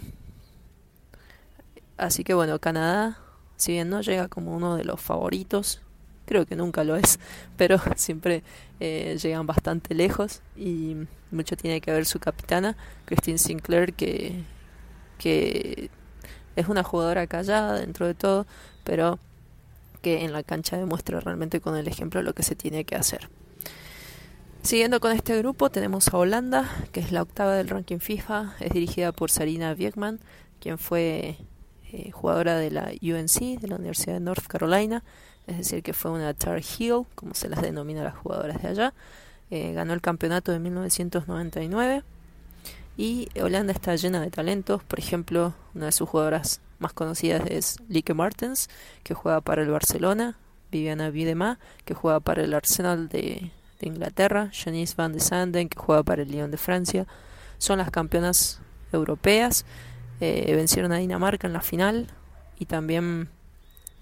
Así 2.04 2.26
que 2.26 2.34
bueno, 2.34 2.60
Canadá, 2.60 3.18
si 3.56 3.72
bien 3.72 3.90
no 3.90 4.02
llega 4.02 4.28
como 4.28 4.54
uno 4.54 4.76
de 4.76 4.84
los 4.84 5.00
favoritos, 5.00 5.80
creo 6.26 6.46
que 6.46 6.58
nunca 6.58 6.84
lo 6.84 6.98
es, 6.98 7.18
pero 7.58 7.80
siempre 7.96 8.44
eh, 8.82 9.18
llegan 9.22 9.48
bastante 9.48 9.96
lejos 9.96 10.42
y 10.58 10.98
mucho 11.32 11.56
tiene 11.56 11.80
que 11.80 11.92
ver 11.92 12.06
su 12.06 12.20
capitana, 12.20 12.76
Christine 13.06 13.38
Sinclair, 13.38 13.94
que, 13.94 14.44
es 16.58 16.68
una 16.68 16.84
jugadora 16.84 17.26
callada 17.26 17.80
dentro 17.80 18.06
de 18.06 18.16
todo, 18.16 18.46
pero 18.84 19.18
que 20.02 20.26
en 20.26 20.34
la 20.34 20.44
cancha 20.44 20.76
demuestra 20.76 21.22
realmente 21.22 21.62
con 21.62 21.78
el 21.78 21.88
ejemplo 21.88 22.22
lo 22.22 22.34
que 22.34 22.44
se 22.44 22.58
tiene 22.58 22.84
que 22.84 22.98
hacer. 22.98 23.30
Siguiendo 24.62 25.00
con 25.00 25.14
este 25.14 25.38
grupo 25.38 25.70
tenemos 25.70 26.10
a 26.10 26.18
Holanda, 26.18 26.70
que 26.92 27.00
es 27.00 27.14
la 27.14 27.22
octava 27.22 27.56
del 27.56 27.70
ranking 27.70 28.00
FIFA, 28.00 28.56
es 28.60 28.74
dirigida 28.74 29.14
por 29.14 29.32
Sarina 29.32 29.72
Wiegman, 29.72 30.20
quien 30.60 30.78
fue 30.78 31.38
eh, 31.94 32.10
jugadora 32.10 32.58
de 32.58 32.72
la 32.72 32.92
UNC, 33.02 33.60
de 33.60 33.68
la 33.68 33.76
Universidad 33.76 34.16
de 34.16 34.20
North 34.20 34.48
Carolina, 34.48 35.04
es 35.46 35.58
decir, 35.58 35.84
que 35.84 35.94
fue 35.94 36.10
una 36.10 36.34
Tar 36.34 36.60
Heel, 36.60 37.04
como 37.14 37.36
se 37.36 37.50
las 37.50 37.62
denomina 37.62 38.04
las 38.04 38.18
jugadoras 38.18 38.64
de 38.64 38.68
allá. 38.68 38.94
Eh, 39.52 39.74
ganó 39.74 39.94
el 39.94 40.02
campeonato 40.02 40.52
de 40.52 40.58
1999 40.58 42.02
y 42.98 43.30
Holanda 43.40 43.74
está 43.74 43.96
llena 43.96 44.22
de 44.22 44.32
talentos. 44.32 44.84
Por 44.84 44.98
ejemplo, 44.98 45.54
una 45.76 45.86
de 45.86 45.92
sus 45.92 46.10
jugadoras 46.10 46.62
más 46.80 46.94
conocidas 46.94 47.44
es 47.48 47.78
Lieke 47.88 48.16
Martens, 48.16 48.72
que 49.04 49.14
juega 49.14 49.42
para 49.42 49.62
el 49.62 49.70
Barcelona, 49.70 50.36
Viviana 50.72 51.10
Wiedema, 51.10 51.60
que 51.86 51.94
juega 51.94 52.20
para 52.22 52.42
el 52.42 52.56
Arsenal 52.56 53.08
de, 53.08 53.52
de 53.80 53.88
Inglaterra, 53.88 54.50
Janice 54.52 54.96
van 54.98 55.14
de 55.14 55.20
Sanden, 55.20 55.70
que 55.70 55.78
juega 55.78 56.02
para 56.02 56.24
el 56.24 56.32
Lyon 56.32 56.50
de 56.50 56.58
Francia. 56.58 57.06
Son 57.60 57.78
las 57.78 57.92
campeonas 57.92 58.62
europeas 58.92 59.64
eh, 60.24 60.56
vencieron 60.56 60.94
a 60.94 60.98
Dinamarca 60.98 61.48
en 61.48 61.54
la 61.54 61.62
final 61.62 62.08
y 62.58 62.66
también 62.66 63.30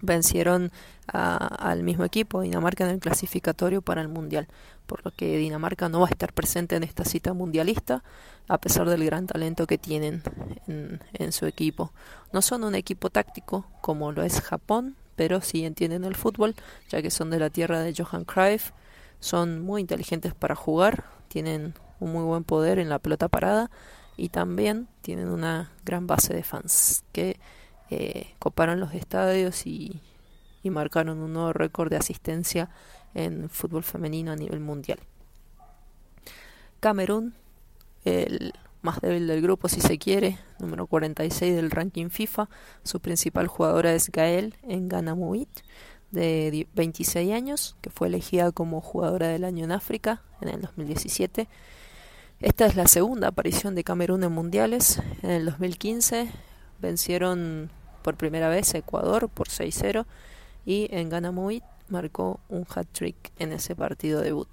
vencieron 0.02 0.72
al 1.08 1.84
mismo 1.84 2.06
equipo, 2.06 2.42
Dinamarca 2.42 2.86
en 2.86 2.92
el 2.92 3.00
clasificatorio 3.00 3.82
para 3.82 4.02
el 4.02 4.08
Mundial, 4.08 4.48
por 4.86 5.04
lo 5.04 5.12
que 5.12 5.38
Dinamarca 5.38 5.90
no 5.90 6.00
va 6.00 6.08
a 6.08 6.12
estar 6.12 6.32
presente 6.32 6.76
en 6.76 6.84
esta 6.84 7.04
cita 7.06 7.34
mundialista, 7.34 8.04
a 8.48 8.60
pesar 8.60 8.88
del 8.88 9.04
gran 9.04 9.28
talento 9.28 9.68
que 9.68 9.78
tienen 9.78 10.24
en, 10.68 11.32
su 11.32 11.48
equipo. 11.48 11.92
No 12.32 12.42
son 12.42 12.64
un 12.64 12.76
equipo 12.76 13.10
táctico 13.10 13.66
como 13.82 14.12
lo 14.12 14.24
es 14.24 14.42
Japón, 14.42 14.96
pero 15.16 15.42
sí 15.42 15.66
entienden 15.66 16.06
el 16.06 16.16
fútbol, 16.16 16.56
ya 16.90 17.02
que 17.02 17.12
son 17.12 17.30
de 17.30 17.40
la 17.40 17.50
tierra 17.50 17.82
de 17.82 17.94
Johan 17.94 18.24
Cruyff, 18.24 18.72
son 19.20 19.62
muy 19.62 19.82
inteligentes 19.82 20.34
para 20.34 20.56
jugar, 20.56 21.04
tienen 21.28 21.74
un 22.00 22.14
muy 22.14 22.24
buen 22.24 22.44
poder 22.44 22.80
en 22.80 22.90
la 22.90 23.00
pelota 23.00 23.28
parada 23.28 23.70
y 24.22 24.30
también 24.30 24.88
tienen 25.02 25.30
una 25.30 25.72
gran 25.84 26.06
base 26.06 26.32
de 26.32 26.44
fans 26.44 27.04
que 27.12 27.40
eh, 27.90 28.36
coparon 28.38 28.80
los 28.80 28.94
estadios 28.94 29.66
y, 29.66 30.00
y 30.62 30.70
marcaron 30.70 31.18
un 31.18 31.34
nuevo 31.34 31.54
récord 31.54 31.90
de 31.90 31.98
asistencia 31.98 32.70
en 33.16 33.50
fútbol 33.50 33.82
femenino 33.82 34.32
a 34.32 34.36
nivel 34.36 34.60
mundial. 34.60 35.00
Camerún, 36.80 37.34
el 38.06 38.54
más 38.84 39.02
débil 39.02 39.26
del 39.26 39.42
grupo 39.42 39.68
si 39.68 39.82
se 39.82 39.98
quiere, 39.98 40.38
número 40.60 40.86
46 40.86 41.56
del 41.56 41.72
ranking 41.72 42.10
FIFA, 42.10 42.48
su 42.84 43.00
principal 43.00 43.48
jugadora 43.48 43.96
es 43.96 44.12
Gael 44.12 44.54
Nganamuit, 44.62 45.50
de 46.12 46.68
26 46.76 47.34
años, 47.34 47.76
que 47.82 47.90
fue 47.90 48.08
elegida 48.08 48.52
como 48.52 48.82
jugadora 48.82 49.30
del 49.30 49.46
año 49.46 49.66
en 49.66 49.72
África 49.72 50.22
en 50.42 50.50
el 50.50 50.62
2017 50.62 51.48
esta 52.42 52.66
es 52.66 52.76
la 52.76 52.88
segunda 52.88 53.28
aparición 53.28 53.76
de 53.76 53.84
Camerún 53.84 54.24
en 54.24 54.32
mundiales. 54.32 55.00
En 55.22 55.30
el 55.30 55.46
2015 55.46 56.32
vencieron 56.80 57.70
por 58.02 58.18
primera 58.18 58.50
vez 58.50 58.74
a 58.74 58.80
Ecuador 58.80 59.30
por 59.30 59.48
6-0 59.48 60.06
y 60.66 60.88
en 60.92 61.10
Ganamuit 61.10 61.64
marcó 61.88 62.40
un 62.50 62.66
hat-trick 62.68 63.32
en 63.38 63.52
ese 63.52 63.76
partido 63.76 64.22
debut. 64.22 64.50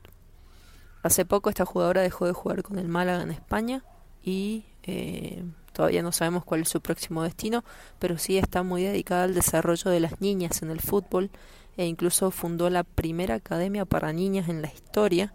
Hace 1.03 1.24
poco 1.24 1.49
esta 1.49 1.64
jugadora 1.64 2.03
dejó 2.03 2.26
de 2.26 2.32
jugar 2.32 2.62
con 2.62 2.78
el 2.78 2.89
Málaga 2.89 3.22
en 3.22 3.30
España 3.30 3.82
y 4.22 4.66
eh, 4.82 5.43
todavía 5.72 6.03
no 6.03 6.12
sabemos 6.12 6.45
cuál 6.45 6.62
es 6.62 6.68
su 6.68 6.82
próximo 6.82 7.22
destino, 7.22 7.64
pero 7.99 8.18
sí 8.18 8.36
está 8.36 8.62
muy 8.62 8.82
dedicada 8.82 9.24
al 9.24 9.34
desarrollo 9.34 9.91
de 9.91 10.01
las 10.01 10.20
niñas 10.20 10.61
en 10.61 10.70
el 10.70 10.80
fútbol 10.80 11.30
e 11.78 11.86
incluso 11.86 12.30
fundó 12.32 12.68
la 12.68 12.84
primera 12.84 13.36
academia 13.36 13.86
para 13.86 14.12
niñas 14.12 14.51
en 14.51 14.61
la 14.61 14.68
historia 14.68 15.32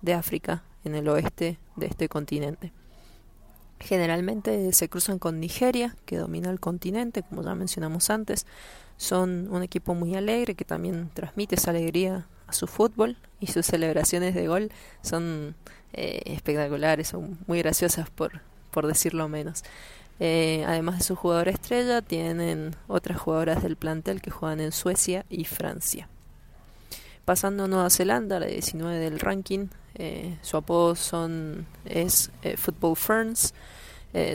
de 0.00 0.14
África 0.14 0.64
en 0.84 0.94
el 0.94 1.08
oeste 1.08 1.58
de 1.76 1.86
este 1.86 2.08
continente. 2.08 2.72
Generalmente 3.80 4.72
se 4.72 4.88
cruzan 4.88 5.18
con 5.18 5.40
Nigeria, 5.40 5.96
que 6.06 6.16
domina 6.16 6.50
el 6.50 6.60
continente, 6.60 7.22
como 7.22 7.42
ya 7.42 7.54
mencionamos 7.54 8.10
antes. 8.10 8.46
Son 8.96 9.48
un 9.50 9.62
equipo 9.62 9.94
muy 9.94 10.14
alegre 10.14 10.54
que 10.54 10.64
también 10.64 11.10
transmite 11.12 11.56
esa 11.56 11.70
alegría 11.70 12.26
a 12.46 12.52
su 12.52 12.66
fútbol 12.66 13.16
y 13.40 13.48
sus 13.48 13.66
celebraciones 13.66 14.34
de 14.34 14.46
gol 14.46 14.70
son 15.02 15.56
eh, 15.92 16.22
espectaculares, 16.26 17.08
son 17.08 17.38
muy 17.46 17.58
graciosas 17.58 18.08
por, 18.10 18.40
por 18.70 18.86
decirlo 18.86 19.28
menos. 19.28 19.64
Eh, 20.20 20.64
además 20.68 20.98
de 20.98 21.04
su 21.04 21.16
jugadora 21.16 21.50
estrella, 21.50 22.02
tienen 22.02 22.76
otras 22.86 23.18
jugadoras 23.18 23.62
del 23.62 23.76
plantel 23.76 24.22
que 24.22 24.30
juegan 24.30 24.60
en 24.60 24.70
Suecia 24.70 25.26
y 25.28 25.44
Francia. 25.44 26.08
Pasando 27.24 27.64
a 27.64 27.68
Nueva 27.68 27.90
Zelanda, 27.90 28.40
la 28.40 28.46
19 28.46 28.98
del 28.98 29.20
ranking, 29.20 29.68
eh, 29.94 30.38
su 30.42 30.56
apodo 30.56 30.94
son, 30.96 31.66
es 31.84 32.30
Football 32.56 32.96
Ferns, 32.96 33.54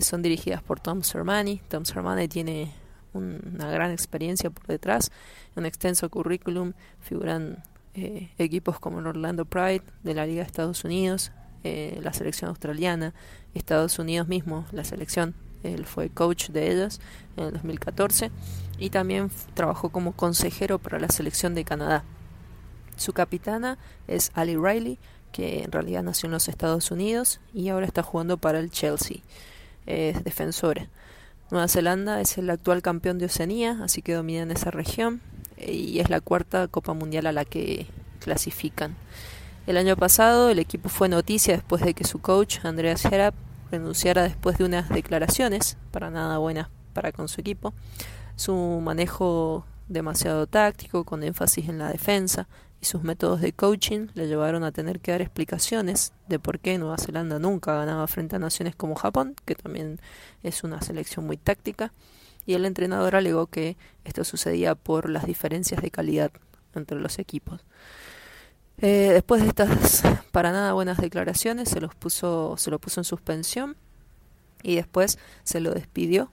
son 0.01 0.21
dirigidas 0.21 0.63
por 0.63 0.79
Tom 0.79 1.03
Sermani. 1.03 1.61
Tom 1.67 1.85
Sermani 1.85 2.27
tiene 2.27 2.73
una 3.13 3.69
gran 3.69 3.91
experiencia 3.91 4.49
por 4.49 4.65
detrás, 4.67 5.11
un 5.55 5.65
extenso 5.65 6.09
currículum, 6.09 6.73
figuran 7.01 7.63
eh, 7.93 8.29
equipos 8.37 8.79
como 8.79 8.99
el 8.99 9.07
Orlando 9.07 9.45
Pride 9.45 9.81
de 10.03 10.13
la 10.13 10.25
Liga 10.25 10.41
de 10.41 10.47
Estados 10.47 10.83
Unidos, 10.83 11.31
eh, 11.63 11.99
la 12.03 12.13
selección 12.13 12.49
australiana, 12.49 13.13
Estados 13.53 13.97
Unidos 13.99 14.27
mismo, 14.27 14.65
la 14.71 14.83
selección, 14.83 15.33
él 15.63 15.85
fue 15.85 16.09
coach 16.09 16.49
de 16.49 16.71
ellos 16.71 17.01
en 17.35 17.45
el 17.45 17.53
2014 17.53 18.31
y 18.77 18.91
también 18.91 19.31
trabajó 19.55 19.89
como 19.89 20.11
consejero 20.11 20.77
para 20.77 20.99
la 20.99 21.09
selección 21.09 21.55
de 21.55 21.63
Canadá. 21.63 22.03
Su 22.97 23.13
capitana 23.13 23.77
es 24.07 24.31
Ali 24.33 24.57
Riley, 24.57 24.99
que 25.31 25.63
en 25.63 25.71
realidad 25.71 26.03
nació 26.03 26.27
en 26.27 26.33
los 26.33 26.47
Estados 26.47 26.91
Unidos 26.91 27.39
y 27.53 27.69
ahora 27.69 27.85
está 27.85 28.03
jugando 28.03 28.37
para 28.37 28.59
el 28.59 28.71
Chelsea. 28.71 29.17
Es 29.85 30.23
defensora. 30.23 30.87
Nueva 31.49 31.67
Zelanda 31.67 32.19
es 32.19 32.37
el 32.37 32.49
actual 32.49 32.81
campeón 32.81 33.19
de 33.19 33.25
Oceanía, 33.25 33.79
así 33.81 34.01
que 34.01 34.13
dominan 34.13 34.51
esa 34.51 34.71
región 34.71 35.21
y 35.57 35.99
es 35.99 36.09
la 36.09 36.19
cuarta 36.19 36.67
Copa 36.67 36.93
Mundial 36.93 37.25
a 37.27 37.31
la 37.31 37.45
que 37.45 37.87
clasifican. 38.19 38.95
El 39.65 39.77
año 39.77 39.95
pasado 39.95 40.49
el 40.49 40.59
equipo 40.59 40.89
fue 40.89 41.09
noticia 41.09 41.53
después 41.53 41.81
de 41.83 41.93
que 41.93 42.03
su 42.03 42.19
coach, 42.19 42.59
Andreas 42.63 43.05
Herab, 43.05 43.33
renunciara 43.71 44.23
después 44.23 44.57
de 44.57 44.65
unas 44.65 44.89
declaraciones 44.89 45.77
para 45.91 46.09
nada 46.09 46.37
buenas 46.37 46.69
para 46.93 47.11
con 47.11 47.27
su 47.27 47.41
equipo. 47.41 47.73
Su 48.35 48.53
manejo 48.83 49.65
demasiado 49.87 50.47
táctico, 50.47 51.03
con 51.05 51.23
énfasis 51.23 51.69
en 51.69 51.79
la 51.79 51.91
defensa, 51.91 52.47
sus 52.87 53.03
métodos 53.03 53.41
de 53.41 53.53
coaching 53.53 54.07
le 54.13 54.27
llevaron 54.27 54.63
a 54.63 54.71
tener 54.71 54.99
que 54.99 55.11
dar 55.11 55.21
explicaciones 55.21 56.13
de 56.27 56.39
por 56.39 56.59
qué 56.59 56.77
Nueva 56.77 56.97
Zelanda 56.97 57.37
nunca 57.37 57.75
ganaba 57.75 58.07
frente 58.07 58.37
a 58.37 58.39
naciones 58.39 58.75
como 58.75 58.95
Japón, 58.95 59.35
que 59.45 59.55
también 59.55 59.99
es 60.41 60.63
una 60.63 60.81
selección 60.81 61.27
muy 61.27 61.37
táctica, 61.37 61.93
y 62.45 62.53
el 62.53 62.65
entrenador 62.65 63.15
alegó 63.15 63.47
que 63.47 63.77
esto 64.05 64.23
sucedía 64.23 64.73
por 64.73 65.09
las 65.09 65.25
diferencias 65.25 65.81
de 65.81 65.91
calidad 65.91 66.31
entre 66.73 66.99
los 66.99 67.19
equipos. 67.19 67.61
Eh, 68.79 69.09
después 69.11 69.41
de 69.41 69.49
estas 69.49 70.03
para 70.31 70.51
nada 70.51 70.73
buenas 70.73 70.97
declaraciones, 70.97 71.69
se, 71.69 71.81
los 71.81 71.93
puso, 71.95 72.55
se 72.57 72.71
lo 72.71 72.79
puso 72.79 72.99
en 73.01 73.05
suspensión 73.05 73.75
y 74.63 74.75
después 74.75 75.17
se 75.43 75.59
lo 75.59 75.73
despidió. 75.73 76.31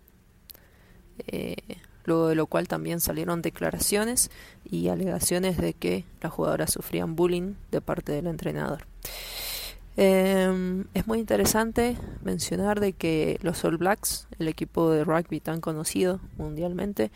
Eh, 1.27 1.57
luego 2.05 2.29
de 2.29 2.35
lo 2.35 2.47
cual 2.47 2.69
también 2.69 3.01
salieron 3.01 3.43
declaraciones 3.43 4.31
y 4.65 4.89
alegaciones 4.89 5.59
de 5.59 5.75
que 5.75 6.05
las 6.21 6.33
jugadoras 6.33 6.73
sufrían 6.73 7.17
bullying 7.17 7.55
de 7.71 7.81
parte 7.81 8.13
del 8.13 8.27
entrenador. 8.27 8.87
Eh, 9.97 10.85
es 10.95 11.07
muy 11.07 11.19
interesante 11.19 11.97
mencionar 12.23 12.81
de 12.81 12.93
que 12.93 13.39
los 13.43 13.65
All 13.65 13.77
Blacks, 13.77 14.27
el 14.39 14.49
equipo 14.49 14.91
de 14.91 15.05
rugby 15.05 15.41
tan 15.41 15.61
conocido 15.61 16.21
mundialmente, 16.37 17.11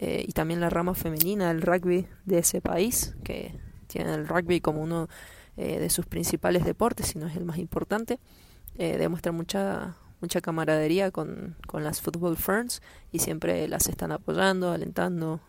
eh, 0.00 0.24
y 0.26 0.32
también 0.32 0.60
la 0.60 0.70
rama 0.70 0.94
femenina 0.94 1.48
del 1.48 1.60
rugby 1.60 2.06
de 2.24 2.38
ese 2.38 2.60
país, 2.60 3.14
que 3.24 3.52
tiene 3.88 4.14
el 4.14 4.28
rugby 4.28 4.60
como 4.60 4.80
uno 4.80 5.08
eh, 5.56 5.80
de 5.80 5.90
sus 5.90 6.06
principales 6.06 6.64
deportes, 6.64 7.08
si 7.08 7.18
no 7.18 7.26
es 7.26 7.36
el 7.36 7.44
más 7.44 7.58
importante, 7.58 8.20
eh, 8.78 8.96
demuestra 8.96 9.32
mucha 9.32 9.96
mucha 10.20 10.40
camaradería 10.40 11.10
con, 11.10 11.56
con 11.66 11.84
las 11.84 12.00
Football 12.00 12.36
Ferns 12.36 12.82
y 13.12 13.20
siempre 13.20 13.68
las 13.68 13.88
están 13.88 14.12
apoyando, 14.12 14.72
alentando, 14.72 15.40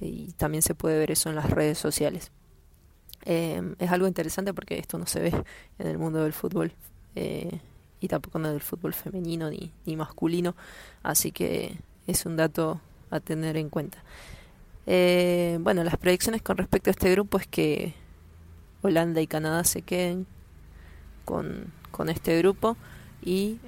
y 0.00 0.32
también 0.32 0.62
se 0.62 0.74
puede 0.74 0.98
ver 0.98 1.10
eso 1.10 1.28
en 1.28 1.36
las 1.36 1.50
redes 1.50 1.78
sociales. 1.78 2.32
Eh, 3.24 3.74
es 3.78 3.90
algo 3.90 4.08
interesante 4.08 4.52
porque 4.52 4.78
esto 4.78 4.98
no 4.98 5.06
se 5.06 5.20
ve 5.20 5.32
en 5.78 5.86
el 5.86 5.96
mundo 5.96 6.24
del 6.24 6.32
fútbol 6.32 6.72
eh, 7.14 7.60
y 8.00 8.08
tampoco 8.08 8.38
en 8.38 8.46
el 8.46 8.60
fútbol 8.60 8.94
femenino 8.94 9.48
ni, 9.48 9.72
ni, 9.86 9.96
masculino, 9.96 10.56
así 11.04 11.30
que 11.30 11.76
es 12.08 12.26
un 12.26 12.36
dato 12.36 12.80
a 13.10 13.20
tener 13.20 13.56
en 13.56 13.68
cuenta. 13.68 14.02
Eh, 14.86 15.58
bueno, 15.60 15.84
las 15.84 15.96
predicciones 15.96 16.42
con 16.42 16.56
respecto 16.56 16.90
a 16.90 16.92
este 16.92 17.12
grupo 17.12 17.38
es 17.38 17.46
que 17.46 17.94
Holanda 18.82 19.20
y 19.20 19.28
Canadá 19.28 19.62
se 19.62 19.82
queden 19.82 20.26
con, 21.24 21.72
con 21.92 22.08
este 22.08 22.36
grupo 22.38 22.76
y 23.22 23.58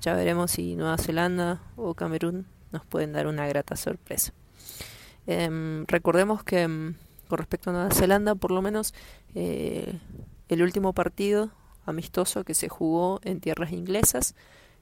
ya 0.00 0.14
veremos 0.14 0.50
si 0.50 0.74
Nueva 0.74 0.98
Zelanda 0.98 1.60
o 1.76 1.94
Camerún 1.94 2.46
nos 2.72 2.84
pueden 2.84 3.12
dar 3.12 3.26
una 3.26 3.46
grata 3.46 3.76
sorpresa. 3.76 4.32
Em, 5.26 5.86
recordemos 5.86 6.42
que 6.42 6.62
em, 6.62 6.94
con 7.28 7.38
respecto 7.38 7.70
a 7.70 7.72
Nueva 7.72 7.90
Zelanda, 7.94 8.34
por 8.34 8.50
lo 8.50 8.60
menos 8.62 8.94
eh, 9.34 9.98
el 10.48 10.62
último 10.62 10.92
partido 10.92 11.50
amistoso 11.86 12.44
que 12.44 12.54
se 12.54 12.68
jugó 12.68 13.20
en 13.22 13.40
tierras 13.40 13.72
inglesas, 13.72 14.34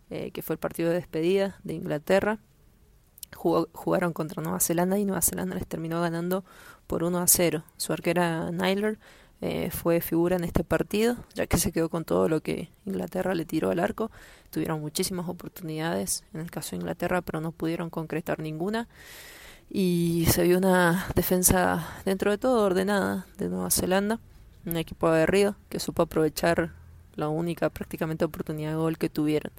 eh, 0.09 0.31
que 0.33 0.43
fue 0.43 0.55
el 0.55 0.59
partido 0.59 0.89
de 0.89 0.97
despedida 0.97 1.61
de 1.63 1.75
Inglaterra, 1.75 2.39
jugaron 3.33 4.13
contra 4.13 4.43
Nueva 4.43 4.59
Zelanda 4.59 4.99
y 4.99 5.05
Nueva 5.05 5.23
Zelanda 5.23 5.55
les 5.55 5.67
terminó 5.67 6.01
ganando 6.01 6.45
por 6.89 7.05
1 7.05 7.19
a 7.19 7.29
0. 7.29 7.63
Su 7.77 7.93
arquera 7.93 8.51
Nyler 8.51 8.99
eh, 9.43 9.71
fue 9.71 10.01
figura 10.01 10.37
en 10.37 10.45
este 10.45 10.65
partido, 10.65 11.17
ya 11.35 11.47
que 11.47 11.57
se 11.57 11.73
quedó 11.73 11.89
con 11.89 12.05
todo 12.05 12.29
lo 12.29 12.41
que 12.41 12.71
Inglaterra 12.85 13.35
le 13.35 13.45
tiró 13.45 13.71
al 13.71 13.81
arco. 13.81 14.11
Tuvieron 14.51 14.81
muchísimas 14.81 15.29
oportunidades 15.29 16.25
en 16.35 16.41
el 16.41 16.51
caso 16.51 16.71
de 16.71 16.77
Inglaterra, 16.79 17.23
pero 17.23 17.41
no 17.41 17.53
pudieron 17.53 17.91
concretar 17.91 18.41
ninguna 18.41 18.89
y 19.71 20.27
se 20.31 20.43
vio 20.43 20.59
una 20.59 21.07
defensa 21.15 21.87
dentro 22.05 22.33
de 22.33 22.39
todo 22.39 22.65
ordenada 22.65 23.27
de 23.39 23.49
Nueva 23.49 23.71
Zelanda, 23.71 24.19
un 24.67 24.77
equipo 24.77 25.07
aguerrido 25.07 25.55
que 25.69 25.79
supo 25.79 26.03
aprovechar 26.03 26.73
la 27.15 27.29
única 27.29 27.71
prácticamente 27.71 28.25
oportunidad 28.25 28.71
de 28.71 28.77
gol 28.77 28.99
que 28.99 29.09
tuvieron. 29.09 29.53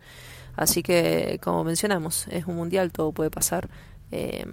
Así 0.58 0.84
que, 0.84 1.40
como 1.42 1.64
mencionamos, 1.64 2.28
es 2.28 2.46
un 2.46 2.58
mundial, 2.58 2.92
todo 2.92 3.14
puede 3.14 3.32
pasar. 3.32 3.70
Eh, 4.12 4.46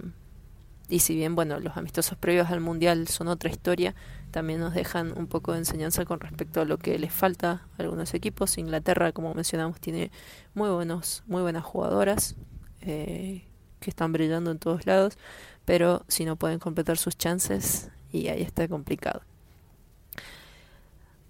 y 0.87 0.99
si 0.99 1.13
bien, 1.15 1.35
bueno, 1.35 1.59
los 1.59 1.75
amistosos 1.75 2.17
previos 2.17 2.49
al 2.49 2.61
mundial 2.61 3.09
son 3.09 3.27
otra 3.27 3.49
historia, 3.49 3.95
también 4.31 4.59
nos 4.59 4.73
dejan 4.73 5.17
un 5.17 5.27
poco 5.27 5.53
de 5.53 5.59
enseñanza 5.59 6.05
con 6.05 6.19
respecto 6.19 6.61
a 6.61 6.65
lo 6.65 6.77
que 6.77 6.97
les 6.99 7.11
falta 7.11 7.67
a 7.77 7.81
algunos 7.81 8.13
equipos. 8.13 8.57
Inglaterra, 8.57 9.11
como 9.11 9.33
mencionamos, 9.33 9.79
tiene 9.79 10.11
muy 10.53 10.69
buenos, 10.69 11.23
muy 11.27 11.41
buenas 11.41 11.63
jugadoras. 11.63 12.35
Eh, 12.81 13.43
que 13.79 13.89
están 13.89 14.11
brillando 14.11 14.51
en 14.51 14.59
todos 14.59 14.85
lados, 14.85 15.17
pero 15.65 16.03
si 16.07 16.25
no 16.25 16.35
pueden 16.35 16.59
completar 16.59 16.97
sus 16.97 17.17
chances 17.17 17.89
y 18.11 18.27
ahí 18.27 18.41
está 18.41 18.67
complicado. 18.67 19.21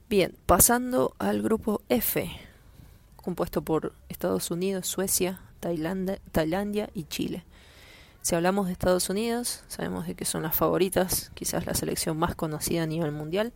Bien, 0.09 0.35
pasando 0.45 1.13
al 1.19 1.41
grupo 1.41 1.81
F, 1.89 2.29
compuesto 3.15 3.61
por 3.61 3.93
Estados 4.09 4.49
Unidos, 4.49 4.87
Suecia, 4.87 5.41
Tailandia, 5.59 6.19
Tailandia 6.31 6.89
y 6.93 7.03
Chile. 7.03 7.43
Si 8.21 8.35
hablamos 8.35 8.67
de 8.67 8.73
Estados 8.73 9.09
Unidos, 9.09 9.63
sabemos 9.67 10.07
de 10.07 10.15
que 10.15 10.25
son 10.25 10.43
las 10.43 10.55
favoritas, 10.55 11.31
quizás 11.33 11.65
la 11.65 11.73
selección 11.73 12.17
más 12.17 12.35
conocida 12.35 12.83
a 12.83 12.85
nivel 12.85 13.11
mundial. 13.11 13.53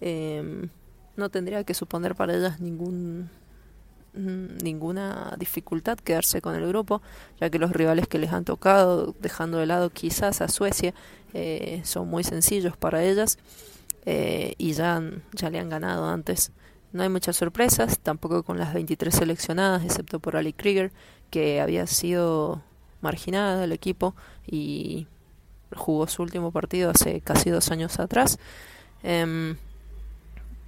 Eh, 0.00 0.68
no 1.16 1.28
tendría 1.28 1.64
que 1.64 1.74
suponer 1.74 2.14
para 2.14 2.34
ellas 2.34 2.60
ningún 2.60 3.28
Mm, 4.12 4.58
ninguna 4.64 5.36
dificultad 5.38 5.96
quedarse 5.98 6.42
con 6.42 6.56
el 6.56 6.66
grupo, 6.66 7.00
ya 7.40 7.48
que 7.48 7.60
los 7.60 7.70
rivales 7.70 8.08
que 8.08 8.18
les 8.18 8.32
han 8.32 8.44
tocado, 8.44 9.14
dejando 9.20 9.58
de 9.58 9.66
lado 9.66 9.90
quizás 9.90 10.40
a 10.40 10.48
Suecia, 10.48 10.94
eh, 11.32 11.80
son 11.84 12.08
muy 12.08 12.24
sencillos 12.24 12.76
para 12.76 13.04
ellas 13.04 13.38
eh, 14.06 14.54
y 14.58 14.72
ya, 14.72 15.00
ya 15.32 15.50
le 15.50 15.60
han 15.60 15.68
ganado 15.68 16.06
antes. 16.08 16.50
No 16.92 17.04
hay 17.04 17.08
muchas 17.08 17.36
sorpresas, 17.36 18.00
tampoco 18.00 18.42
con 18.42 18.58
las 18.58 18.74
23 18.74 19.14
seleccionadas, 19.14 19.84
excepto 19.84 20.18
por 20.18 20.36
Ali 20.36 20.52
Krieger, 20.52 20.90
que 21.30 21.60
había 21.60 21.86
sido 21.86 22.62
marginada 23.00 23.58
del 23.58 23.72
equipo 23.72 24.14
y 24.46 25.06
jugó 25.74 26.06
su 26.06 26.22
último 26.22 26.50
partido 26.50 26.90
hace 26.90 27.20
casi 27.20 27.50
dos 27.50 27.70
años 27.70 27.98
atrás. 28.00 28.38
Em, 29.02 29.56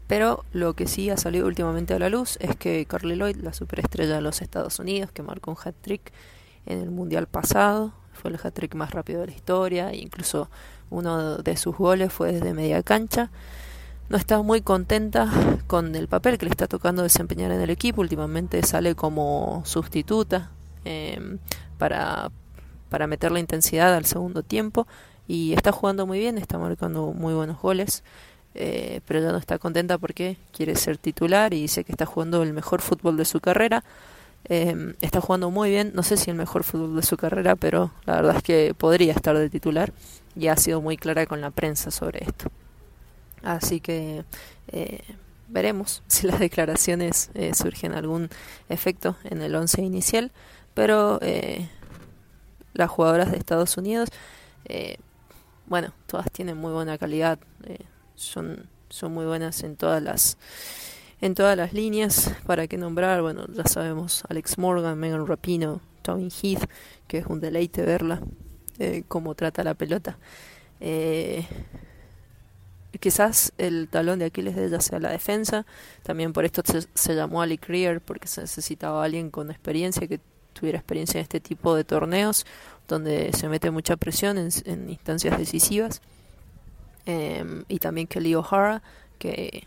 pero 0.07 0.45
lo 0.53 0.75
que 0.75 0.87
sí 0.87 1.11
ha 1.11 1.17
salido 1.17 1.47
últimamente 1.47 1.95
a 1.95 1.99
la 1.99 2.09
luz 2.09 2.37
es 2.41 2.57
que 2.57 2.85
Carly 2.87 3.17
Lloyd, 3.17 3.37
la 3.37 3.53
superestrella 3.53 4.17
de 4.17 4.21
los 4.21 4.43
Estados 4.43 4.79
Unidos, 4.79 5.11
que 5.13 5.23
marcó 5.23 5.51
un 5.53 5.57
hat-trick 5.63 6.13
en 6.67 6.79
el 6.79 6.91
Mundial 6.91 7.27
pasado, 7.27 7.93
fue 8.13 8.31
el 8.31 8.39
hat-trick 8.43 8.75
más 8.75 8.91
rápido 8.91 9.21
de 9.21 9.29
la 9.29 9.33
historia, 9.33 9.91
e 9.91 9.97
incluso 9.97 10.51
uno 10.91 11.39
de 11.39 11.57
sus 11.57 11.77
goles 11.77 12.13
fue 12.13 12.33
desde 12.33 12.53
media 12.53 12.83
cancha, 12.83 13.31
no 14.09 14.19
está 14.19 14.43
muy 14.43 14.61
contenta 14.61 15.31
con 15.67 15.95
el 15.95 16.07
papel 16.07 16.37
que 16.37 16.45
le 16.45 16.51
está 16.51 16.67
tocando 16.67 17.03
desempeñar 17.03 17.51
en 17.51 17.63
el 17.63 17.71
equipo. 17.71 18.03
Últimamente 18.03 18.63
sale 18.63 18.95
como 18.95 19.63
sustituta 19.65 20.51
em, 20.85 21.39
para, 21.83 22.31
para 22.91 23.09
meter 23.09 23.33
la 23.33 23.41
intensidad 23.41 23.93
al 23.93 24.05
segundo 24.05 24.45
tiempo 24.45 24.87
y 25.27 25.53
está 25.53 25.73
jugando 25.73 26.07
muy 26.07 26.21
bien, 26.21 26.39
está 26.39 26.57
marcando 26.57 27.13
muy 27.13 27.35
buenos 27.35 27.61
goles. 27.61 28.05
Eh, 28.55 29.01
pero 29.05 29.19
ya 29.19 29.33
no 29.33 29.39
está 29.39 29.59
contenta 29.59 29.99
porque 29.99 30.37
quiere 30.53 30.77
ser 30.77 30.97
titular 30.97 31.53
y 31.53 31.63
dice 31.63 31.83
que 31.83 31.91
está 31.91 32.07
jugando 32.07 32.45
el 32.45 32.53
mejor 32.53 32.83
fútbol 32.83 33.17
de 33.17 33.25
su 33.25 33.41
carrera. 33.41 33.83
Em, 34.45 34.95
está 35.01 35.21
jugando 35.21 35.51
muy 35.51 35.71
bien, 35.71 35.91
no 35.93 36.05
sé 36.05 36.17
si 36.17 36.31
el 36.31 36.37
mejor 36.37 36.63
fútbol 36.63 36.95
de 36.95 37.03
su 37.03 37.17
carrera, 37.17 37.57
pero 37.57 37.91
la 38.05 38.15
verdad 38.15 38.37
es 38.37 38.43
que 38.45 38.75
podría 38.79 39.13
estar 39.13 39.37
de 39.37 39.51
titular 39.51 39.93
y 40.37 40.47
ha 40.47 40.57
sido 40.57 40.81
muy 40.81 40.97
clara 40.97 41.27
con 41.27 41.41
la 41.41 41.51
prensa 41.51 41.91
sobre 41.91 42.23
esto. 42.23 42.49
Así 43.43 43.81
que 43.81 44.25
eh, 44.69 45.01
veremos 45.49 46.05
si 46.09 46.29
las 46.29 46.39
declaraciones 46.39 47.31
eh, 47.35 47.55
surgen 47.55 47.93
algún 47.93 48.31
efecto 48.69 49.17
en 49.25 49.43
el 49.43 49.57
once 49.57 49.83
inicial, 49.83 50.31
pero 50.75 51.19
eh, 51.23 51.69
las 52.75 52.91
jugadoras 52.91 53.31
de 53.31 53.39
Estados 53.39 53.77
Unidos, 53.77 54.09
bueno, 55.67 55.93
todas 56.07 56.31
tienen 56.31 56.57
muy 56.57 56.73
buena 56.73 56.97
calidad, 56.99 57.39
son, 58.15 58.69
son 58.89 59.13
muy 59.13 59.27
buenas 59.27 59.63
en 59.63 59.77
todas 59.77 60.03
las 60.03 60.39
en 61.21 61.37
todas 61.37 61.57
las 61.57 61.73
líneas, 61.73 62.35
para 62.47 62.67
qué 62.67 62.77
nombrar, 62.77 63.23
bueno, 63.23 63.47
ya 63.55 63.63
sabemos 63.65 64.25
Alex 64.29 64.59
Morgan, 64.59 64.99
Megan 64.99 65.25
Rapino, 65.25 65.81
Tommy 66.03 66.29
Heath, 66.31 66.69
que 67.07 67.19
es 67.19 67.27
un 67.27 67.39
deleite 67.39 67.83
verla, 67.83 68.21
cómo 69.07 69.37
trata 69.37 69.63
la 69.63 69.75
pelota. 69.75 70.19
Eh, 70.81 71.47
quizás 72.99 73.53
el 73.57 73.89
talón 73.89 74.19
de 74.19 74.27
Aquiles 74.27 74.57
de 74.57 74.67
ella 74.67 74.81
sea 74.81 74.99
la 74.99 75.11
defensa. 75.11 75.65
También 76.03 76.33
por 76.33 76.45
esto 76.45 76.63
se, 76.95 77.15
llamó 77.15 77.41
Ali 77.41 77.57
Creer, 77.57 78.01
porque 78.01 78.27
se 78.27 78.41
necesitaba 78.41 79.05
alguien 79.05 79.31
con 79.31 79.51
experiencia, 79.51 80.09
que 80.09 80.21
tuviera 80.53 80.79
experiencia 80.79 81.19
en 81.19 81.23
este 81.23 81.41
tipo 81.41 81.75
de 81.75 81.85
torneos, 81.85 82.47
donde 82.89 83.33
se 83.33 83.49
mete 83.49 83.71
mucha 83.71 83.97
presión 83.97 84.39
en, 84.39 84.91
instancias 84.91 85.39
decisivas. 85.39 86.03
Em, 87.07 87.65
y 87.69 87.79
también 87.79 88.07
Kelly 88.07 88.35
O'Hara, 88.35 88.83
que 89.19 89.67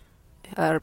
ha 0.55 0.79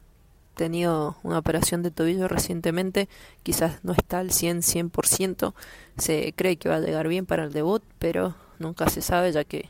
tenido 0.55 1.17
una 1.23 1.39
operación 1.39 1.81
de 1.83 1.91
tobillo 1.91 2.27
recientemente, 2.27 3.09
quizás 3.43 3.83
no 3.83 3.93
está 3.93 4.19
al 4.19 4.31
100, 4.31 4.61
100%, 4.61 5.53
se 5.97 6.33
cree 6.35 6.57
que 6.57 6.69
va 6.69 6.75
a 6.75 6.79
llegar 6.79 7.07
bien 7.07 7.25
para 7.25 7.43
el 7.43 7.53
debut, 7.53 7.83
pero 7.99 8.35
nunca 8.59 8.89
se 8.89 9.01
sabe, 9.01 9.31
ya 9.31 9.43
que 9.43 9.69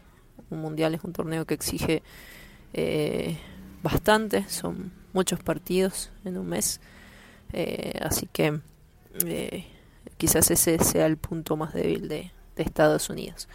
un 0.49 0.59
mundial 0.59 0.93
es 0.93 1.03
un 1.03 1.13
torneo 1.13 1.45
que 1.45 1.53
exige 1.53 2.03
eh, 2.73 3.37
bastante, 3.81 4.47
son 4.49 4.91
muchos 5.13 5.39
partidos 5.41 6.11
en 6.25 6.37
un 6.37 6.47
mes, 6.47 6.81
eh, 7.53 7.99
así 8.01 8.27
que 8.31 8.59
eh, 9.25 9.65
quizás 10.17 10.51
ese 10.51 10.79
sea 10.79 11.05
el 11.05 11.17
punto 11.17 11.57
más 11.57 11.73
débil 11.73 12.07
de, 12.07 12.31
Estados 12.55 13.09
Unidos. 13.09 13.47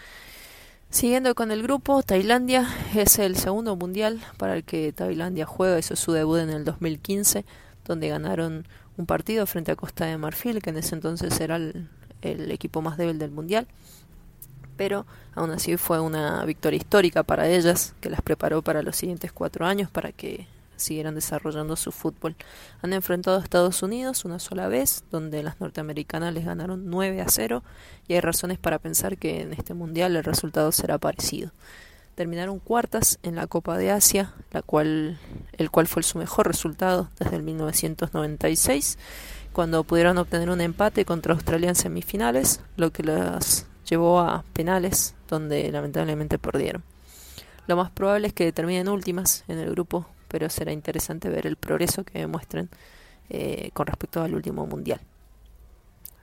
Siguiendo 0.91 1.35
con 1.37 1.53
el 1.53 1.63
grupo, 1.63 2.03
Tailandia 2.03 2.69
es 2.97 3.19
el 3.21 3.37
segundo 3.37 3.77
mundial 3.77 4.21
para 4.39 4.55
el 4.55 4.65
que 4.65 4.93
Tailandia 4.93 5.47
juega, 5.47 5.79
es 5.79 5.87
su 5.87 6.13
debut 6.13 6.39
en 6.41 6.51
el 6.51 6.65
2015, 6.65 7.45
donde 7.85 8.09
ganaron 8.09 8.67
un 8.97 9.07
partido 9.07 9.47
frente 9.47 9.71
a 9.71 9.77
Costa 9.77 10.07
de 10.07 10.19
Marfil, 10.19 10.61
que 10.61 10.71
en 10.71 10.79
ese 10.79 10.97
entonces 10.97 11.39
era 11.41 11.57
el 11.57 12.51
equipo 12.51 12.83
más 12.83 12.97
débil 12.97 13.19
del 13.19 13.31
mundial 13.31 13.69
pero 14.79 15.07
aún 15.35 15.51
así 15.51 15.77
fue 15.77 16.01
una 16.01 16.43
victoria 16.47 16.79
histórica 16.79 17.23
para 17.25 17.49
ellas, 17.49 17.95
que 18.01 18.09
las 18.09 18.23
preparó 18.23 18.63
para 18.63 18.81
los 18.81 18.97
siguientes 18.97 19.33
cuatro 19.33 19.67
años 19.67 19.91
para 19.91 20.13
que 20.13 20.47
siguieran 20.79 21.15
desarrollando 21.15 21.77
su 21.77 21.93
fútbol. 21.93 22.37
Han 22.83 22.93
enfrentado 22.93 23.39
a 23.39 23.43
Estados 23.43 23.83
Unidos 23.83 24.25
una 24.25 24.39
sola 24.39 24.69
vez, 24.69 25.05
donde 25.11 25.43
las 25.43 25.61
norteamericanas 25.61 26.33
les 26.33 26.45
ganaron 26.45 26.89
9 26.89 27.21
a 27.21 27.29
0, 27.29 27.63
y 28.07 28.15
hay 28.15 28.21
razones 28.21 28.59
para 28.59 28.79
pensar 28.79 29.19
que 29.19 29.43
en 29.43 29.53
este 29.53 29.75
mundial 29.75 30.17
el 30.17 30.25
resultado 30.25 30.73
será 30.73 30.99
parecido. 30.99 31.53
Terminaron 32.15 32.59
cuartas 32.59 33.19
en 33.23 33.37
la 33.37 33.47
Copa 33.47 33.79
de 33.79 33.93
Asia, 33.93 34.35
la 34.51 34.63
cual, 34.63 35.19
el 35.53 35.71
cual 35.71 35.87
fue 35.87 36.03
su 36.03 36.19
mejor 36.19 36.49
resultado 36.49 37.11
desde 37.19 37.37
el 37.37 37.43
1996, 37.43 38.99
cuando 39.53 39.85
pudieron 39.85 40.19
obtener 40.19 40.51
un 40.51 40.61
empate 40.61 41.05
contra 41.05 41.35
Australia 41.35 41.69
en 41.69 41.75
semifinales, 41.75 42.61
lo 42.77 42.91
que 42.91 43.03
las 43.03 43.67
llevó 43.89 44.21
a 44.21 44.45
penales 44.53 45.15
donde 45.29 45.71
lamentablemente 45.71 46.39
perdieron. 46.39 46.83
Lo 47.67 47.77
más 47.77 47.91
probable 47.91 48.29
es 48.29 48.33
que 48.33 48.51
terminen 48.53 48.89
últimas 48.89 49.45
en 49.49 49.59
el 49.59 49.71
grupo, 49.71 50.07
pero 50.29 50.49
será 50.51 50.73
interesante 50.73 51.29
ver 51.29 51.47
el 51.47 51.57
progreso 51.57 52.05
que 52.05 52.19
demuestren 52.19 52.69
eh, 53.31 53.71
con 53.73 53.87
respecto 53.87 54.23
al 54.23 54.35
último 54.35 54.67
mundial. 54.67 55.01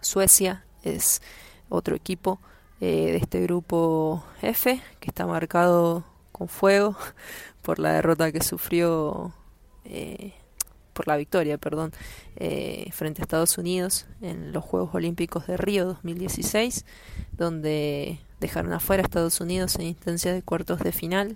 Suecia 0.02 0.64
es 0.84 1.22
otro 1.70 1.96
equipo 1.96 2.40
eh, 2.82 3.12
de 3.12 3.18
este 3.18 3.42
grupo 3.42 4.24
F 4.42 4.82
que 5.00 5.10
está 5.10 5.26
marcado 5.26 6.06
con 6.32 6.48
fuego 6.48 6.96
por 7.62 7.80
la 7.80 7.94
derrota 7.94 8.32
que 8.32 8.44
sufrió 8.44 9.34
eh, 9.86 10.34
por 10.96 11.08
la 11.08 11.18
victoria, 11.18 11.58
perdón, 11.58 11.92
eh, 12.38 12.90
frente 12.92 13.22
a 13.22 13.24
Estados 13.24 13.58
Unidos 13.58 14.08
en 14.22 14.54
los 14.54 14.64
Juegos 14.64 14.96
Olímpicos 14.96 15.46
de 15.46 15.58
Río 15.58 15.86
2016, 15.86 16.86
donde 17.34 18.20
dejaron 18.40 18.72
afuera 18.72 19.04
a 19.04 19.06
Estados 19.06 19.42
Unidos 19.42 19.76
en 19.76 19.84
instancia 19.84 20.34
de 20.34 20.42
cuartos 20.42 20.80
de 20.80 20.94
final. 20.94 21.36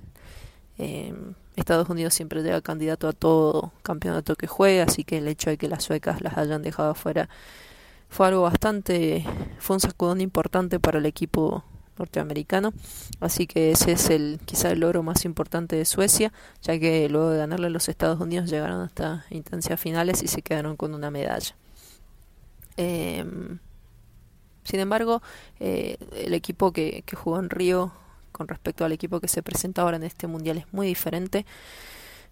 Eh, 0.79 1.13
Estados 1.57 1.89
Unidos 1.89 2.13
siempre 2.13 2.41
llega 2.41 2.61
candidato 2.61 3.09
a 3.09 3.13
todo 3.13 3.73
campeonato 3.83 4.35
que 4.35 4.47
juega, 4.47 4.85
así 4.85 5.03
que 5.03 5.17
el 5.17 5.27
hecho 5.27 5.49
de 5.49 5.57
que 5.57 5.67
las 5.67 5.83
suecas 5.83 6.21
las 6.21 6.37
hayan 6.37 6.63
dejado 6.63 6.91
afuera 6.91 7.29
fue 8.07 8.27
algo 8.27 8.43
bastante, 8.43 9.25
fue 9.59 9.75
un 9.75 9.81
sacudón 9.81 10.21
importante 10.21 10.79
para 10.79 10.99
el 10.99 11.05
equipo 11.05 11.65
norteamericano. 11.97 12.73
Así 13.19 13.45
que 13.45 13.71
ese 13.71 13.91
es 13.91 14.09
el 14.09 14.39
quizá 14.45 14.71
el 14.71 14.79
logro 14.79 15.03
más 15.03 15.25
importante 15.25 15.75
de 15.75 15.83
Suecia, 15.83 16.31
ya 16.61 16.79
que 16.79 17.09
luego 17.09 17.31
de 17.31 17.39
ganarle 17.39 17.67
a 17.67 17.71
los 17.71 17.89
Estados 17.89 18.19
Unidos 18.21 18.49
llegaron 18.49 18.81
hasta 18.81 19.25
instancias 19.29 19.79
finales 19.79 20.23
y 20.23 20.27
se 20.27 20.41
quedaron 20.41 20.77
con 20.77 20.93
una 20.93 21.11
medalla. 21.11 21.55
Em, 22.77 23.59
sin 24.63 24.79
embargo, 24.79 25.21
eh, 25.59 25.97
el 26.15 26.33
equipo 26.33 26.71
que, 26.71 27.03
que 27.05 27.17
jugó 27.17 27.39
en 27.39 27.49
Río 27.49 27.91
con 28.39 28.47
respecto 28.47 28.85
al 28.85 28.93
equipo 28.93 29.19
que 29.19 29.27
se 29.27 29.43
presenta 29.43 29.81
ahora 29.81 29.97
en 29.97 30.03
este 30.03 30.25
mundial 30.25 30.59
es 30.59 30.73
muy 30.73 30.87
diferente. 30.87 31.45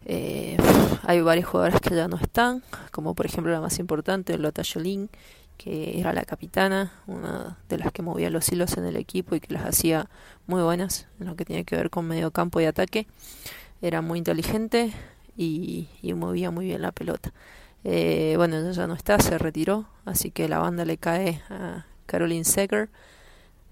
Eh, 0.06 0.56
hay 1.04 1.20
varios 1.20 1.48
jugadores 1.48 1.82
que 1.82 1.94
ya 1.94 2.08
no 2.08 2.16
están, 2.16 2.64
como 2.94 3.14
por 3.14 3.26
ejemplo 3.26 3.52
la 3.52 3.60
más 3.60 3.78
importante, 3.78 4.38
Lota 4.38 4.62
Jolin, 4.64 5.10
que 5.58 6.00
era 6.00 6.14
la 6.14 6.24
capitana, 6.24 6.94
una 7.08 7.58
de 7.68 7.78
las 7.78 7.92
que 7.92 8.04
movía 8.04 8.30
los 8.30 8.50
hilos 8.50 8.78
en 8.78 8.86
el 8.86 8.96
equipo 8.96 9.36
y 9.36 9.42
que 9.42 9.54
las 9.54 9.66
hacía 9.66 10.10
muy 10.46 10.62
buenas 10.62 11.08
en 11.20 11.28
lo 11.28 11.36
que 11.36 11.44
tiene 11.44 11.66
que 11.66 11.76
ver 11.76 11.90
con 11.90 12.08
medio 12.08 12.32
campo 12.32 12.62
y 12.62 12.66
ataque. 12.66 13.06
Era 13.82 14.02
muy 14.02 14.18
inteligente 14.18 14.94
y, 15.36 15.90
movía 16.16 16.52
muy 16.52 16.68
bien 16.68 16.82
la 16.84 16.94
pelota. 16.94 17.34
Eh, 17.84 18.36
bueno, 18.38 18.56
ella 18.56 18.72
ya 18.72 18.88
no 18.88 18.94
está, 18.94 19.20
se 19.20 19.38
retiró, 19.38 19.90
así 20.06 20.32
que 20.32 20.48
la 20.48 20.60
banda 20.60 20.86
le 20.86 20.98
cae 20.98 21.42
a 21.50 21.86
Caroline 22.06 22.46
Seger, 22.46 22.88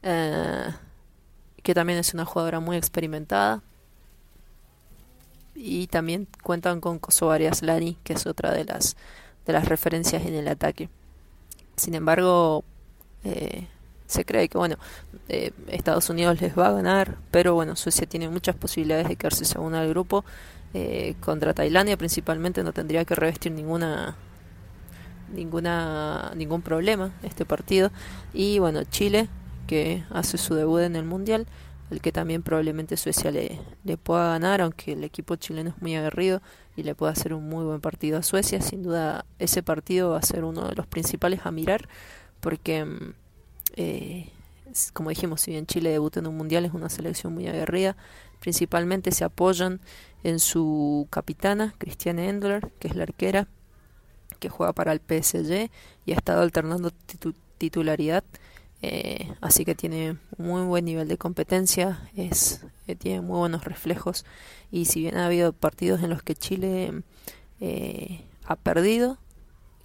eh, 0.03 0.69
que 1.66 1.74
también 1.74 1.97
es 1.97 2.13
una 2.13 2.26
jugadora 2.26 2.59
muy 2.59 2.78
experimentada. 2.78 3.63
Y 5.55 5.88
también 5.88 6.28
cuentan 6.43 6.80
con 6.80 6.99
Kosovo 6.99 7.36
Lani, 7.61 7.97
que 8.03 8.13
es 8.13 8.28
otra 8.28 8.51
de 8.51 8.66
las, 8.66 8.95
de 9.47 9.53
las 9.53 9.68
referencias 9.68 10.24
en 10.28 10.36
el 10.36 10.47
ataque. 10.47 10.89
Sin 11.76 11.95
embargo, 11.95 12.63
eh, 13.24 13.68
se 14.05 14.26
cree 14.26 14.47
que 14.47 14.59
bueno, 14.59 14.78
eh, 15.28 15.53
Estados 15.68 16.07
Unidos 16.11 16.39
les 16.39 16.55
va 16.55 16.68
a 16.68 16.72
ganar, 16.72 17.18
pero 17.32 17.55
bueno, 17.55 17.76
Suecia 17.76 18.05
tiene 18.05 18.30
muchas 18.30 18.55
posibilidades 18.55 19.07
de 19.07 19.16
quedarse 19.16 19.43
segunda 19.43 19.82
del 19.82 19.89
grupo. 19.89 20.24
Eh, 20.76 21.16
contra 21.20 21.55
Tailandia 21.55 21.97
principalmente 21.97 22.61
no 22.63 22.74
tendría 22.74 23.05
que 23.05 23.16
revestir 23.16 23.53
ninguna 23.53 24.18
ninguna 25.34 26.34
ningún 26.36 26.61
problema 26.61 27.11
este 27.24 27.45
partido 27.45 27.91
y 28.34 28.59
bueno 28.59 28.84
Chile 28.84 29.30
que 29.68 30.03
hace 30.09 30.38
su 30.38 30.55
debut 30.55 30.82
en 30.82 30.95
el 30.95 31.05
mundial 31.05 31.47
el 31.91 32.01
que 32.01 32.11
también 32.11 32.41
probablemente 32.41 32.97
Suecia 32.97 33.32
le, 33.32 33.59
le 33.84 33.97
pueda 33.97 34.30
ganar, 34.30 34.61
aunque 34.61 34.93
el 34.93 35.03
equipo 35.03 35.36
chileno 35.36 35.70
es 35.70 35.82
muy 35.82 35.95
aguerrido 35.95 36.41
y 36.76 36.84
le 36.84 36.95
puede 36.95 37.11
hacer 37.11 37.34
un 37.34 37.47
muy 37.47 37.63
buen 37.63 37.80
partido 37.80 38.18
a 38.18 38.24
Suecia. 38.24 38.61
Sin 38.61 38.82
duda 38.82 39.26
ese 39.38 39.61
partido 39.61 40.11
va 40.11 40.18
a 40.18 40.24
ser 40.24 40.43
uno 40.43 40.68
de 40.68 40.76
los 40.76 40.88
principales 40.88 41.41
a 41.43 41.51
mirar, 41.51 41.88
porque, 42.39 42.86
mm, 42.86 43.13
eh, 43.76 44.30
como 44.93 45.09
dijimos, 45.09 45.41
si 45.41 45.51
bien 45.51 45.68
Chile 45.68 45.91
debuta 45.91 46.20
en 46.20 46.28
un 46.28 46.36
mundial, 46.36 46.66
es 46.66 46.74
una 46.74 46.89
selección 46.89 47.34
muy 47.34 47.47
aguerrida. 47.47 47.95
Principalmente 48.39 49.11
se 49.11 49.24
apoyan 49.24 49.80
en 50.24 50.39
su 50.39 51.07
capitana, 51.11 51.76
Cristiane 51.78 52.30
Endler, 52.30 52.72
que 52.80 52.88
es 52.88 52.95
la 52.95 53.03
arquera, 53.03 53.47
que 54.39 54.49
juega 54.49 54.74
para 54.74 54.91
el 54.91 54.99
PSG 54.99 55.70
y 56.05 56.11
ha 56.11 56.16
estado 56.16 56.41
alternando 56.41 56.91
titularidad 57.57 58.24
Eh, 58.88 59.33
así 59.41 59.65
que 59.65 59.73
tiene 59.73 60.19
muy 60.38 60.61
buen 60.61 60.86
nivel 60.86 61.07
de 61.07 61.17
competencia, 61.17 62.07
es, 62.15 62.63
eh, 62.86 62.95
tiene 62.95 63.19
muy 63.21 63.39
buenos 63.39 63.65
reflejos. 63.65 64.25
Y 64.71 64.86
si 64.86 64.99
bien 64.99 65.17
ha 65.17 65.25
habido 65.25 65.53
partidos 65.53 66.03
en 66.03 66.11
los 66.11 66.21
que 66.21 66.36
Chile 66.36 67.01
eh, 67.59 68.21
ha 68.45 68.55
perdido, 68.55 69.17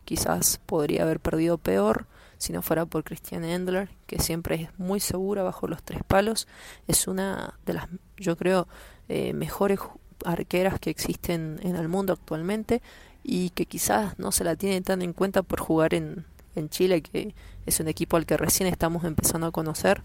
quizás 0.04 0.60
podría 0.66 1.04
haber 1.04 1.18
perdido 1.18 1.56
peor 1.56 2.08
si 2.36 2.52
no 2.52 2.60
fuera 2.60 2.84
por 2.84 3.02
Christian 3.02 3.42
Endler, 3.42 3.88
que 4.06 4.18
siempre 4.18 4.56
es 4.56 4.78
muy 4.78 5.00
segura 5.00 5.42
bajo 5.42 5.66
los 5.66 5.82
tres 5.82 6.02
palos, 6.06 6.46
es 6.86 7.08
una 7.08 7.58
de 7.64 7.74
las, 7.74 7.88
yo 8.18 8.36
creo, 8.36 8.68
mejores 9.08 9.80
arqueras 10.24 10.78
que 10.78 10.90
existen 10.90 11.58
en 11.62 11.76
el 11.76 11.88
mundo 11.88 12.12
actualmente 12.12 12.80
y 13.22 13.50
que 13.50 13.66
quizás 13.66 14.18
no 14.18 14.30
se 14.32 14.44
la 14.44 14.56
tiene 14.56 14.80
tan 14.80 15.02
en 15.02 15.12
cuenta 15.12 15.42
por 15.42 15.60
jugar 15.60 15.92
en, 15.92 16.24
en 16.54 16.68
Chile, 16.70 17.02
que 17.02 17.34
es 17.70 17.80
un 17.80 17.88
equipo 17.88 18.16
al 18.16 18.26
que 18.26 18.36
recién 18.36 18.68
estamos 18.68 19.04
empezando 19.04 19.46
a 19.46 19.52
conocer, 19.52 20.02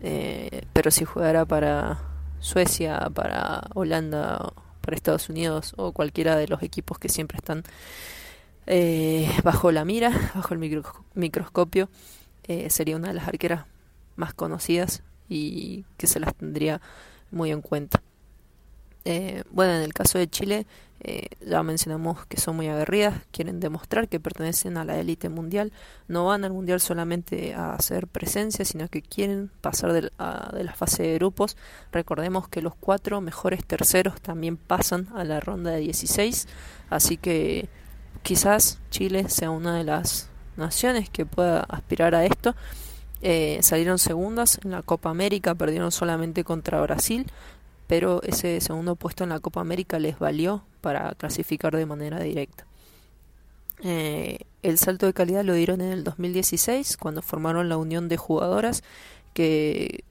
eh, 0.00 0.62
pero 0.72 0.90
si 0.90 1.04
jugara 1.04 1.44
para 1.44 2.00
Suecia, 2.40 3.10
para 3.14 3.68
Holanda, 3.74 4.52
para 4.80 4.96
Estados 4.96 5.28
Unidos 5.28 5.74
o 5.76 5.92
cualquiera 5.92 6.36
de 6.36 6.48
los 6.48 6.62
equipos 6.62 6.98
que 6.98 7.08
siempre 7.08 7.36
están 7.36 7.62
eh, 8.66 9.28
bajo 9.44 9.70
la 9.72 9.84
mira, 9.84 10.10
bajo 10.34 10.54
el 10.54 10.88
microscopio, 11.14 11.88
eh, 12.44 12.70
sería 12.70 12.96
una 12.96 13.08
de 13.08 13.14
las 13.14 13.28
arqueras 13.28 13.66
más 14.16 14.34
conocidas 14.34 15.02
y 15.28 15.84
que 15.96 16.06
se 16.06 16.20
las 16.20 16.34
tendría 16.34 16.80
muy 17.30 17.50
en 17.50 17.62
cuenta. 17.62 18.02
Eh, 19.04 19.42
bueno, 19.50 19.74
en 19.74 19.82
el 19.82 19.92
caso 19.92 20.18
de 20.18 20.28
Chile, 20.28 20.66
eh, 21.04 21.26
ya 21.44 21.64
mencionamos 21.64 22.26
que 22.26 22.38
son 22.38 22.54
muy 22.54 22.68
aguerridas, 22.68 23.20
quieren 23.32 23.58
demostrar 23.58 24.08
que 24.08 24.20
pertenecen 24.20 24.76
a 24.76 24.84
la 24.84 24.98
élite 25.00 25.28
mundial, 25.28 25.72
no 26.06 26.26
van 26.26 26.44
al 26.44 26.52
mundial 26.52 26.80
solamente 26.80 27.54
a 27.54 27.74
hacer 27.74 28.06
presencia, 28.06 28.64
sino 28.64 28.86
que 28.86 29.02
quieren 29.02 29.50
pasar 29.60 29.92
de, 29.92 30.12
la 30.16 30.74
fase 30.76 31.02
de 31.02 31.14
grupos. 31.14 31.56
Recordemos 31.90 32.48
que 32.48 32.62
los 32.62 32.76
cuatro 32.76 33.20
mejores 33.20 33.64
terceros 33.64 34.20
también 34.20 34.56
pasan 34.56 35.08
a 35.16 35.24
la 35.24 35.40
ronda 35.40 35.72
de 35.72 35.80
16, 35.80 36.46
así 36.88 37.16
que 37.16 37.68
quizás 38.22 38.78
Chile 38.90 39.28
sea 39.28 39.50
una 39.50 39.76
de 39.76 39.82
las 39.82 40.28
naciones 40.56 41.10
que 41.10 41.26
pueda 41.26 41.60
aspirar 41.68 42.14
a 42.14 42.24
esto. 42.24 42.54
Eh, 43.22 43.58
salieron 43.62 43.98
segundas 43.98 44.58
en 44.64 44.72
la 44.72 44.82
Copa 44.82 45.10
América, 45.10 45.54
perdieron 45.54 45.92
solamente 45.92 46.42
contra 46.42 46.80
Brasil, 46.80 47.26
pero 47.92 48.22
ese 48.22 48.58
segundo 48.62 48.96
puesto 48.96 49.22
en 49.22 49.28
la 49.28 49.40
Copa 49.40 49.60
América 49.60 49.98
les 49.98 50.18
valió 50.18 50.64
para 50.80 51.14
clasificar 51.14 51.76
de 51.76 51.84
manera 51.84 52.20
directa. 52.20 52.64
Eh, 53.84 54.46
el 54.62 54.78
salto 54.78 55.04
de 55.04 55.12
calidad 55.12 55.44
lo 55.44 55.52
dieron 55.52 55.82
en 55.82 55.92
el 55.92 56.02
2016 56.02 56.96
cuando 56.96 57.20
formaron 57.20 57.68
la 57.68 57.76
unión 57.76 58.08
de 58.08 58.16
jugadoras 58.16 58.82
que 59.34 60.04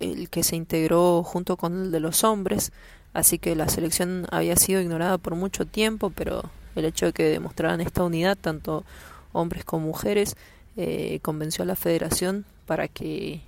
el 0.00 0.30
que 0.30 0.42
se 0.42 0.56
integró 0.56 1.22
junto 1.22 1.56
con 1.56 1.80
el 1.80 1.92
de 1.92 2.00
los 2.00 2.24
hombres, 2.24 2.72
así 3.12 3.38
que 3.38 3.54
la 3.54 3.68
selección 3.68 4.26
había 4.32 4.56
sido 4.56 4.80
ignorada 4.80 5.16
por 5.16 5.36
mucho 5.36 5.64
tiempo, 5.64 6.10
pero 6.10 6.50
el 6.74 6.86
hecho 6.86 7.06
de 7.06 7.12
que 7.12 7.22
demostraran 7.22 7.80
esta 7.80 8.02
unidad, 8.02 8.36
tanto 8.36 8.84
hombres 9.32 9.64
como 9.64 9.86
mujeres, 9.86 10.34
eh, 10.76 11.20
convenció 11.22 11.62
a 11.62 11.68
la 11.68 11.76
federación 11.76 12.46
para 12.66 12.88
que 12.88 13.42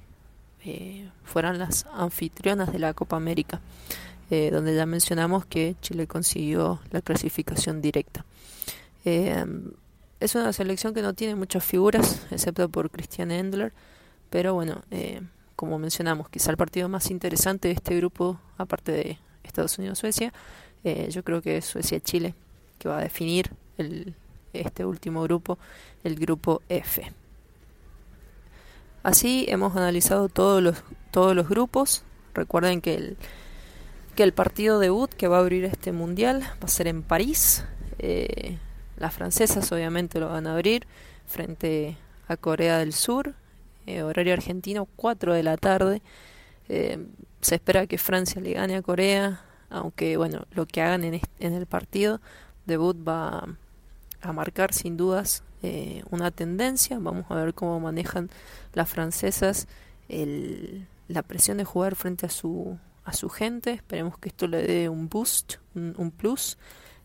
eh, 0.64 1.10
fueran 1.24 1.58
las 1.58 1.86
anfitrionas 1.92 2.72
de 2.72 2.78
la 2.78 2.94
Copa 2.94 3.16
América, 3.16 3.60
eh, 4.30 4.50
donde 4.50 4.74
ya 4.74 4.86
mencionamos 4.86 5.44
que 5.44 5.76
Chile 5.82 6.06
consiguió 6.06 6.80
la 6.90 7.02
clasificación 7.02 7.82
directa. 7.82 8.24
Eh, 9.04 9.44
es 10.20 10.34
una 10.34 10.52
selección 10.54 10.94
que 10.94 11.02
no 11.02 11.12
tiene 11.12 11.34
muchas 11.34 11.64
figuras, 11.64 12.26
excepto 12.30 12.68
por 12.70 12.90
Christian 12.90 13.30
Endler, 13.30 13.74
pero 14.30 14.54
bueno, 14.54 14.82
como 15.54 15.78
mencionamos, 15.78 16.30
quizá 16.30 16.50
el 16.50 16.56
partido 16.56 16.88
más 16.88 17.10
interesante 17.10 17.68
de 17.68 17.74
este 17.74 17.96
grupo, 17.96 18.40
aparte 18.56 18.92
de 18.92 19.18
Estados 19.42 19.78
Unidos-Suecia, 19.78 20.32
yo 21.10 21.22
creo 21.22 21.42
que 21.42 21.58
es 21.58 21.66
Suecia-Chile, 21.66 22.34
que 22.78 22.88
va 22.88 22.98
a 22.98 23.02
definir 23.02 23.50
el, 23.76 24.14
este 24.54 24.84
último 24.86 25.22
grupo, 25.22 25.58
el 26.04 26.16
grupo 26.16 26.62
F. 26.68 27.12
Así 29.04 29.44
hemos 29.48 29.76
analizado 29.76 30.30
todos 30.30 30.62
los, 30.62 30.82
todos 31.10 31.36
los 31.36 31.46
grupos. 31.46 32.04
Recuerden 32.32 32.80
que 32.80 32.94
el, 32.94 33.18
que 34.16 34.22
el 34.22 34.32
partido 34.32 34.78
debut 34.78 35.12
que 35.12 35.28
va 35.28 35.36
a 35.36 35.40
abrir 35.40 35.66
este 35.66 35.92
mundial 35.92 36.40
va 36.40 36.64
a 36.64 36.68
ser 36.68 36.86
en 36.86 37.02
París. 37.02 37.66
Eh, 37.98 38.56
las 38.96 39.12
francesas 39.12 39.70
obviamente 39.72 40.18
lo 40.18 40.30
van 40.30 40.46
a 40.46 40.54
abrir 40.54 40.86
frente 41.26 41.98
a 42.28 42.38
Corea 42.38 42.78
del 42.78 42.94
Sur, 42.94 43.34
eh, 43.84 44.02
horario 44.02 44.32
argentino, 44.32 44.88
4 44.96 45.34
de 45.34 45.42
la 45.42 45.58
tarde. 45.58 46.00
Eh, 46.70 47.06
se 47.42 47.56
espera 47.56 47.86
que 47.86 47.98
Francia 47.98 48.40
le 48.40 48.54
gane 48.54 48.74
a 48.74 48.80
Corea, 48.80 49.44
aunque 49.68 50.16
bueno, 50.16 50.46
lo 50.52 50.64
que 50.64 50.80
hagan 50.80 51.04
en, 51.04 51.20
en 51.40 51.52
el 51.52 51.66
partido 51.66 52.22
debut 52.64 52.96
va 53.06 53.46
a 54.22 54.32
marcar 54.32 54.72
sin 54.72 54.96
dudas 54.96 55.42
eh, 55.66 56.02
una 56.10 56.30
tendencia. 56.30 56.98
Vamos 56.98 57.24
a 57.30 57.36
ver 57.36 57.54
cómo 57.54 57.80
manejan 57.80 58.28
las 58.74 58.86
francesas 58.90 59.66
el, 60.10 60.86
la 61.08 61.22
presión 61.22 61.56
de 61.56 61.64
jugar 61.64 61.96
frente 61.96 62.26
a 62.26 62.28
su, 62.28 62.78
a 63.02 63.14
su 63.14 63.30
gente. 63.30 63.72
Esperemos 63.72 64.18
que 64.18 64.28
esto 64.28 64.46
le 64.46 64.62
dé 64.62 64.90
un 64.90 65.08
boost, 65.08 65.54
un, 65.74 66.10
plus 66.10 66.58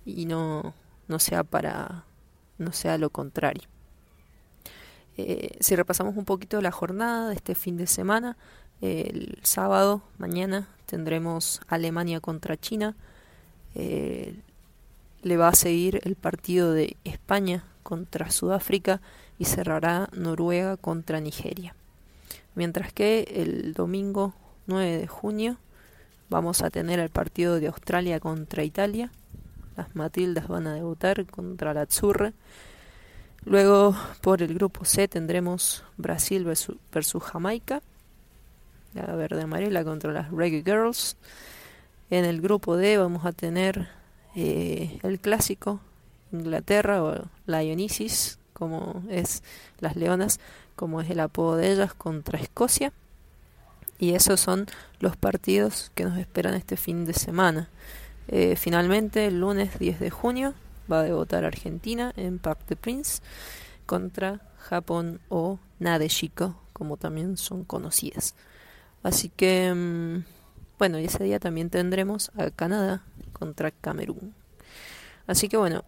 y 0.06 0.26
no, 0.26 0.74
no 1.08 1.20
sea 1.20 1.46
para 1.46 2.04
no 2.58 2.74
sea 2.74 2.98
lo 2.98 3.12
contrario. 3.12 3.64
Eh, 5.16 5.56
si 5.62 5.78
repasamos 5.78 6.18
un 6.18 6.26
poquito 6.26 6.62
la 6.62 6.72
jornada 6.72 7.30
de 7.30 7.36
este 7.36 7.56
fin 7.56 7.78
de 7.78 7.88
semana, 7.88 8.36
el 8.82 9.40
sábado, 9.42 10.02
mañana, 10.18 10.68
tendremos 10.86 11.62
Alemania 11.70 12.20
contra 12.20 12.58
China. 12.58 12.98
Eh, 13.74 14.36
le 15.22 15.38
va 15.38 15.50
a 15.50 15.56
seguir 15.56 16.02
el 16.04 16.16
partido 16.16 16.74
de 16.74 16.98
España 17.04 17.64
contra 17.84 18.32
Sudáfrica 18.32 19.02
y 19.38 19.46
cerrará 19.46 20.10
Noruega 20.14 20.78
contra 20.78 21.20
Nigeria. 21.20 21.76
Mientras 22.56 22.92
que 22.94 23.24
el 23.36 23.74
domingo 23.74 24.34
9 24.68 24.98
de 24.98 25.08
junio 25.08 25.58
vamos 26.30 26.62
a 26.62 26.70
tener 26.70 27.00
el 27.00 27.10
partido 27.10 27.60
de 27.60 27.68
Australia 27.68 28.20
contra 28.20 28.64
Italia. 28.64 29.12
Las 29.76 29.96
Matildas 29.96 30.48
van 30.48 30.68
a 30.68 30.74
debutar 30.74 31.26
contra 31.26 31.74
la 31.74 31.82
Azzurre. 31.82 32.34
Luego 33.46 33.96
por 34.22 34.42
el 34.42 34.54
grupo 34.54 34.86
C 34.86 35.08
tendremos 35.08 35.84
Brasil 35.98 36.44
versus, 36.44 37.24
Jamaica. 37.24 37.82
La 38.94 39.16
verde 39.16 39.44
amarela 39.44 39.84
contra 39.84 40.12
las 40.12 40.30
Reggae 40.32 40.64
Girls. 40.64 41.16
En 42.10 42.26
el 42.26 42.42
grupo 42.42 42.76
D 42.76 42.98
vamos 42.98 43.26
a 43.26 43.32
tener 43.32 43.88
eh, 44.36 45.00
el 45.04 45.20
clásico 45.20 45.80
Inglaterra 46.32 47.04
o 47.04 47.28
Lionisis, 47.48 48.40
como 48.54 49.04
es 49.10 49.44
las 49.80 49.96
Leonas, 49.96 50.40
como 50.76 51.02
es 51.02 51.10
el 51.10 51.20
apodo 51.20 51.56
de 51.56 51.72
ellas 51.72 51.94
contra 51.94 52.40
Escocia. 52.40 52.94
Y 53.98 54.14
esos 54.14 54.40
son 54.40 54.68
los 55.00 55.18
partidos 55.18 55.92
que 55.96 56.06
nos 56.06 56.18
esperan 56.18 56.54
este 56.54 56.78
fin 56.78 57.06
de 57.06 57.14
semana. 57.14 57.68
Eh, 58.28 58.56
finalmente, 58.56 59.26
el 59.26 59.40
lunes 59.40 59.78
10 59.80 60.00
de 60.00 60.10
junio 60.10 60.54
va 60.92 61.00
a 61.00 61.04
debutar 61.04 61.44
Argentina 61.44 62.14
en 62.16 62.40
Parc 62.40 62.66
de 62.68 62.76
Prince 62.76 63.22
contra 63.86 64.42
Japón 64.58 65.20
o 65.30 65.60
Nadeshiko, 65.80 66.56
como 66.74 66.98
también 66.98 67.38
son 67.38 67.64
conocidas. 67.64 68.36
Así 69.04 69.30
que, 69.30 69.74
mm, 69.74 70.24
bueno, 70.78 70.98
ese 70.98 71.24
día 71.24 71.40
también 71.40 71.70
tendremos 71.70 72.32
a 72.38 72.52
Canadá 72.52 73.04
contra 73.30 73.72
Camerún. 73.72 74.34
Así 75.28 75.48
que 75.48 75.58
bueno, 75.58 75.84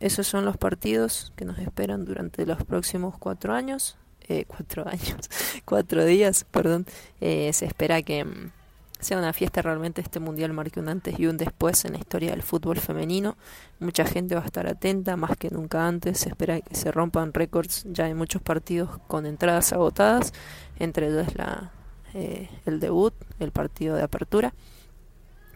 esos 0.00 0.26
son 0.26 0.44
los 0.44 0.56
partidos 0.56 1.32
que 1.36 1.44
nos 1.44 1.58
esperan 1.58 2.04
durante 2.04 2.46
los 2.46 2.64
próximos 2.64 3.16
cuatro 3.18 3.52
años. 3.52 3.96
Eh, 4.28 4.44
cuatro 4.46 4.86
años, 4.88 5.28
cuatro 5.64 6.04
días, 6.04 6.44
perdón. 6.50 6.86
Eh, 7.20 7.50
se 7.52 7.66
espera 7.66 8.02
que 8.02 8.24
mm, 8.24 8.52
sea 9.00 9.18
una 9.18 9.32
fiesta 9.32 9.62
realmente 9.62 10.00
este 10.00 10.20
mundial 10.20 10.52
marque 10.52 10.80
un 10.80 10.88
antes 10.88 11.18
y 11.18 11.26
un 11.26 11.36
después 11.36 11.84
en 11.84 11.92
la 11.92 11.98
historia 11.98 12.30
del 12.30 12.42
fútbol 12.42 12.78
femenino. 12.78 13.36
Mucha 13.80 14.04
gente 14.04 14.34
va 14.34 14.42
a 14.42 14.46
estar 14.46 14.66
atenta, 14.66 15.16
más 15.16 15.36
que 15.36 15.50
nunca 15.50 15.86
antes. 15.86 16.18
Se 16.18 16.28
espera 16.28 16.60
que 16.60 16.74
se 16.74 16.92
rompan 16.92 17.32
récords 17.32 17.84
ya 17.86 18.08
en 18.08 18.16
muchos 18.16 18.42
partidos 18.42 18.98
con 19.06 19.24
entradas 19.26 19.72
agotadas, 19.72 20.32
entre 20.78 21.08
ellos 21.08 21.34
la, 21.34 21.72
eh, 22.14 22.48
el 22.66 22.80
debut, 22.80 23.14
el 23.38 23.52
partido 23.52 23.96
de 23.96 24.02
apertura. 24.02 24.52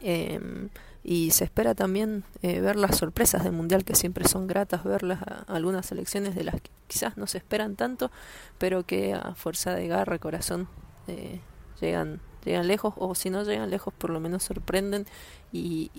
Em, 0.00 0.68
y 1.04 1.32
se 1.32 1.44
espera 1.44 1.74
también 1.74 2.24
eh, 2.42 2.60
ver 2.60 2.76
las 2.76 2.96
sorpresas 2.96 3.42
del 3.44 3.52
mundial 3.52 3.84
que 3.84 3.94
siempre 3.94 4.28
son 4.28 4.46
gratas 4.46 4.84
verlas 4.84 5.20
algunas 5.48 5.86
selecciones 5.86 6.34
de 6.34 6.44
las 6.44 6.60
que 6.60 6.70
quizás 6.86 7.16
no 7.16 7.26
se 7.26 7.38
esperan 7.38 7.74
tanto 7.76 8.10
pero 8.58 8.84
que 8.84 9.14
a 9.14 9.34
fuerza 9.34 9.74
de 9.74 9.88
garra 9.88 10.18
corazón 10.18 10.68
eh, 11.08 11.40
llegan 11.80 12.20
llegan 12.44 12.68
lejos 12.68 12.94
o 12.96 13.14
si 13.14 13.30
no 13.30 13.42
llegan 13.42 13.70
lejos 13.70 13.92
por 13.94 14.10
lo 14.10 14.20
menos 14.20 14.44
sorprenden 14.44 15.06
y, 15.52 15.90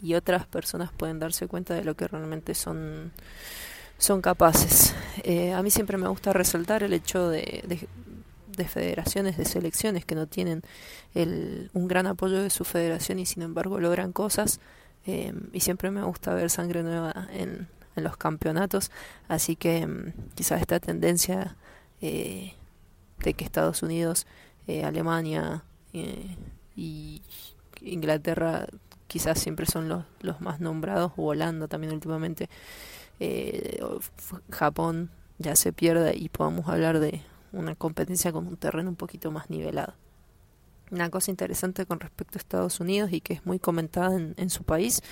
y, 0.00 0.14
otras 0.14 0.46
personas 0.46 0.92
pueden 0.92 1.18
darse 1.18 1.48
cuenta 1.48 1.74
de 1.74 1.82
lo 1.82 1.96
que 1.96 2.06
realmente 2.06 2.54
son 2.54 3.12
son 3.98 4.20
capaces. 4.20 4.94
Eh, 5.24 5.52
a 5.52 5.62
mí 5.62 5.70
siempre 5.70 5.96
me 5.96 6.06
gusta 6.06 6.32
resaltar 6.32 6.82
el 6.82 6.92
hecho 6.92 7.28
de 7.28 7.88
federaciones, 8.64 9.36
de 9.36 9.44
selecciones 9.44 10.04
que 10.04 10.14
no 10.14 10.26
tienen 10.26 10.62
el, 11.14 11.70
un 11.74 11.88
gran 11.88 12.06
apoyo 12.06 12.42
de 12.42 12.50
su 12.50 12.64
federación 12.64 13.18
y 13.18 13.26
sin 13.26 13.42
embargo 13.42 13.78
logran 13.80 14.12
cosas. 14.12 14.60
Eh, 15.06 15.32
y 15.52 15.60
siempre 15.60 15.90
me 15.90 16.02
gusta 16.02 16.34
ver 16.34 16.50
sangre 16.50 16.82
nueva 16.82 17.28
en, 17.30 17.68
los 17.94 18.18
campeonatos, 18.18 18.90
así 19.26 19.56
que 19.56 19.86
mm, 19.86 20.12
quizás 20.34 20.60
esta 20.60 20.78
tendencia 20.80 21.56
eh, 22.02 22.52
de 23.20 23.32
que 23.32 23.42
Estados 23.42 23.82
Unidos, 23.82 24.26
eh, 24.66 24.84
Alemania 24.84 25.64
y 25.94 27.22
Inglaterra 27.80 28.66
quizás 29.06 29.38
siempre 29.38 29.64
son 29.64 29.88
los, 29.88 30.04
los 30.20 30.42
más 30.42 30.60
nombrados, 30.60 31.12
o 31.16 31.28
Holanda 31.28 31.68
también 31.68 31.94
últimamente, 31.94 32.50
Japón 34.50 35.08
ya 35.38 35.56
se 35.56 35.72
pierda 35.72 36.14
y 36.14 36.28
podamos 36.28 36.68
hablar 36.68 37.00
de 37.00 37.22
una 37.56 37.74
competencia 37.74 38.32
con 38.32 38.46
un 38.46 38.56
terreno 38.56 38.90
un 38.90 38.96
poquito 38.96 39.30
más 39.30 39.50
nivelado. 39.50 39.94
Una 40.90 41.10
cosa 41.10 41.30
interesante 41.30 41.84
con 41.86 41.98
respecto 41.98 42.38
a 42.38 42.40
Estados 42.40 42.78
Unidos 42.78 43.12
y 43.12 43.20
que 43.20 43.34
es 43.34 43.46
muy 43.46 43.58
comentada 43.58 44.14
en, 44.14 44.34
en 44.36 44.50
su 44.50 44.62
país 44.62 45.02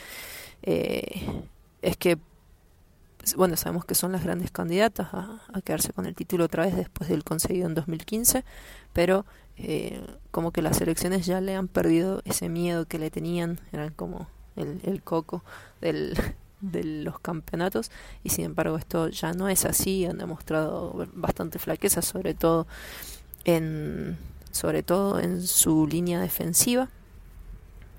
eh, 0.62 1.42
es 1.82 1.97
que, 1.97 2.18
bueno, 3.36 3.57
sabemos 3.57 3.84
que 3.84 3.95
son 3.95 4.12
las 4.12 4.24
grandes 4.24 4.51
candidatas 4.51 5.09
a, 5.12 5.40
quedarse 5.64 5.92
con 5.92 6.07
el 6.07 6.14
título 6.14 6.45
otra 6.45 6.64
vez 6.64 6.76
después 6.76 7.11
del 7.11 7.24
conseguido 7.24 7.66
en 7.66 7.74
2015, 7.74 8.45
pero 8.92 9.26
eh, 9.57 10.01
como 10.30 10.53
que 10.53 10.62
las 10.62 10.80
elecciones 10.80 11.26
ya 11.26 11.40
le 11.40 11.55
han 11.55 11.68
perdido 11.68 12.22
ese 12.24 12.49
miedo 12.49 12.86
que 12.86 12.99
le 12.99 13.11
tenían, 13.11 13.61
eran 13.72 13.92
como 13.92 14.28
el, 14.57 14.80
el 14.84 15.03
coco 15.03 15.45
del, 15.80 16.16
de 16.70 16.84
los 16.84 17.18
campeonatos 17.18 17.90
y 18.22 18.30
sin 18.30 18.46
embargo 18.46 18.76
esto 18.76 19.08
ya 19.08 19.32
no 19.32 19.48
es 19.48 19.64
así. 19.64 20.04
Han 20.06 20.18
demostrado 20.18 21.06
bastante 21.14 21.58
flaqueza 21.58 22.02
sobre 22.02 22.34
todo 22.34 22.66
en 23.44 24.16
sobre 24.52 24.82
todo 24.82 25.20
en 25.20 25.42
su 25.42 25.86
línea 25.86 26.20
defensiva. 26.20 26.88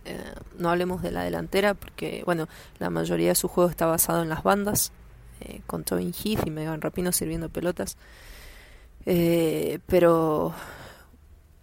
Eh, 0.05 0.17
no 0.57 0.69
hablemos 0.69 1.01
de 1.01 1.11
la 1.11 1.23
delantera 1.23 1.73
porque 1.73 2.23
bueno 2.25 2.47
la 2.79 2.89
mayoría 2.89 3.29
de 3.29 3.35
su 3.35 3.47
juego 3.47 3.69
está 3.69 3.85
basado 3.85 4.21
en 4.21 4.29
las 4.29 4.43
bandas 4.43 4.91
eh, 5.41 5.61
con 5.67 5.83
Tobin 5.83 6.13
Heath 6.13 6.45
y 6.45 6.51
Megan 6.51 6.81
Rapino 6.81 7.11
sirviendo 7.11 7.49
pelotas. 7.49 7.97
Eh, 9.05 9.79
pero 9.85 10.53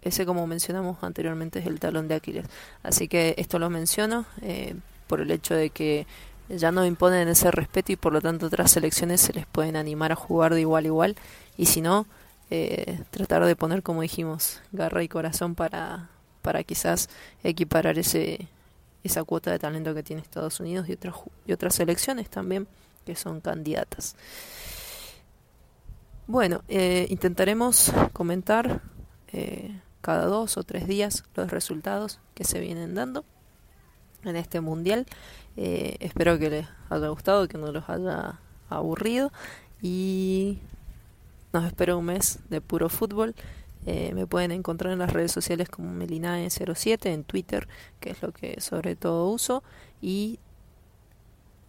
ese 0.01 0.25
como 0.25 0.45
mencionamos 0.47 0.97
anteriormente 1.01 1.59
es 1.59 1.65
el 1.65 1.79
talón 1.79 2.07
de 2.07 2.15
Aquiles. 2.15 2.45
Así 2.83 3.07
que 3.07 3.35
esto 3.37 3.59
lo 3.59 3.69
menciono 3.69 4.25
eh, 4.41 4.75
por 5.07 5.21
el 5.21 5.31
hecho 5.31 5.55
de 5.55 5.69
que 5.69 6.05
ya 6.49 6.71
no 6.71 6.85
imponen 6.85 7.27
ese 7.27 7.51
respeto 7.51 7.91
y 7.91 7.95
por 7.95 8.13
lo 8.13 8.21
tanto 8.21 8.47
otras 8.47 8.71
selecciones 8.71 9.21
se 9.21 9.33
les 9.33 9.45
pueden 9.45 9.75
animar 9.75 10.11
a 10.11 10.15
jugar 10.15 10.53
de 10.53 10.61
igual 10.61 10.85
a 10.85 10.87
igual. 10.87 11.15
Y 11.57 11.67
si 11.67 11.81
no 11.81 12.05
eh, 12.49 12.99
tratar 13.09 13.45
de 13.45 13.55
poner 13.55 13.83
como 13.83 14.01
dijimos 14.01 14.61
garra 14.71 15.03
y 15.03 15.07
corazón 15.07 15.55
para 15.55 16.09
para 16.41 16.63
quizás 16.63 17.09
equiparar 17.43 17.97
ese 17.97 18.47
esa 19.03 19.23
cuota 19.23 19.49
de 19.51 19.59
talento 19.59 19.93
que 19.93 20.03
tiene 20.03 20.21
Estados 20.21 20.59
Unidos 20.59 20.87
y 20.89 20.93
otras 20.93 21.15
y 21.47 21.53
otras 21.53 21.75
selecciones 21.75 22.29
también 22.29 22.67
que 23.05 23.15
son 23.15 23.41
candidatas. 23.41 24.15
Bueno 26.27 26.61
eh, 26.67 27.07
intentaremos 27.09 27.91
comentar 28.11 28.81
eh, 29.31 29.79
cada 30.01 30.25
dos 30.25 30.57
o 30.57 30.63
tres 30.63 30.85
días 30.85 31.23
los 31.35 31.49
resultados 31.49 32.19
que 32.35 32.43
se 32.43 32.59
vienen 32.59 32.93
dando 32.93 33.25
en 34.25 34.35
este 34.35 34.61
mundial 34.61 35.07
eh, 35.57 35.97
espero 35.99 36.39
que 36.39 36.49
les 36.49 36.67
haya 36.89 37.07
gustado, 37.09 37.47
que 37.47 37.57
no 37.57 37.71
los 37.71 37.89
haya 37.89 38.39
aburrido 38.69 39.31
y 39.81 40.59
nos 41.51 41.65
espero 41.65 41.97
un 41.97 42.05
mes 42.05 42.39
de 42.49 42.61
puro 42.61 42.89
fútbol. 42.89 43.35
Eh, 43.85 44.13
me 44.15 44.25
pueden 44.25 44.51
encontrar 44.51 44.93
en 44.93 44.99
las 44.99 45.11
redes 45.11 45.31
sociales 45.31 45.69
como 45.69 45.93
Melinae07 45.93 47.07
en 47.07 47.23
Twitter, 47.23 47.67
que 47.99 48.11
es 48.11 48.21
lo 48.21 48.31
que 48.31 48.61
sobre 48.61 48.95
todo 48.95 49.29
uso. 49.29 49.63
Y 50.01 50.39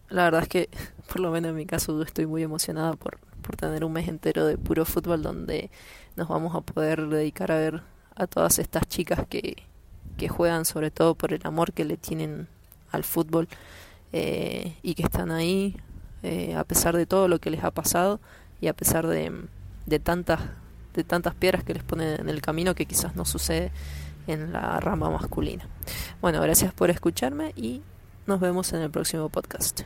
la 0.09 0.25
verdad 0.25 0.43
es 0.43 0.49
que, 0.49 0.71
por 1.09 1.21
lo 1.21 1.31
menos 1.31 1.51
en 1.51 1.57
mi 1.57 1.67
caso, 1.67 2.01
estoy 2.03 2.27
muy 2.27 2.43
emocionada 2.43 2.95
por, 2.95 3.19
por 3.43 3.57
tener 3.57 3.85
un 3.85 3.93
mes 3.93 4.09
entero 4.09 4.47
de 4.47 4.57
puro 4.57 4.85
fútbol 4.85 5.23
donde 5.23 5.71
nos 6.17 6.29
vamos 6.29 6.55
a 6.55 6.61
poder 6.61 7.09
dedicar 7.09 7.53
a 7.53 7.57
ver 7.57 7.83
a 8.15 8.27
todas 8.27 8.59
estas 8.59 8.87
chicas 8.87 9.27
que, 9.29 9.57
que 10.17 10.29
juegan 10.29 10.65
sobre 10.65 10.91
todo 10.91 11.15
por 11.17 11.33
el 11.33 11.41
amor 11.45 11.73
que 11.73 11.85
le 11.85 11.97
tienen 11.97 12.49
al 12.95 13.05
fútbol 13.05 13.49
eh, 14.13 14.77
y 14.83 14.95
que 14.95 15.03
están 15.03 15.31
ahí 15.31 15.77
eh, 16.23 16.55
a 16.57 16.65
pesar 16.65 16.97
de 16.97 17.07
todo 17.07 17.29
lo 17.29 17.39
que 17.39 17.51
les 17.51 17.65
ha 17.65 17.71
pasado 17.71 18.21
y 18.61 18.69
a 18.69 18.73
pesar 18.73 19.07
de, 19.07 19.33
de 19.87 19.99
tantas 19.99 20.41
de 20.95 21.05
tantas 21.05 21.35
piedras 21.35 21.65
que 21.65 21.75
les 21.75 21.83
ponen 21.83 22.21
en 22.21 22.29
el 22.29 22.41
camino 22.41 22.75
que 22.75 22.87
quizás 22.87 23.17
no 23.17 23.25
sucede 23.25 23.73
en 24.27 24.53
la 24.53 24.81
rama 24.81 25.11
masculina. 25.11 25.69
Bueno, 26.21 26.41
gracias 26.41 26.73
por 26.73 26.91
escucharme 26.91 27.53
y 27.57 27.83
nos 28.27 28.41
vemos 28.41 28.73
en 28.73 28.81
el 28.81 28.91
próximo 28.91 29.29
podcast. 29.29 29.83